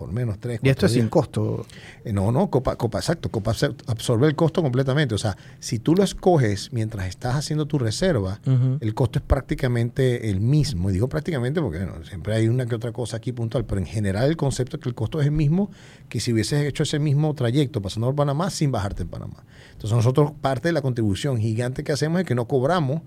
por 0.00 0.12
menos 0.12 0.38
tres, 0.40 0.58
Y 0.62 0.68
esto 0.70 0.86
es 0.86 0.92
días. 0.92 1.02
sin 1.02 1.10
costo. 1.10 1.66
Eh, 2.04 2.12
No, 2.12 2.32
no, 2.32 2.48
Copa, 2.50 2.74
Copa, 2.76 2.98
exacto, 2.98 3.30
Copa 3.30 3.52
absor- 3.52 3.76
absorbe 3.86 4.26
el 4.26 4.34
costo 4.34 4.62
completamente. 4.62 5.14
O 5.14 5.18
sea, 5.18 5.36
si 5.60 5.78
tú 5.78 5.94
lo 5.94 6.02
escoges 6.02 6.72
mientras 6.72 7.06
estás 7.06 7.36
haciendo 7.36 7.66
tu 7.66 7.78
reserva, 7.78 8.40
el 8.80 8.94
costo 8.94 9.18
es 9.18 9.24
prácticamente 9.24 10.30
el 10.30 10.40
mismo. 10.40 10.88
Y 10.90 10.94
digo 10.94 11.08
prácticamente 11.08 11.60
porque 11.60 11.78
bueno, 11.84 12.02
siempre 12.04 12.34
hay 12.34 12.48
una 12.48 12.64
que 12.66 12.74
otra 12.74 12.92
cosa 12.92 13.18
aquí 13.18 13.32
puntual, 13.32 13.66
pero 13.66 13.78
en 13.80 13.86
general 13.86 14.28
el 14.30 14.36
concepto 14.38 14.76
es 14.78 14.82
que 14.82 14.88
el 14.88 14.94
costo 14.94 15.20
es 15.20 15.26
el 15.26 15.32
mismo 15.32 15.70
que 16.08 16.18
si 16.18 16.32
hubieses 16.32 16.64
hecho 16.66 16.82
ese 16.82 16.98
mismo 16.98 17.34
trayecto 17.34 17.82
pasando 17.82 18.06
por 18.08 18.16
Panamá 18.16 18.48
sin 18.50 18.72
bajarte 18.72 19.02
en 19.02 19.08
Panamá. 19.08 19.44
Entonces 19.72 19.94
nosotros 19.96 20.32
parte 20.40 20.68
de 20.68 20.72
la 20.72 20.80
contribución 20.82 21.38
gigante 21.38 21.84
que 21.84 21.92
hacemos 21.92 22.20
es 22.20 22.26
que 22.26 22.34
no 22.34 22.46
cobramos 22.48 23.02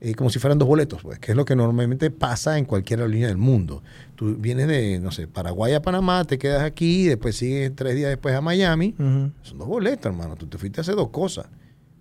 eh, 0.00 0.14
como 0.14 0.30
si 0.30 0.38
fueran 0.38 0.58
dos 0.58 0.68
boletos, 0.68 1.02
pues, 1.02 1.18
que 1.18 1.32
es 1.32 1.36
lo 1.36 1.44
que 1.44 1.56
normalmente 1.56 2.10
pasa 2.10 2.56
en 2.56 2.64
cualquier 2.64 3.00
aerolínea 3.00 3.28
del 3.28 3.36
mundo. 3.36 3.82
Tú 4.14 4.36
vienes 4.36 4.68
de, 4.68 5.00
no 5.00 5.10
sé, 5.10 5.26
Paraguay 5.26 5.74
a 5.74 5.82
Panamá, 5.82 6.24
te 6.24 6.38
quedas 6.38 6.62
aquí, 6.62 7.06
después 7.06 7.36
sigues 7.36 7.74
tres 7.74 7.96
días 7.96 8.10
después 8.10 8.34
a 8.34 8.40
Miami. 8.40 8.94
Son 8.96 9.58
dos 9.58 9.66
boletos, 9.66 10.06
hermano. 10.06 10.36
Tú 10.36 10.46
te 10.46 10.56
fuiste 10.56 10.80
a 10.80 10.82
hacer 10.82 10.94
dos 10.94 11.08
cosas. 11.08 11.46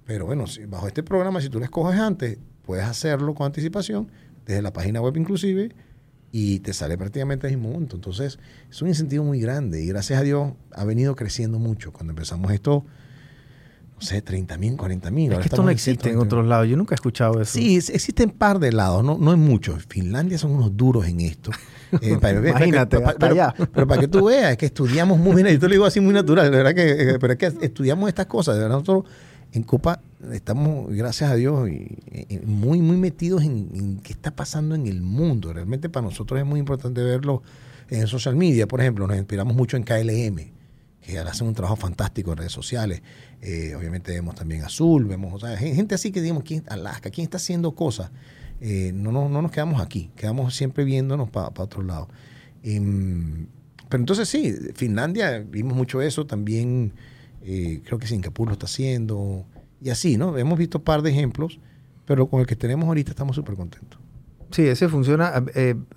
Pero 0.05 0.25
bueno, 0.25 0.47
si, 0.47 0.65
bajo 0.65 0.87
este 0.87 1.03
programa, 1.03 1.41
si 1.41 1.49
tú 1.49 1.59
lo 1.59 1.65
escoges 1.65 1.99
antes, 1.99 2.37
puedes 2.63 2.85
hacerlo 2.85 3.33
con 3.33 3.47
anticipación, 3.47 4.11
desde 4.45 4.61
la 4.61 4.71
página 4.71 5.01
web 5.01 5.17
inclusive, 5.17 5.71
y 6.31 6.59
te 6.59 6.73
sale 6.73 6.97
prácticamente 6.97 7.47
el 7.47 7.57
mismo 7.57 7.73
monto. 7.73 7.95
Entonces, 7.95 8.37
es 8.69 8.81
un 8.81 8.89
incentivo 8.89 9.23
muy 9.23 9.39
grande 9.39 9.81
y 9.81 9.87
gracias 9.87 10.19
a 10.19 10.23
Dios 10.23 10.53
ha 10.71 10.85
venido 10.85 11.15
creciendo 11.15 11.57
mucho. 11.57 11.91
Cuando 11.91 12.11
empezamos 12.11 12.51
esto, 12.51 12.85
no 13.99 14.01
sé, 14.05 14.21
30 14.21 14.57
mil, 14.59 14.77
40 14.77 15.09
mil. 15.11 15.31
Es 15.33 15.39
que 15.39 15.45
esto 15.45 15.63
no 15.63 15.69
existe 15.71 16.09
en 16.11 16.19
otros 16.19 16.45
lados. 16.45 16.67
Yo 16.67 16.77
nunca 16.77 16.93
he 16.93 16.97
escuchado 16.97 17.41
eso. 17.41 17.53
Sí, 17.53 17.77
existen 17.77 18.29
par 18.29 18.59
de 18.59 18.71
lados, 18.71 19.03
no, 19.03 19.17
no 19.17 19.33
en 19.33 19.39
muchos. 19.39 19.85
Finlandia 19.89 20.37
son 20.37 20.51
unos 20.51 20.75
duros 20.77 21.07
en 21.07 21.21
esto. 21.21 21.51
Eh, 22.01 22.17
para- 22.19 22.39
para- 22.39 22.49
Imagínate, 22.49 22.97
allá. 23.21 23.55
pero 23.73 23.87
para 23.87 24.01
que 24.01 24.09
tú 24.09 24.25
veas, 24.25 24.51
es 24.51 24.57
que 24.57 24.65
estudiamos 24.65 25.17
muy 25.17 25.41
bien, 25.41 25.47
yo 25.53 25.57
te 25.57 25.67
lo 25.67 25.71
digo 25.71 25.85
así 25.85 26.01
muy 26.01 26.13
natural, 26.13 26.51
de 26.51 26.57
verdad 26.57 26.75
que, 26.75 27.11
eh, 27.11 27.17
pero 27.17 27.31
es 27.31 27.39
que 27.39 27.45
estudiamos 27.61 28.09
estas 28.09 28.25
cosas, 28.25 28.55
de 28.55 28.61
verdad 28.63 28.79
nosotros 28.79 29.05
en 29.53 29.63
Copa 29.63 30.01
estamos, 30.33 30.93
gracias 30.93 31.31
a 31.31 31.35
Dios, 31.35 31.65
muy, 32.45 32.81
muy 32.81 32.97
metidos 32.97 33.41
en, 33.43 33.69
en 33.73 33.99
qué 34.01 34.11
está 34.11 34.31
pasando 34.35 34.75
en 34.75 34.85
el 34.87 35.01
mundo. 35.01 35.53
Realmente 35.53 35.87
para 35.87 36.05
nosotros 36.05 36.37
es 36.37 36.45
muy 36.45 36.59
importante 36.59 37.01
verlo 37.01 37.41
en 37.89 38.05
social 38.07 38.35
media, 38.35 38.67
por 38.67 38.81
ejemplo, 38.81 39.07
nos 39.07 39.15
inspiramos 39.15 39.55
mucho 39.55 39.77
en 39.77 39.83
KLM, 39.83 40.51
que 41.01 41.19
hacen 41.19 41.47
un 41.47 41.53
trabajo 41.53 41.77
fantástico 41.77 42.31
en 42.33 42.37
redes 42.39 42.51
sociales. 42.51 43.01
Eh, 43.41 43.75
obviamente 43.75 44.11
vemos 44.11 44.35
también 44.35 44.63
Azul, 44.63 45.05
vemos 45.05 45.43
gente 45.59 45.93
así 45.93 46.11
que 46.11 46.21
digamos, 46.21 46.43
¿quién, 46.43 46.63
Alaska, 46.67 47.11
¿quién 47.11 47.25
está 47.25 47.37
haciendo 47.37 47.73
cosas? 47.73 48.11
Eh, 48.61 48.91
no, 48.93 49.11
no, 49.11 49.29
no 49.29 49.41
nos 49.41 49.51
quedamos 49.51 49.79
aquí, 49.79 50.09
quedamos 50.15 50.55
siempre 50.55 50.83
viéndonos 50.83 51.29
para 51.29 51.49
otro 51.49 51.83
lado. 51.83 52.07
Em, 52.63 53.47
pero 53.89 54.01
entonces 54.01 54.27
sí, 54.27 54.53
Finlandia, 54.73 55.45
vimos 55.47 55.77
mucho 55.77 56.01
eso, 56.01 56.25
también 56.25 56.93
eh, 57.43 57.81
creo 57.85 57.99
que 57.99 58.07
Singapur 58.07 58.47
lo 58.47 58.53
está 58.53 58.65
haciendo, 58.65 59.45
y 59.81 59.91
así, 59.91 60.17
¿no? 60.17 60.37
Hemos 60.37 60.57
visto 60.57 60.79
un 60.79 60.83
par 60.83 61.03
de 61.03 61.11
ejemplos, 61.11 61.59
pero 62.05 62.27
con 62.27 62.41
el 62.41 62.47
que 62.47 62.55
tenemos 62.55 62.87
ahorita 62.87 63.11
estamos 63.11 63.35
súper 63.35 63.55
contentos. 63.55 63.99
Sí, 64.49 64.63
ese 64.63 64.89
funciona. 64.89 65.43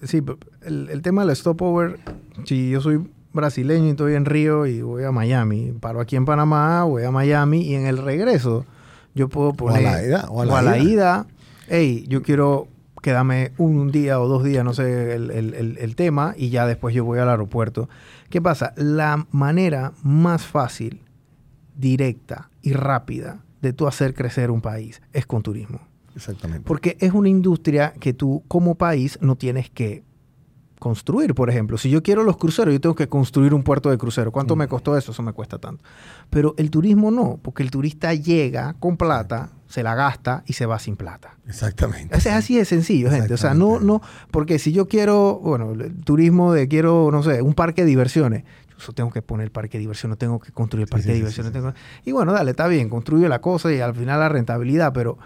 sí, 0.03 0.23
el, 0.63 0.89
el 0.91 1.03
tema 1.03 1.25
del 1.25 1.35
stopover, 1.35 1.99
si 2.45 2.71
yo 2.71 2.81
soy 2.81 3.01
brasileño 3.33 3.87
y 3.87 3.91
estoy 3.91 4.15
en 4.15 4.25
Río 4.25 4.67
y 4.67 4.83
voy 4.83 5.05
a 5.05 5.13
Miami, 5.13 5.73
paro 5.81 6.01
aquí 6.01 6.17
en 6.17 6.25
Panamá, 6.25 6.85
voy 6.85 7.05
a 7.05 7.11
Miami 7.11 7.63
y 7.63 7.75
en 7.75 7.87
el 7.87 7.99
regreso 7.99 8.65
yo 9.15 9.29
puedo 9.29 9.53
poner... 9.55 9.83
la 9.83 10.03
ida, 10.05 10.27
o 10.29 10.43
a 10.43 10.45
la 10.47 10.53
o 10.53 10.57
a 10.57 10.63
la 10.63 10.79
ida. 10.79 10.91
ida. 10.91 11.27
Hey, 11.69 12.05
yo 12.09 12.23
quiero 12.23 12.69
quedarme 13.03 13.53
un 13.59 13.91
día 13.91 14.21
o 14.21 14.29
dos 14.29 14.45
días, 14.45 14.65
no 14.65 14.75
sé 14.75 15.15
el, 15.15 15.31
el- 15.31 15.55
el- 15.55 15.79
el 15.79 15.97
tema, 15.97 16.35
y 16.37 16.51
ya 16.51 16.67
después 16.67 16.95
yo 16.95 17.05
voy 17.05 17.19
al 17.19 17.29
aeropuerto. 17.31 17.89
¿Qué 18.29 18.43
pasa? 18.43 18.73
La 18.77 19.27
manera 19.31 19.93
más 20.03 20.45
fácil, 20.47 21.01
directa 21.77 22.51
y 22.63 22.73
rápida 22.73 23.41
de 23.63 23.73
tú 23.73 23.87
hacer 23.87 24.15
crecer 24.15 24.51
un 24.51 24.61
país 24.61 25.01
es 25.13 25.27
con 25.27 25.43
turismo. 25.43 25.81
Exactamente. 26.15 26.65
Porque 26.67 26.97
es 27.01 27.13
una 27.13 27.29
industria 27.29 27.93
que 27.99 28.13
tú 28.13 28.43
como 28.49 28.75
país 28.75 29.19
no 29.23 29.37
tienes 29.37 29.71
que 29.71 30.03
construir, 30.81 31.35
por 31.37 31.49
ejemplo. 31.51 31.79
Si 31.79 31.89
yo 31.91 32.03
quiero 32.03 32.25
los 32.25 32.37
cruceros, 32.37 32.75
yo 32.75 32.81
tengo 32.81 32.97
que 32.97 33.09
construir 33.09 33.55
un 33.55 33.63
puerto 33.63 33.89
de 33.91 33.99
crucero. 33.99 34.33
¿Cuánto 34.33 34.57
me 34.57 34.67
costó 34.67 34.97
eso? 34.99 35.13
Eso 35.13 35.23
me 35.23 35.33
cuesta 35.33 35.59
tanto. 35.59 35.85
Pero 36.31 36.55
el 36.59 36.71
turismo 36.73 37.13
no, 37.13 37.39
porque 37.41 37.63
el 37.63 37.71
turista 37.71 38.13
llega 38.15 38.75
con 38.81 38.97
plata, 38.97 39.51
se 39.69 39.85
la 39.85 39.95
gasta 39.95 40.43
y 40.47 40.55
se 40.55 40.67
va 40.67 40.81
sin 40.81 40.97
plata. 40.97 41.37
Exactamente. 41.47 42.17
Es 42.17 42.27
así 42.27 42.57
de 42.57 42.65
sencillo, 42.65 43.11
gente. 43.11 43.33
O 43.35 43.37
sea, 43.37 43.55
no, 43.55 43.79
no, 43.79 44.03
porque 44.33 44.59
si 44.59 44.73
yo 44.73 44.89
quiero, 44.89 45.39
bueno, 45.41 45.71
el 45.73 45.95
turismo 46.03 46.53
de 46.53 46.67
quiero, 46.67 47.11
no 47.13 47.23
sé, 47.23 47.41
un 47.43 47.55
parque 47.55 47.83
de 47.83 47.89
diversiones, 47.89 48.43
yo 48.85 48.93
tengo 48.95 49.11
que 49.11 49.21
poner 49.21 49.45
el 49.45 49.51
parque 49.53 49.77
de 49.77 49.83
diversiones, 49.83 50.17
tengo 50.17 50.41
que 50.41 50.51
construir 50.53 50.85
el 50.85 50.89
parque 50.89 51.03
sí, 51.05 51.09
de 51.11 51.15
diversiones. 51.17 51.53
sí, 51.53 51.59
sí. 51.59 51.63
tengo- 51.63 51.75
Y 52.05 52.13
bueno, 52.13 52.33
dale, 52.33 52.53
está 52.53 52.67
bien, 52.67 52.89
construye 52.89 53.29
la 53.29 53.41
cosa 53.41 53.71
y 53.71 53.79
al 53.81 53.95
final 53.95 54.19
la 54.19 54.31
rentabilidad, 54.31 54.93
pero 54.95 55.19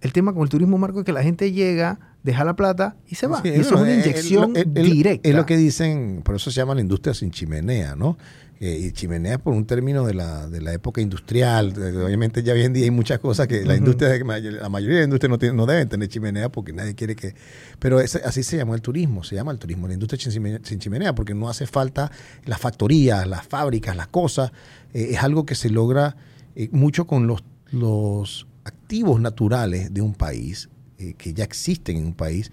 el 0.00 0.12
tema 0.12 0.32
con 0.32 0.42
el 0.42 0.48
turismo, 0.48 0.78
Marco, 0.78 1.00
es 1.00 1.04
que 1.04 1.12
la 1.12 1.22
gente 1.22 1.52
llega, 1.52 1.98
deja 2.22 2.44
la 2.44 2.56
plata 2.56 2.96
y 3.08 3.14
se 3.16 3.26
va. 3.26 3.42
Sí, 3.42 3.48
y 3.48 3.52
eso 3.52 3.74
es 3.74 3.80
una 3.80 3.90
eh, 3.90 4.00
inyección 4.00 4.52
directa. 4.74 5.28
Es 5.28 5.34
lo 5.34 5.46
que 5.46 5.56
dicen, 5.56 6.22
por 6.24 6.36
eso 6.36 6.50
se 6.50 6.56
llama 6.56 6.74
la 6.74 6.80
industria 6.80 7.14
sin 7.14 7.30
chimenea, 7.30 7.94
¿no? 7.96 8.16
Eh, 8.62 8.78
y 8.78 8.92
chimenea 8.92 9.38
por 9.38 9.54
un 9.54 9.64
término 9.64 10.04
de 10.04 10.12
la, 10.12 10.46
de 10.46 10.60
la 10.60 10.74
época 10.74 11.00
industrial. 11.00 11.72
Eh, 11.78 11.96
Obviamente 12.04 12.42
ya 12.42 12.52
hoy 12.52 12.62
en 12.62 12.74
día 12.74 12.84
hay 12.84 12.90
muchas 12.90 13.18
cosas 13.18 13.48
que 13.48 13.64
la 13.64 13.74
industria, 13.74 14.10
la 14.18 14.68
mayoría 14.68 14.96
de 14.96 15.00
las 15.00 15.04
industrias 15.06 15.54
no, 15.54 15.64
deben 15.64 15.88
tener 15.88 16.08
chimenea 16.08 16.50
porque 16.50 16.74
nadie 16.74 16.94
quiere 16.94 17.16
que... 17.16 17.34
Pero 17.78 18.00
así 18.00 18.42
se 18.42 18.58
llama 18.58 18.74
el 18.74 18.82
turismo, 18.82 19.24
se 19.24 19.34
llama 19.34 19.50
el 19.50 19.58
turismo, 19.58 19.88
la 19.88 19.94
industria 19.94 20.20
sin 20.20 20.32
chimenea, 20.32 20.60
sin 20.62 20.78
chimenea, 20.78 21.14
porque 21.14 21.32
no 21.32 21.48
hace 21.48 21.66
falta 21.66 22.12
las 22.44 22.60
factorías, 22.60 23.26
las 23.26 23.46
fábricas, 23.46 23.96
las 23.96 24.08
cosas. 24.08 24.52
Eh, 24.92 25.08
es 25.12 25.22
algo 25.22 25.46
que 25.46 25.54
se 25.54 25.70
logra 25.70 26.16
eh, 26.54 26.68
mucho 26.70 27.06
con 27.06 27.26
los, 27.26 27.42
los 27.72 28.46
activos 28.90 29.20
naturales 29.20 29.94
de 29.94 30.00
un 30.02 30.14
país, 30.14 30.68
eh, 30.98 31.14
que 31.16 31.32
ya 31.32 31.44
existen 31.44 31.96
en 31.96 32.06
un 32.06 32.14
país, 32.14 32.50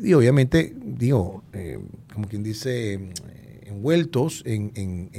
y 0.00 0.12
obviamente, 0.12 0.72
digo, 0.80 1.42
eh, 1.52 1.80
como 2.14 2.28
quien 2.28 2.44
dice, 2.44 2.94
eh, 2.94 3.10
envueltos 3.66 4.44
en, 4.46 4.70
en- 4.76 5.10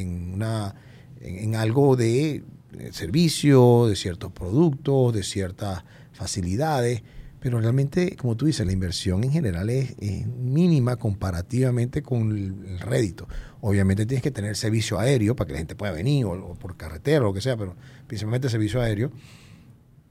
en 1.19 1.55
algo 1.55 1.97
de 1.97 2.43
servicio, 2.91 3.87
de 3.87 3.97
ciertos 3.97 4.31
productos, 4.31 5.13
de 5.13 5.23
ciertas 5.23 5.83
facilidades, 6.13 7.03
pero 7.41 7.59
realmente, 7.59 8.15
como 8.15 8.37
tú 8.37 8.45
dices, 8.45 8.65
la 8.65 8.71
inversión 8.71 9.25
en 9.25 9.31
general 9.33 9.69
es, 9.69 9.97
mínima 10.37 10.95
comparativamente 10.95 12.01
con 12.01 12.31
el, 12.31 12.55
el 12.71 12.79
rédito. 12.79 13.27
Obviamente 13.59 14.05
tienes 14.05 14.23
que 14.23 14.31
tener 14.31 14.55
servicio 14.55 14.97
aéreo 14.97 15.35
para 15.35 15.47
que 15.47 15.53
la 15.53 15.59
gente 15.59 15.75
pueda 15.75 15.91
venir, 15.91 16.23
o, 16.23 16.31
o 16.31 16.55
por 16.55 16.77
carretera, 16.77 17.19
o 17.19 17.25
lo 17.25 17.33
que 17.33 17.41
sea, 17.41 17.57
pero 17.57 17.75
principalmente 18.07 18.47
servicio 18.49 18.81
aéreo. 18.81 19.11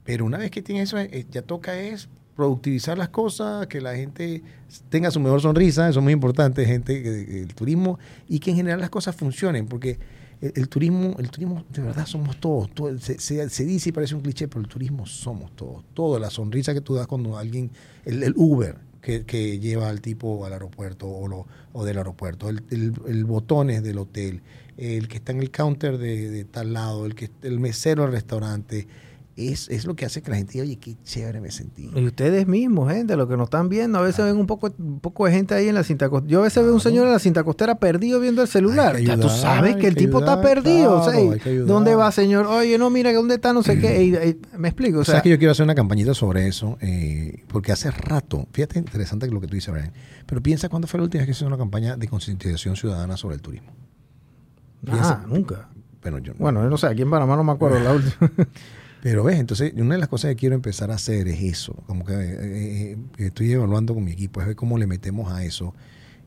Pero 0.03 0.25
una 0.25 0.37
vez 0.37 0.51
que 0.51 0.61
tienes 0.61 0.89
eso, 0.89 0.97
eh, 0.99 1.25
ya 1.31 1.41
toca 1.41 1.79
es 1.79 2.09
productivizar 2.35 2.97
las 2.97 3.09
cosas, 3.09 3.67
que 3.67 3.79
la 3.79 3.95
gente 3.95 4.41
tenga 4.89 5.11
su 5.11 5.19
mejor 5.19 5.41
sonrisa, 5.41 5.87
eso 5.87 5.99
es 5.99 6.03
muy 6.03 6.13
importante, 6.13 6.65
gente, 6.65 7.41
el 7.41 7.53
turismo, 7.53 7.99
y 8.27 8.39
que 8.39 8.51
en 8.51 8.57
general 8.57 8.79
las 8.79 8.89
cosas 8.89 9.15
funcionen, 9.15 9.67
porque 9.67 9.99
el, 10.41 10.67
turismo, 10.67 11.15
el 11.19 11.29
turismo 11.29 11.63
de 11.69 11.81
verdad 11.81 12.05
somos 12.05 12.37
todos. 12.37 12.69
se, 12.99 13.17
se, 13.49 13.65
dice 13.65 13.89
y 13.89 13.91
parece 13.91 14.15
un 14.15 14.21
cliché, 14.21 14.47
pero 14.47 14.61
el 14.61 14.67
turismo 14.67 15.05
somos 15.05 15.55
todos. 15.55 15.85
Todo, 15.93 16.19
la 16.19 16.29
sonrisa 16.29 16.73
que 16.73 16.81
tú 16.81 16.95
das 16.95 17.07
cuando 17.07 17.37
alguien, 17.37 17.71
el, 18.03 18.33
Uber 18.35 18.75
que, 19.01 19.25
que, 19.25 19.59
lleva 19.59 19.89
al 19.89 20.01
tipo 20.01 20.45
al 20.45 20.53
aeropuerto 20.53 21.07
o, 21.07 21.27
lo, 21.27 21.47
o 21.71 21.85
del 21.85 21.97
aeropuerto, 21.97 22.49
el, 22.49 22.61
el, 22.69 23.25
botones 23.25 23.83
del 23.83 23.97
hotel, 23.97 24.41
el 24.77 25.07
que 25.07 25.17
está 25.17 25.31
en 25.31 25.39
el 25.39 25.49
counter 25.49 25.97
de, 25.97 26.29
de 26.29 26.43
tal 26.43 26.73
lado, 26.73 27.05
el, 27.05 27.15
que, 27.15 27.29
el 27.43 27.59
mesero 27.59 28.03
del 28.03 28.11
restaurante, 28.11 28.87
es, 29.35 29.67
es, 29.69 29.85
lo 29.85 29.95
que 29.95 30.05
hace 30.05 30.21
que 30.21 30.29
la 30.29 30.37
gente 30.37 30.53
diga, 30.53 30.63
oye, 30.63 30.77
qué 30.77 30.95
chévere 31.03 31.41
me 31.41 31.49
sentí. 31.49 31.89
Y 31.95 32.05
ustedes 32.05 32.47
mismos, 32.47 32.91
gente, 32.91 33.15
lo 33.15 33.27
que 33.27 33.35
nos 33.35 33.45
están 33.45 33.67
viendo, 33.67 33.97
a 33.97 34.01
veces 34.01 34.25
ven 34.25 34.37
un 34.37 34.45
poco, 34.45 34.71
un 34.77 34.99
poco 34.99 35.25
de 35.25 35.31
gente 35.31 35.55
ahí 35.55 35.67
en 35.67 35.75
la 35.75 35.83
cinta 35.83 36.07
costera. 36.09 36.31
Yo 36.31 36.39
a 36.41 36.43
veces 36.43 36.63
veo 36.63 36.73
un 36.73 36.79
señor 36.79 37.07
en 37.07 37.13
la 37.13 37.19
cinta 37.19 37.43
costera 37.43 37.75
perdido 37.75 38.19
viendo 38.19 38.43
el 38.43 38.47
celular. 38.47 38.99
ya 38.99 39.17
tú 39.17 39.29
sabes 39.29 39.75
que 39.77 39.87
el 39.87 39.95
tipo 39.95 40.19
está 40.19 40.41
perdido. 40.41 41.03
¿Dónde 41.65 41.95
va, 41.95 42.11
señor? 42.11 42.45
Oye, 42.45 42.77
no, 42.77 42.89
mira, 42.89 43.11
¿dónde 43.11 43.35
está? 43.35 43.53
No 43.53 43.63
sé 43.63 43.79
qué. 43.79 44.37
me 44.57 44.67
explico. 44.67 44.99
O 44.99 45.05
sea, 45.05 45.21
que 45.21 45.29
yo 45.29 45.37
quiero 45.37 45.51
hacer 45.51 45.63
una 45.63 45.75
campañita 45.75 46.13
sobre 46.13 46.47
eso, 46.47 46.77
eh, 46.81 47.43
porque 47.47 47.71
hace 47.71 47.89
rato, 47.89 48.47
fíjate, 48.51 48.79
interesante 48.79 49.27
lo 49.29 49.41
que 49.41 49.47
tú 49.47 49.55
dices, 49.55 49.73
Brian, 49.73 49.91
pero 50.27 50.41
piensa 50.41 50.69
cuándo 50.69 50.87
fue 50.87 50.99
la 50.99 51.05
última 51.05 51.21
vez 51.21 51.27
que 51.27 51.31
hizo 51.31 51.47
una 51.47 51.57
campaña 51.57 51.97
de 51.97 52.07
concientización 52.07 52.75
ciudadana 52.75 53.17
sobre 53.17 53.35
el 53.35 53.41
turismo. 53.41 53.71
ah, 54.89 55.23
nunca. 55.27 55.69
Bueno, 56.01 56.17
yo, 56.19 56.33
bueno, 56.37 56.69
no 56.69 56.77
sé, 56.77 56.87
aquí 56.87 57.01
en 57.01 57.09
Panamá 57.09 57.37
no 57.37 57.43
me 57.43 57.53
acuerdo 57.53 57.79
la 57.79 57.93
última. 57.93 58.29
Pero 59.03 59.25
ves, 59.25 59.37
entonces 59.37 59.73
una 59.75 59.95
de 59.95 59.99
las 59.99 60.07
cosas 60.07 60.29
que 60.29 60.37
quiero 60.37 60.55
empezar 60.55 60.89
a 60.89 60.93
hacer 60.93 61.27
es 61.27 61.41
eso, 61.41 61.73
como 61.87 62.05
que, 62.05 62.13
eh, 62.13 62.91
eh, 62.93 62.97
estoy 63.17 63.51
evaluando 63.51 63.93
con 63.93 64.01
mi 64.01 64.13
equipo, 64.13 64.39
es 64.39 64.47
ver 64.47 64.55
cómo 64.55 64.77
le 64.77 64.87
metemos 64.87 65.29
a 65.29 65.43
eso, 65.43 65.75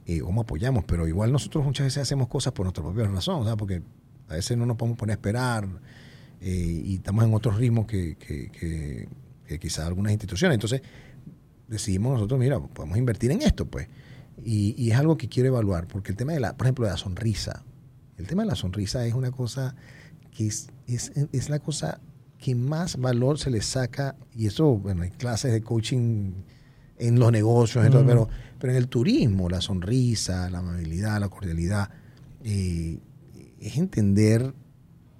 eh, 0.04 0.20
cómo 0.20 0.42
apoyamos, 0.42 0.84
pero 0.84 1.08
igual 1.08 1.32
nosotros 1.32 1.64
muchas 1.64 1.86
veces 1.86 2.02
hacemos 2.02 2.28
cosas 2.28 2.52
por 2.52 2.66
nuestra 2.66 2.84
propia 2.84 3.06
razón, 3.06 3.44
¿sabes? 3.44 3.56
porque 3.56 3.80
a 4.28 4.34
veces 4.34 4.58
no 4.58 4.66
nos 4.66 4.76
podemos 4.76 4.98
poner 4.98 5.12
a 5.12 5.16
esperar 5.16 5.66
y 6.42 6.96
estamos 6.96 7.24
en 7.24 7.32
otros 7.32 7.56
ritmos 7.56 7.86
que, 7.86 8.18
que, 8.18 9.08
quizás 9.58 9.86
algunas 9.86 10.12
instituciones. 10.12 10.56
Entonces 10.56 10.82
decidimos 11.68 12.12
nosotros, 12.12 12.38
mira, 12.38 12.60
podemos 12.60 12.98
invertir 12.98 13.30
en 13.30 13.40
esto, 13.40 13.64
pues. 13.64 13.88
Y, 14.44 14.74
y, 14.76 14.90
es 14.90 14.98
algo 14.98 15.16
que 15.16 15.30
quiero 15.30 15.48
evaluar, 15.48 15.88
porque 15.88 16.10
el 16.10 16.18
tema 16.18 16.34
de 16.34 16.40
la, 16.40 16.58
por 16.58 16.66
ejemplo, 16.66 16.84
de 16.84 16.90
la 16.90 16.98
sonrisa, 16.98 17.64
el 18.18 18.26
tema 18.26 18.42
de 18.42 18.50
la 18.50 18.54
sonrisa 18.54 19.06
es 19.06 19.14
una 19.14 19.30
cosa 19.30 19.76
que 20.30 20.46
es, 20.46 20.68
es, 20.86 21.10
es 21.32 21.48
la 21.48 21.58
cosa 21.58 22.02
que 22.38 22.54
más 22.54 22.96
valor 22.96 23.38
se 23.38 23.50
le 23.50 23.62
saca, 23.62 24.16
y 24.34 24.46
eso, 24.46 24.76
bueno, 24.76 25.02
hay 25.02 25.10
clases 25.10 25.52
de 25.52 25.62
coaching 25.62 26.32
en 26.98 27.18
los 27.18 27.32
negocios, 27.32 27.86
pero, 28.06 28.28
pero 28.58 28.72
en 28.72 28.78
el 28.78 28.88
turismo, 28.88 29.48
la 29.48 29.60
sonrisa, 29.60 30.48
la 30.50 30.58
amabilidad, 30.58 31.20
la 31.20 31.28
cordialidad, 31.28 31.90
eh, 32.44 32.98
es 33.60 33.76
entender 33.76 34.54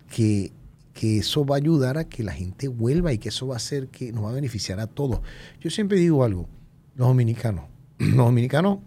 que, 0.09 0.53
que, 0.95 1.19
eso 1.19 1.45
va 1.45 1.57
a 1.57 1.59
ayudar 1.59 1.99
a 1.99 2.05
que 2.05 2.23
la 2.23 2.33
gente 2.33 2.69
vuelva 2.69 3.13
y 3.13 3.19
que 3.19 3.31
eso 3.31 3.47
va 3.47 3.55
a 3.55 3.57
hacer 3.57 3.89
que 3.89 4.13
nos 4.13 4.25
va 4.25 4.31
a 4.31 4.35
beneficiar 4.35 4.81
a 4.81 4.87
todos. 4.87 5.21
Yo 5.61 5.71
siempre 5.71 5.99
digo 5.99 6.25
algo, 6.25 6.49
los 6.95 7.09
dominicanos, 7.09 7.65
los 7.99 8.17
dominicanos 8.17 8.79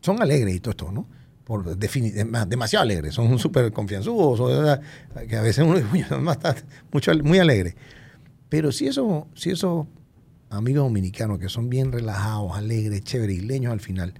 son 0.00 0.22
alegres 0.22 0.54
y 0.54 0.60
todo 0.60 0.70
esto, 0.70 0.92
¿no? 0.92 1.06
Por 1.50 1.76
demasiado 1.76 2.84
alegres, 2.84 3.12
son 3.12 3.36
súper 3.40 3.72
confianzudos, 3.72 4.78
que 5.28 5.34
a 5.34 5.42
veces 5.42 5.64
uno 5.66 6.30
está 6.30 6.54
mucho, 6.92 7.12
muy 7.24 7.40
alegre. 7.40 7.74
Pero 8.48 8.70
si, 8.70 8.86
eso, 8.86 9.26
si 9.34 9.50
esos 9.50 9.88
amigos 10.48 10.84
dominicanos 10.84 11.40
que 11.40 11.48
son 11.48 11.68
bien 11.68 11.90
relajados, 11.90 12.56
alegres, 12.56 13.02
chéveres, 13.02 13.42
leños 13.42 13.72
al 13.72 13.80
final, 13.80 14.14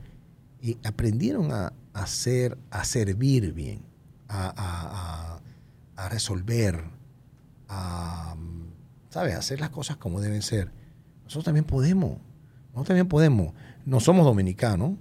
y 0.60 0.76
aprendieron 0.82 1.52
a, 1.52 1.72
hacer, 1.92 2.58
a 2.68 2.84
servir 2.84 3.52
bien, 3.52 3.84
a, 4.28 5.38
resolver, 6.10 6.82
a, 7.68 8.34
¿sabes? 9.08 9.36
hacer 9.36 9.60
las 9.60 9.70
cosas 9.70 9.98
como 9.98 10.20
deben 10.20 10.42
ser. 10.42 10.72
Nosotros 11.22 11.44
también 11.44 11.64
podemos, 11.64 12.18
nosotros 12.70 12.88
también 12.88 13.06
podemos. 13.06 13.54
No 13.86 14.00
somos 14.00 14.24
dominicanos, 14.24 14.94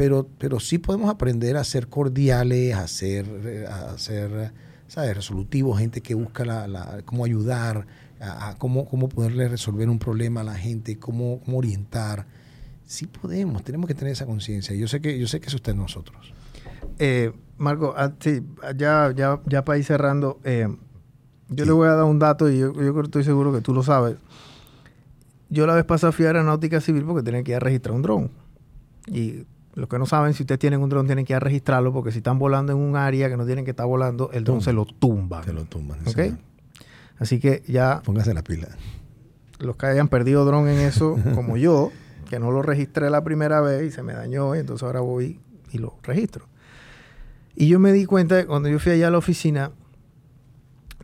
pero, 0.00 0.26
pero 0.38 0.60
sí 0.60 0.78
podemos 0.78 1.10
aprender 1.10 1.58
a 1.58 1.64
ser 1.64 1.88
cordiales, 1.88 2.74
a 2.74 2.88
ser, 2.88 3.66
a 3.68 3.98
ser 3.98 4.50
¿sabes? 4.88 5.14
resolutivos, 5.14 5.78
gente 5.78 6.00
que 6.00 6.14
busca 6.14 6.42
la, 6.46 7.02
cómo 7.04 7.26
ayudar, 7.26 7.86
a, 8.18 8.54
cómo, 8.56 8.88
cómo 8.88 9.10
poderle 9.10 9.46
resolver 9.46 9.90
un 9.90 9.98
problema 9.98 10.40
a 10.40 10.44
la 10.44 10.54
gente, 10.54 10.98
cómo, 10.98 11.40
cómo 11.44 11.58
orientar. 11.58 12.24
Sí 12.86 13.08
podemos, 13.08 13.62
tenemos 13.62 13.88
que 13.88 13.94
tener 13.94 14.14
esa 14.14 14.24
conciencia. 14.24 14.74
Yo 14.74 14.88
sé 14.88 15.02
que 15.02 15.18
yo 15.18 15.26
sé 15.26 15.38
que 15.38 15.48
eso 15.48 15.56
está 15.56 15.72
en 15.72 15.76
nosotros. 15.76 16.32
Eh, 16.98 17.32
Marco, 17.58 17.92
ah, 17.94 18.14
ya, 18.74 19.12
ya, 19.14 19.38
ya 19.44 19.64
para 19.66 19.78
ir 19.78 19.84
cerrando, 19.84 20.40
eh, 20.44 20.66
yo 21.50 21.64
le 21.66 21.72
voy 21.72 21.88
a 21.88 21.92
dar 21.92 22.04
un 22.04 22.18
dato 22.18 22.50
y 22.50 22.58
yo, 22.58 22.72
yo 22.72 22.98
estoy 23.02 23.22
seguro 23.22 23.52
que 23.52 23.60
tú 23.60 23.74
lo 23.74 23.82
sabes. 23.82 24.16
Yo 25.50 25.66
la 25.66 25.74
vez 25.74 25.84
pasada 25.84 26.10
fui 26.10 26.24
a 26.24 26.28
Aeronáutica 26.28 26.80
Civil 26.80 27.04
porque 27.04 27.22
tenía 27.22 27.42
que 27.42 27.50
ir 27.50 27.56
a 27.56 27.60
registrar 27.60 27.94
un 27.94 28.00
dron. 28.00 28.30
Y 29.06 29.44
los 29.74 29.88
que 29.88 29.98
no 29.98 30.06
saben, 30.06 30.34
si 30.34 30.42
ustedes 30.42 30.58
tienen 30.58 30.80
un 30.80 30.88
dron, 30.88 31.06
tienen 31.06 31.24
que 31.24 31.32
ir 31.32 31.36
a 31.36 31.40
registrarlo 31.40 31.92
porque 31.92 32.10
si 32.10 32.18
están 32.18 32.38
volando 32.38 32.72
en 32.72 32.78
un 32.78 32.96
área 32.96 33.28
que 33.28 33.36
no 33.36 33.46
tienen 33.46 33.64
que 33.64 33.70
estar 33.70 33.86
volando, 33.86 34.30
el 34.32 34.44
dron 34.44 34.60
se 34.62 34.72
lo 34.72 34.84
tumba. 34.84 35.42
Se 35.44 35.52
lo 35.52 35.64
tumba. 35.64 35.96
¿Ok? 36.06 36.34
Así 37.18 37.38
que 37.38 37.62
ya. 37.68 38.02
Póngase 38.04 38.34
la 38.34 38.42
pila. 38.42 38.68
Los 39.58 39.76
que 39.76 39.86
hayan 39.86 40.08
perdido 40.08 40.44
dron 40.44 40.68
en 40.68 40.80
eso, 40.80 41.16
como 41.34 41.56
yo, 41.56 41.92
que 42.28 42.38
no 42.38 42.50
lo 42.50 42.62
registré 42.62 43.10
la 43.10 43.22
primera 43.22 43.60
vez 43.60 43.84
y 43.84 43.90
se 43.90 44.02
me 44.02 44.14
dañó, 44.14 44.56
y 44.56 44.58
entonces 44.58 44.82
ahora 44.82 45.00
voy 45.00 45.40
y 45.70 45.78
lo 45.78 45.96
registro. 46.02 46.46
Y 47.54 47.68
yo 47.68 47.78
me 47.78 47.92
di 47.92 48.06
cuenta 48.06 48.40
que 48.40 48.46
cuando 48.46 48.68
yo 48.68 48.78
fui 48.78 48.92
allá 48.92 49.08
a 49.08 49.10
la 49.10 49.18
oficina, 49.18 49.72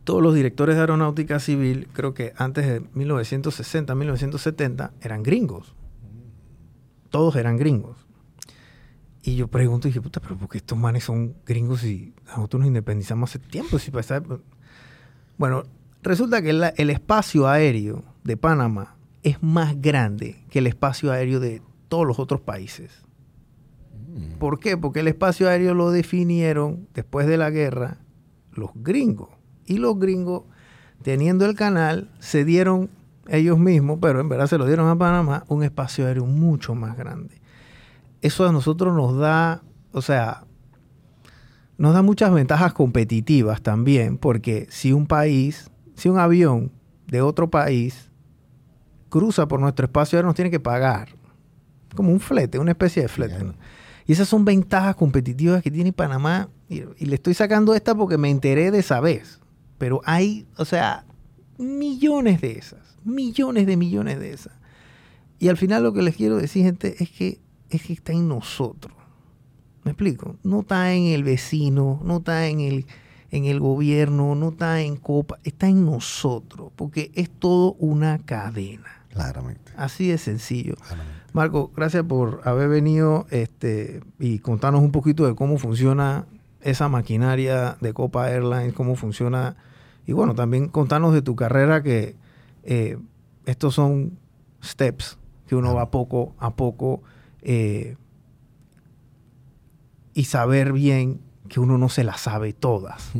todos 0.03 0.23
los 0.23 0.33
directores 0.33 0.75
de 0.75 0.81
aeronáutica 0.81 1.39
civil, 1.39 1.87
creo 1.93 2.13
que 2.13 2.33
antes 2.37 2.65
de 2.65 2.81
1960, 2.93 3.93
1970, 3.93 4.91
eran 5.01 5.21
gringos. 5.21 5.75
Todos 7.09 7.35
eran 7.35 7.57
gringos. 7.57 8.06
Y 9.23 9.35
yo 9.35 9.47
pregunto 9.47 9.87
y 9.87 9.91
dije, 9.91 10.01
puta, 10.01 10.19
pero 10.19 10.37
¿por 10.37 10.49
qué 10.49 10.57
estos 10.57 10.77
manes 10.77 11.03
son 11.03 11.35
gringos 11.45 11.83
y 11.83 12.13
nosotros 12.27 12.61
nos 12.61 12.67
independizamos 12.67 13.29
hace 13.29 13.39
tiempo? 13.39 13.79
Si 13.79 13.91
Bueno, 15.37 15.63
resulta 16.01 16.41
que 16.41 16.51
el 16.51 16.89
espacio 16.89 17.47
aéreo 17.47 18.03
de 18.23 18.37
Panamá 18.37 18.95
es 19.23 19.41
más 19.43 19.81
grande 19.81 20.45
que 20.49 20.59
el 20.59 20.67
espacio 20.67 21.11
aéreo 21.11 21.39
de 21.39 21.61
todos 21.89 22.05
los 22.05 22.19
otros 22.19 22.41
países. 22.41 23.03
Mm. 24.13 24.37
¿Por 24.37 24.59
qué? 24.59 24.77
Porque 24.77 25.01
el 25.01 25.07
espacio 25.07 25.49
aéreo 25.49 25.73
lo 25.73 25.91
definieron 25.91 26.87
después 26.93 27.27
de 27.27 27.37
la 27.37 27.49
guerra 27.49 27.97
los 28.53 28.71
gringos. 28.75 29.29
Y 29.65 29.77
los 29.77 29.99
gringos, 29.99 30.43
teniendo 31.01 31.45
el 31.45 31.55
canal, 31.55 32.09
se 32.19 32.45
dieron 32.45 32.89
ellos 33.27 33.59
mismos, 33.59 33.99
pero 34.01 34.21
en 34.21 34.29
verdad 34.29 34.47
se 34.47 34.57
lo 34.57 34.65
dieron 34.65 34.87
a 34.87 34.97
Panamá, 34.97 35.43
un 35.49 35.63
espacio 35.63 36.07
aéreo 36.07 36.25
mucho 36.25 36.75
más 36.75 36.95
grande 36.97 37.41
eso 38.21 38.47
a 38.47 38.51
nosotros 38.51 38.95
nos 38.95 39.17
da, 39.17 39.63
o 39.91 40.01
sea, 40.01 40.45
nos 41.77 41.93
da 41.93 42.01
muchas 42.01 42.33
ventajas 42.33 42.73
competitivas 42.73 43.61
también, 43.61 44.17
porque 44.17 44.67
si 44.69 44.93
un 44.93 45.05
país, 45.05 45.69
si 45.95 46.09
un 46.09 46.17
avión 46.17 46.71
de 47.07 47.21
otro 47.21 47.49
país 47.49 48.09
cruza 49.09 49.47
por 49.47 49.59
nuestro 49.59 49.85
espacio 49.85 50.17
aéreo, 50.17 50.29
nos 50.29 50.35
tiene 50.35 50.51
que 50.51 50.59
pagar. 50.59 51.09
Como 51.95 52.11
un 52.11 52.19
flete, 52.19 52.59
una 52.59 52.71
especie 52.71 53.03
de 53.03 53.07
flete. 53.07 53.35
Y 54.05 54.11
esas 54.11 54.27
son 54.27 54.45
ventajas 54.45 54.95
competitivas 54.95 55.63
que 55.63 55.71
tiene 55.71 55.93
Panamá. 55.93 56.49
Y, 56.69 56.83
y, 56.97 57.05
le 57.05 57.15
estoy 57.15 57.33
sacando 57.33 57.73
esta 57.73 57.95
porque 57.95 58.17
me 58.17 58.29
enteré 58.29 58.71
de 58.71 58.79
esa 58.79 58.99
vez. 58.99 59.39
Pero 59.77 60.01
hay, 60.05 60.45
o 60.57 60.65
sea, 60.65 61.05
millones 61.57 62.41
de 62.41 62.57
esas. 62.57 62.97
Millones 63.03 63.67
de 63.67 63.77
millones 63.77 64.19
de 64.19 64.33
esas. 64.33 64.53
Y 65.39 65.49
al 65.49 65.57
final 65.57 65.83
lo 65.83 65.93
que 65.93 66.01
les 66.01 66.15
quiero 66.15 66.37
decir, 66.37 66.63
gente, 66.63 67.01
es 67.01 67.09
que 67.09 67.39
es 67.69 67.83
que 67.83 67.93
está 67.93 68.13
en 68.13 68.27
nosotros. 68.27 68.95
¿Me 69.83 69.91
explico? 69.91 70.35
No 70.43 70.61
está 70.61 70.93
en 70.93 71.05
el 71.05 71.23
vecino, 71.23 72.01
no 72.03 72.17
está 72.17 72.47
en 72.47 72.59
el, 72.59 72.85
en 73.31 73.45
el 73.45 73.59
gobierno, 73.59 74.35
no 74.35 74.49
está 74.49 74.81
en 74.81 74.97
Copa, 74.97 75.39
está 75.43 75.67
en 75.69 75.85
nosotros, 75.85 76.71
porque 76.75 77.11
es 77.15 77.29
todo 77.29 77.73
una 77.79 78.19
cadena. 78.19 79.05
Claramente. 79.09 79.71
Así 79.77 80.09
de 80.09 80.17
sencillo. 80.17 80.75
Marco, 81.33 81.71
gracias 81.75 82.03
por 82.03 82.41
haber 82.43 82.69
venido 82.69 83.25
este, 83.29 84.01
y 84.19 84.39
contarnos 84.39 84.81
un 84.81 84.91
poquito 84.91 85.25
de 85.25 85.35
cómo 85.35 85.57
funciona 85.57 86.25
esa 86.61 86.89
maquinaria 86.89 87.77
de 87.79 87.93
Copa 87.93 88.29
Airlines, 88.29 88.73
cómo 88.73 88.95
funciona, 88.95 89.55
y 90.05 90.13
bueno, 90.13 90.35
también 90.35 90.67
contarnos 90.67 91.13
de 91.13 91.21
tu 91.21 91.35
carrera 91.35 91.81
que 91.81 92.15
eh, 92.63 92.97
estos 93.45 93.75
son 93.75 94.19
steps 94.63 95.17
que 95.47 95.55
uno 95.55 95.73
va 95.73 95.89
poco 95.89 96.35
a 96.39 96.55
poco 96.55 97.01
eh, 97.41 97.95
y 100.13 100.25
saber 100.25 100.73
bien 100.73 101.19
que 101.47 101.61
uno 101.61 101.77
no 101.77 101.87
se 101.87 102.03
las 102.03 102.19
sabe 102.19 102.51
todas. 102.51 103.11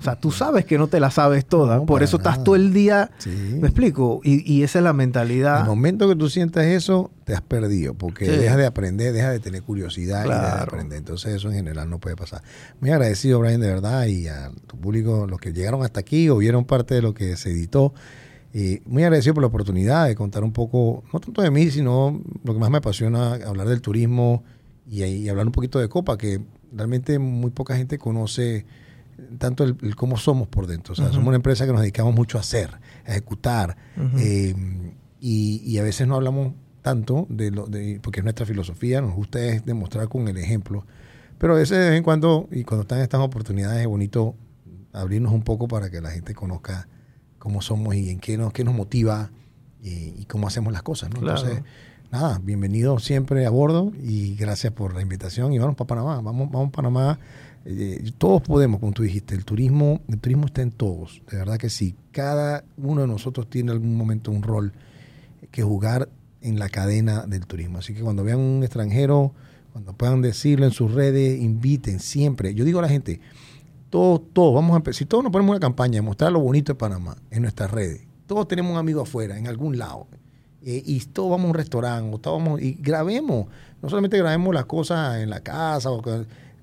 O 0.00 0.02
sea, 0.02 0.16
tú 0.16 0.30
sabes 0.32 0.66
que 0.66 0.76
no 0.76 0.88
te 0.88 1.00
las 1.00 1.14
sabes 1.14 1.46
todas, 1.46 1.80
No, 1.80 1.86
por 1.86 2.02
eso 2.02 2.18
estás 2.18 2.34
nada. 2.34 2.44
todo 2.44 2.56
el 2.56 2.74
día, 2.74 3.10
Sí. 3.16 3.30
¿me 3.30 3.68
explico? 3.68 4.20
Y, 4.22 4.52
y 4.52 4.64
esa 4.64 4.80
es 4.80 4.82
la 4.82 4.90
El 4.90 4.96
mentalidad. 4.96 5.64
momento 5.64 6.06
que 6.06 6.14
tú 6.14 6.28
sientas 6.28 6.66
eso, 6.66 7.10
te 7.24 7.32
has 7.34 7.40
perdido, 7.40 7.94
porque 7.94 8.26
Sí. 8.26 8.32
dejas 8.32 8.58
de 8.58 8.66
aprender, 8.66 9.14
dejas 9.14 9.32
de 9.32 9.40
tener 9.40 9.62
curiosidad 9.62 10.26
y 10.26 10.28
dejas 10.28 10.56
de 10.56 10.60
aprender. 10.62 10.98
Entonces 10.98 11.34
eso 11.34 11.48
en 11.48 11.54
general 11.54 11.88
no 11.88 11.98
puede 12.00 12.16
pasar. 12.16 12.42
Muy 12.80 12.90
agradecido, 12.90 13.38
Brian, 13.40 13.60
de 13.62 13.68
verdad, 13.68 14.04
y 14.06 14.28
a 14.28 14.50
tu 14.66 14.76
público, 14.76 15.26
los 15.26 15.40
que 15.40 15.54
llegaron 15.54 15.82
hasta 15.82 16.00
aquí 16.00 16.28
o 16.28 16.36
vieron 16.36 16.66
parte 16.66 16.94
de 16.96 17.00
lo 17.02 17.14
que 17.14 17.36
se 17.38 17.50
editó. 17.50 17.94
Y 18.52 18.80
muy 18.84 19.04
agradecido 19.04 19.34
por 19.34 19.42
la 19.42 19.48
oportunidad 19.48 20.08
de 20.08 20.14
contar 20.14 20.42
un 20.42 20.52
poco, 20.52 21.04
no 21.12 21.20
tanto 21.20 21.40
de 21.42 21.50
mí, 21.50 21.70
sino 21.70 22.20
lo 22.42 22.52
que 22.52 22.58
más 22.58 22.70
me 22.70 22.78
apasiona, 22.78 23.34
hablar 23.34 23.68
del 23.68 23.80
turismo 23.80 24.42
y, 24.88 25.04
y 25.04 25.28
hablar 25.28 25.46
un 25.46 25.52
poquito 25.52 25.78
de 25.78 25.88
Copa, 25.88 26.18
que 26.18 26.40
realmente 26.72 27.18
muy 27.18 27.50
poca 27.50 27.76
gente 27.76 27.98
conoce 27.98 28.66
tanto 29.38 29.64
el, 29.64 29.76
el 29.82 29.96
cómo 29.96 30.16
somos 30.16 30.48
por 30.48 30.66
dentro. 30.66 30.92
O 30.92 30.96
sea, 30.96 31.08
somos 31.12 31.28
una 31.28 31.36
empresa 31.36 31.66
que 31.66 31.72
nos 31.72 31.80
dedicamos 31.80 32.14
mucho 32.14 32.38
a 32.38 32.40
hacer, 32.40 32.70
a 33.06 33.10
ejecutar. 33.10 33.76
Eh, 34.18 34.54
y, 35.20 35.62
y 35.64 35.78
a 35.78 35.82
veces 35.82 36.06
no 36.06 36.16
hablamos 36.16 36.54
tanto 36.82 37.26
de 37.28 37.50
lo 37.50 37.66
de, 37.66 38.00
porque 38.02 38.20
es 38.20 38.24
nuestra 38.24 38.46
filosofía, 38.46 39.00
nos 39.00 39.14
gusta 39.14 39.38
es 39.40 39.64
demostrar 39.64 40.08
con 40.08 40.26
el 40.28 40.38
ejemplo. 40.38 40.86
Pero 41.38 41.54
a 41.54 41.56
veces 41.56 41.78
de 41.78 41.90
vez 41.90 41.98
en 41.98 42.02
cuando, 42.02 42.48
y 42.50 42.64
cuando 42.64 42.82
están 42.82 43.00
estas 43.00 43.20
oportunidades, 43.20 43.80
es 43.80 43.86
bonito 43.86 44.34
abrirnos 44.92 45.32
un 45.32 45.42
poco 45.42 45.68
para 45.68 45.90
que 45.90 46.00
la 46.00 46.10
gente 46.10 46.34
conozca 46.34 46.88
cómo 47.40 47.62
somos 47.62 47.96
y 47.96 48.10
en 48.10 48.20
qué 48.20 48.38
nos, 48.38 48.52
qué 48.52 48.62
nos 48.62 48.74
motiva 48.74 49.30
y, 49.82 50.14
y 50.16 50.26
cómo 50.28 50.46
hacemos 50.46 50.72
las 50.72 50.82
cosas. 50.82 51.10
¿no? 51.10 51.18
Claro. 51.18 51.40
Entonces, 51.40 51.64
nada, 52.12 52.38
bienvenido 52.44 52.98
siempre 53.00 53.46
a 53.46 53.50
bordo 53.50 53.92
y 54.00 54.36
gracias 54.36 54.72
por 54.72 54.94
la 54.94 55.02
invitación 55.02 55.52
y 55.52 55.58
vamos 55.58 55.74
para 55.74 55.88
Panamá, 55.88 56.20
vamos, 56.20 56.50
vamos 56.50 56.68
a 56.68 56.72
Panamá. 56.72 57.18
Eh, 57.64 58.12
todos 58.18 58.42
podemos, 58.42 58.78
como 58.78 58.92
tú 58.92 59.02
dijiste, 59.02 59.34
el 59.34 59.44
turismo, 59.44 60.00
el 60.08 60.18
turismo 60.18 60.46
está 60.46 60.62
en 60.62 60.70
todos, 60.70 61.22
de 61.30 61.38
verdad 61.38 61.58
que 61.58 61.70
sí. 61.70 61.96
Cada 62.12 62.62
uno 62.76 63.00
de 63.00 63.06
nosotros 63.06 63.48
tiene 63.48 63.72
en 63.72 63.76
algún 63.76 63.96
momento 63.96 64.30
un 64.30 64.42
rol 64.42 64.72
que 65.50 65.62
jugar 65.62 66.08
en 66.42 66.58
la 66.58 66.68
cadena 66.68 67.26
del 67.26 67.46
turismo. 67.46 67.78
Así 67.78 67.94
que 67.94 68.02
cuando 68.02 68.22
vean 68.22 68.38
un 68.38 68.62
extranjero, 68.62 69.32
cuando 69.72 69.94
puedan 69.94 70.20
decirlo 70.20 70.66
en 70.66 70.72
sus 70.72 70.92
redes, 70.92 71.40
inviten 71.40 72.00
siempre. 72.00 72.54
Yo 72.54 72.64
digo 72.64 72.80
a 72.80 72.82
la 72.82 72.88
gente, 72.88 73.20
todos, 73.90 74.22
todos, 74.32 74.54
vamos 74.54 74.74
a 74.74 74.76
empezar, 74.76 74.98
si 74.98 75.04
todos 75.04 75.24
nos 75.24 75.32
ponemos 75.32 75.52
una 75.52 75.60
campaña 75.60 75.94
de 75.94 76.02
mostrar 76.02 76.32
lo 76.32 76.40
bonito 76.40 76.72
de 76.72 76.76
Panamá 76.76 77.16
en 77.30 77.42
nuestras 77.42 77.70
redes, 77.70 78.06
todos 78.26 78.46
tenemos 78.46 78.72
un 78.72 78.78
amigo 78.78 79.02
afuera, 79.02 79.36
en 79.36 79.48
algún 79.48 79.76
lado, 79.78 80.06
eh, 80.62 80.82
y 80.86 81.00
todos 81.00 81.30
vamos 81.30 81.46
a 81.46 81.48
un 81.48 81.54
restaurante, 81.54 82.14
o 82.14 82.18
todos 82.18 82.60
y 82.62 82.74
grabemos, 82.74 83.46
no 83.82 83.88
solamente 83.88 84.16
grabemos 84.16 84.54
las 84.54 84.66
cosas 84.66 85.18
en 85.20 85.28
la 85.28 85.40
casa, 85.40 85.90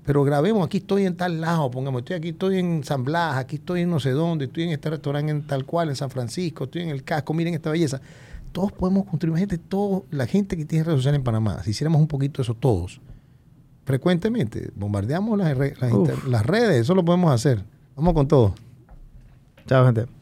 pero 0.06 0.24
grabemos, 0.24 0.64
aquí 0.64 0.78
estoy 0.78 1.04
en 1.04 1.16
tal 1.16 1.38
lado, 1.38 1.70
pongamos, 1.70 2.00
estoy 2.00 2.16
aquí, 2.16 2.28
estoy 2.30 2.58
en 2.58 2.82
San 2.82 3.04
Blas, 3.04 3.36
aquí 3.36 3.56
estoy 3.56 3.82
en 3.82 3.90
no 3.90 4.00
sé 4.00 4.12
dónde, 4.12 4.46
estoy 4.46 4.64
en 4.64 4.70
este 4.70 4.88
restaurante 4.88 5.30
en 5.30 5.46
tal 5.46 5.66
cual, 5.66 5.90
en 5.90 5.96
San 5.96 6.08
Francisco, 6.08 6.64
estoy 6.64 6.82
en 6.82 6.88
el 6.88 7.04
casco, 7.04 7.34
miren 7.34 7.52
esta 7.52 7.70
belleza. 7.70 8.00
Todos 8.52 8.72
podemos 8.72 9.04
construir, 9.04 9.32
imagínate, 9.32 9.58
todo, 9.58 10.06
la 10.10 10.26
gente 10.26 10.56
que 10.56 10.64
tiene 10.64 10.84
redes 10.84 11.00
sociales 11.00 11.18
en 11.18 11.24
Panamá, 11.24 11.62
si 11.62 11.72
hiciéramos 11.72 12.00
un 12.00 12.08
poquito 12.08 12.40
eso 12.40 12.54
todos, 12.54 13.02
frecuentemente, 13.88 14.70
bombardeamos 14.76 15.38
las, 15.38 15.56
re- 15.56 15.74
las 16.28 16.44
redes, 16.44 16.82
eso 16.82 16.94
lo 16.94 17.02
podemos 17.04 17.32
hacer. 17.32 17.64
Vamos 17.96 18.12
con 18.12 18.28
todo. 18.28 18.54
Chao, 19.66 19.86
gente. 19.86 20.17